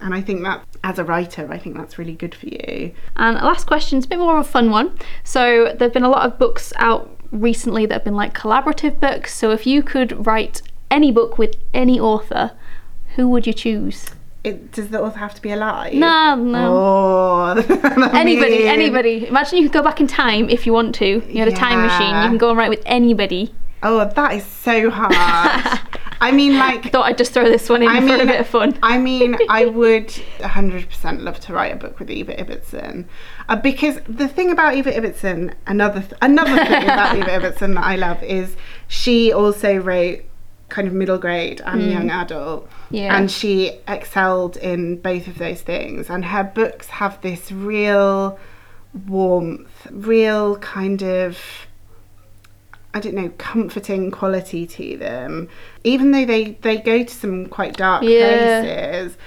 And 0.00 0.12
I 0.12 0.20
think 0.20 0.42
that 0.42 0.64
as 0.82 0.98
a 0.98 1.04
writer, 1.04 1.46
I 1.52 1.56
think 1.58 1.76
that's 1.76 1.98
really 1.98 2.14
good 2.14 2.34
for 2.34 2.46
you. 2.46 2.92
And 3.14 3.36
last 3.36 3.68
question 3.68 3.98
is 4.00 4.04
a 4.04 4.08
bit 4.08 4.18
more 4.18 4.36
of 4.36 4.44
a 4.44 4.48
fun 4.50 4.70
one. 4.72 4.98
So 5.22 5.72
there've 5.78 5.92
been 5.92 6.02
a 6.02 6.10
lot 6.10 6.26
of 6.26 6.36
books 6.36 6.72
out 6.78 7.15
recently 7.30 7.86
that 7.86 7.94
have 7.94 8.04
been 8.04 8.14
like 8.16 8.34
collaborative 8.34 9.00
books. 9.00 9.34
So 9.34 9.50
if 9.50 9.66
you 9.66 9.82
could 9.82 10.26
write 10.26 10.62
any 10.90 11.10
book 11.12 11.38
with 11.38 11.56
any 11.74 11.98
author, 11.98 12.52
who 13.16 13.28
would 13.28 13.46
you 13.46 13.52
choose? 13.52 14.10
It, 14.44 14.70
does 14.72 14.88
the 14.90 15.00
author 15.02 15.18
have 15.18 15.34
to 15.34 15.42
be 15.42 15.50
alive? 15.50 15.94
No, 15.94 16.36
no. 16.36 16.72
Oh, 16.76 18.10
Anybody, 18.14 18.58
mean- 18.58 18.66
anybody. 18.68 19.26
Imagine 19.26 19.58
you 19.58 19.64
could 19.64 19.72
go 19.72 19.82
back 19.82 20.00
in 20.00 20.06
time 20.06 20.48
if 20.48 20.66
you 20.66 20.72
want 20.72 20.94
to. 20.96 21.06
You 21.28 21.38
had 21.40 21.48
a 21.48 21.52
time 21.56 21.80
machine. 21.84 22.14
You 22.22 22.28
can 22.28 22.38
go 22.38 22.50
and 22.50 22.58
write 22.58 22.70
with 22.70 22.82
anybody. 22.86 23.52
Oh, 23.82 24.04
that 24.04 24.32
is 24.34 24.44
so 24.46 24.88
hard. 24.94 25.80
I 26.20 26.32
mean, 26.32 26.58
like, 26.58 26.86
I 26.86 26.90
Thought 26.90 27.06
I'd 27.06 27.18
just 27.18 27.32
throw 27.32 27.44
this 27.44 27.68
one 27.68 27.82
in 27.82 27.88
I 27.88 28.00
for 28.00 28.22
a 28.22 28.26
bit 28.26 28.40
of 28.40 28.46
fun. 28.46 28.78
I 28.82 28.98
mean, 28.98 29.36
I 29.48 29.66
would 29.66 30.08
100% 30.08 31.22
love 31.22 31.40
to 31.40 31.52
write 31.52 31.72
a 31.72 31.76
book 31.76 31.98
with 31.98 32.10
Eva 32.10 32.34
Ibbotson. 32.34 33.06
Uh, 33.48 33.56
because 33.56 33.98
the 34.08 34.28
thing 34.28 34.50
about 34.50 34.74
Eva 34.74 34.92
Ibbotson, 34.92 35.54
another 35.66 36.00
th- 36.00 36.14
another 36.22 36.56
thing 36.64 36.84
about 36.84 37.16
Eva 37.18 37.28
Ibbotson 37.28 37.74
that 37.74 37.84
I 37.84 37.96
love 37.96 38.22
is 38.22 38.56
she 38.88 39.32
also 39.32 39.76
wrote 39.76 40.20
kind 40.68 40.88
of 40.88 40.94
middle 40.94 41.18
grade 41.18 41.60
and 41.64 41.90
young 41.90 42.10
adult. 42.10 42.68
Yeah. 42.90 43.16
And 43.16 43.30
she 43.30 43.78
excelled 43.86 44.56
in 44.56 45.00
both 45.00 45.28
of 45.28 45.38
those 45.38 45.62
things. 45.62 46.10
And 46.10 46.24
her 46.24 46.44
books 46.44 46.88
have 46.88 47.20
this 47.20 47.52
real 47.52 48.38
warmth, 49.06 49.86
real 49.90 50.56
kind 50.58 51.02
of 51.02 51.38
I 52.96 53.00
don't 53.00 53.14
know, 53.14 53.28
comforting 53.36 54.10
quality 54.10 54.66
to 54.66 54.96
them. 54.96 55.48
Even 55.84 56.12
though 56.12 56.24
they, 56.24 56.52
they 56.62 56.78
go 56.78 57.04
to 57.04 57.14
some 57.14 57.44
quite 57.46 57.76
dark 57.76 58.02
Yeah. 58.04 58.60
places, 58.62 59.18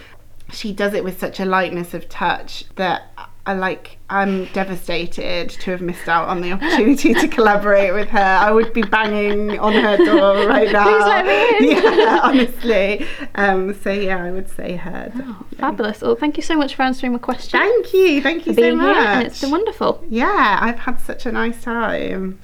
she 0.51 0.73
does 0.73 0.95
it 0.95 1.03
with 1.03 1.19
such 1.19 1.39
a 1.39 1.45
lightness 1.45 1.93
of 1.93 2.10
touch 2.10 2.65
that 2.77 3.03
I 3.45 3.53
like 3.53 3.97
I'm 4.10 4.45
devastated 4.45 5.49
to 5.51 5.71
have 5.71 5.82
missed 5.82 6.08
out 6.10 6.27
on 6.27 6.41
the 6.41 6.51
opportunity 6.55 7.13
to 7.13 7.27
collaborate 7.27 7.93
with 7.93 8.10
her. 8.10 8.19
I 8.19 8.51
would 8.51 8.73
be 8.73 8.82
banging 8.82 9.60
on 9.60 9.73
her 9.73 9.97
door 9.97 10.48
right 10.56 10.71
now. 10.71 10.85
Please 10.85 11.06
let 11.06 11.25
me 11.62 11.67
in. 11.69 11.75
Yeah, 12.00 12.19
honestly. 12.23 13.06
Um, 13.35 13.73
so 13.75 13.91
yeah, 13.91 14.23
I 14.23 14.31
would 14.31 14.50
say 14.50 14.75
her. 14.77 15.12
definitely. 15.15 15.58
Fabulous. 15.58 16.02
Well, 16.02 16.15
thank 16.15 16.37
you 16.37 16.43
so 16.43 16.58
much 16.58 16.73
for 16.73 16.81
answering 16.81 17.13
my 17.13 17.19
question. 17.19 17.60
Thank 17.60 17.93
you, 17.93 18.21
thank 18.23 18.48
you 18.48 18.54
so 18.56 18.75
much. 18.75 18.96
here, 18.98 19.06
and 19.06 19.27
it's 19.27 19.41
been 19.41 19.52
wonderful. 19.52 20.04
Yeah, 20.10 20.58
I've 20.60 20.79
had 20.79 21.00
such 21.00 21.27
a 21.27 21.31
nice 21.31 21.62
time. 21.63 22.39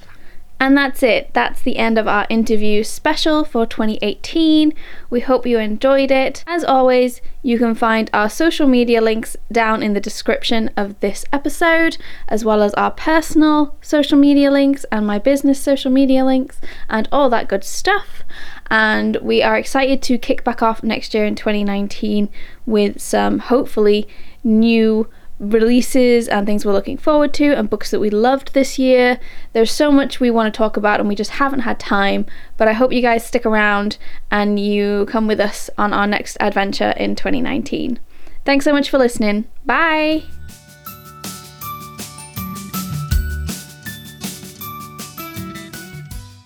And 0.59 0.77
that's 0.77 1.03
it. 1.03 1.33
That's 1.33 1.61
the 1.61 1.77
end 1.77 1.97
of 1.97 2.07
our 2.07 2.25
interview 2.29 2.83
special 2.83 3.43
for 3.43 3.65
2018. 3.65 4.73
We 5.09 5.19
hope 5.19 5.45
you 5.45 5.59
enjoyed 5.59 6.11
it. 6.11 6.43
As 6.47 6.63
always, 6.63 7.19
you 7.43 7.59
can 7.59 7.75
find 7.75 8.09
our 8.13 8.29
social 8.29 8.65
media 8.65 9.01
links 9.01 9.35
down 9.51 9.83
in 9.83 9.93
the 9.93 9.99
description 9.99 10.71
of 10.77 10.97
this 11.01 11.25
episode, 11.33 11.97
as 12.29 12.45
well 12.45 12.63
as 12.63 12.73
our 12.75 12.91
personal 12.91 13.75
social 13.81 14.17
media 14.17 14.49
links 14.49 14.85
and 14.91 15.05
my 15.05 15.19
business 15.19 15.61
social 15.61 15.91
media 15.91 16.23
links 16.23 16.61
and 16.89 17.09
all 17.11 17.29
that 17.29 17.49
good 17.49 17.65
stuff. 17.65 18.23
And 18.71 19.17
we 19.17 19.43
are 19.43 19.57
excited 19.57 20.01
to 20.03 20.17
kick 20.17 20.43
back 20.43 20.61
off 20.61 20.83
next 20.83 21.13
year 21.13 21.25
in 21.25 21.35
2019 21.35 22.29
with 22.65 23.01
some 23.01 23.39
hopefully 23.39 24.07
new 24.43 25.09
releases 25.39 26.27
and 26.27 26.45
things 26.45 26.65
we're 26.65 26.73
looking 26.73 26.97
forward 26.97 27.33
to 27.33 27.53
and 27.53 27.69
books 27.69 27.91
that 27.91 27.99
we 27.99 28.09
loved 28.09 28.53
this 28.53 28.79
year. 28.79 29.19
There's 29.53 29.71
so 29.71 29.91
much 29.91 30.19
we 30.19 30.31
want 30.31 30.53
to 30.53 30.57
talk 30.57 30.77
about 30.77 30.99
and 30.99 31.09
we 31.09 31.15
just 31.15 31.31
haven't 31.31 31.61
had 31.61 31.79
time, 31.79 32.25
but 32.57 32.67
I 32.67 32.73
hope 32.73 32.93
you 32.93 33.01
guys 33.01 33.25
stick 33.25 33.45
around 33.45 33.97
and 34.31 34.59
you 34.59 35.05
come 35.07 35.27
with 35.27 35.39
us 35.39 35.69
on 35.77 35.93
our 35.93 36.07
next 36.07 36.37
adventure 36.39 36.91
in 36.97 37.15
2019. 37.15 37.99
Thanks 38.45 38.65
so 38.65 38.73
much 38.73 38.89
for 38.89 38.97
listening. 38.97 39.45
Bye. 39.65 40.23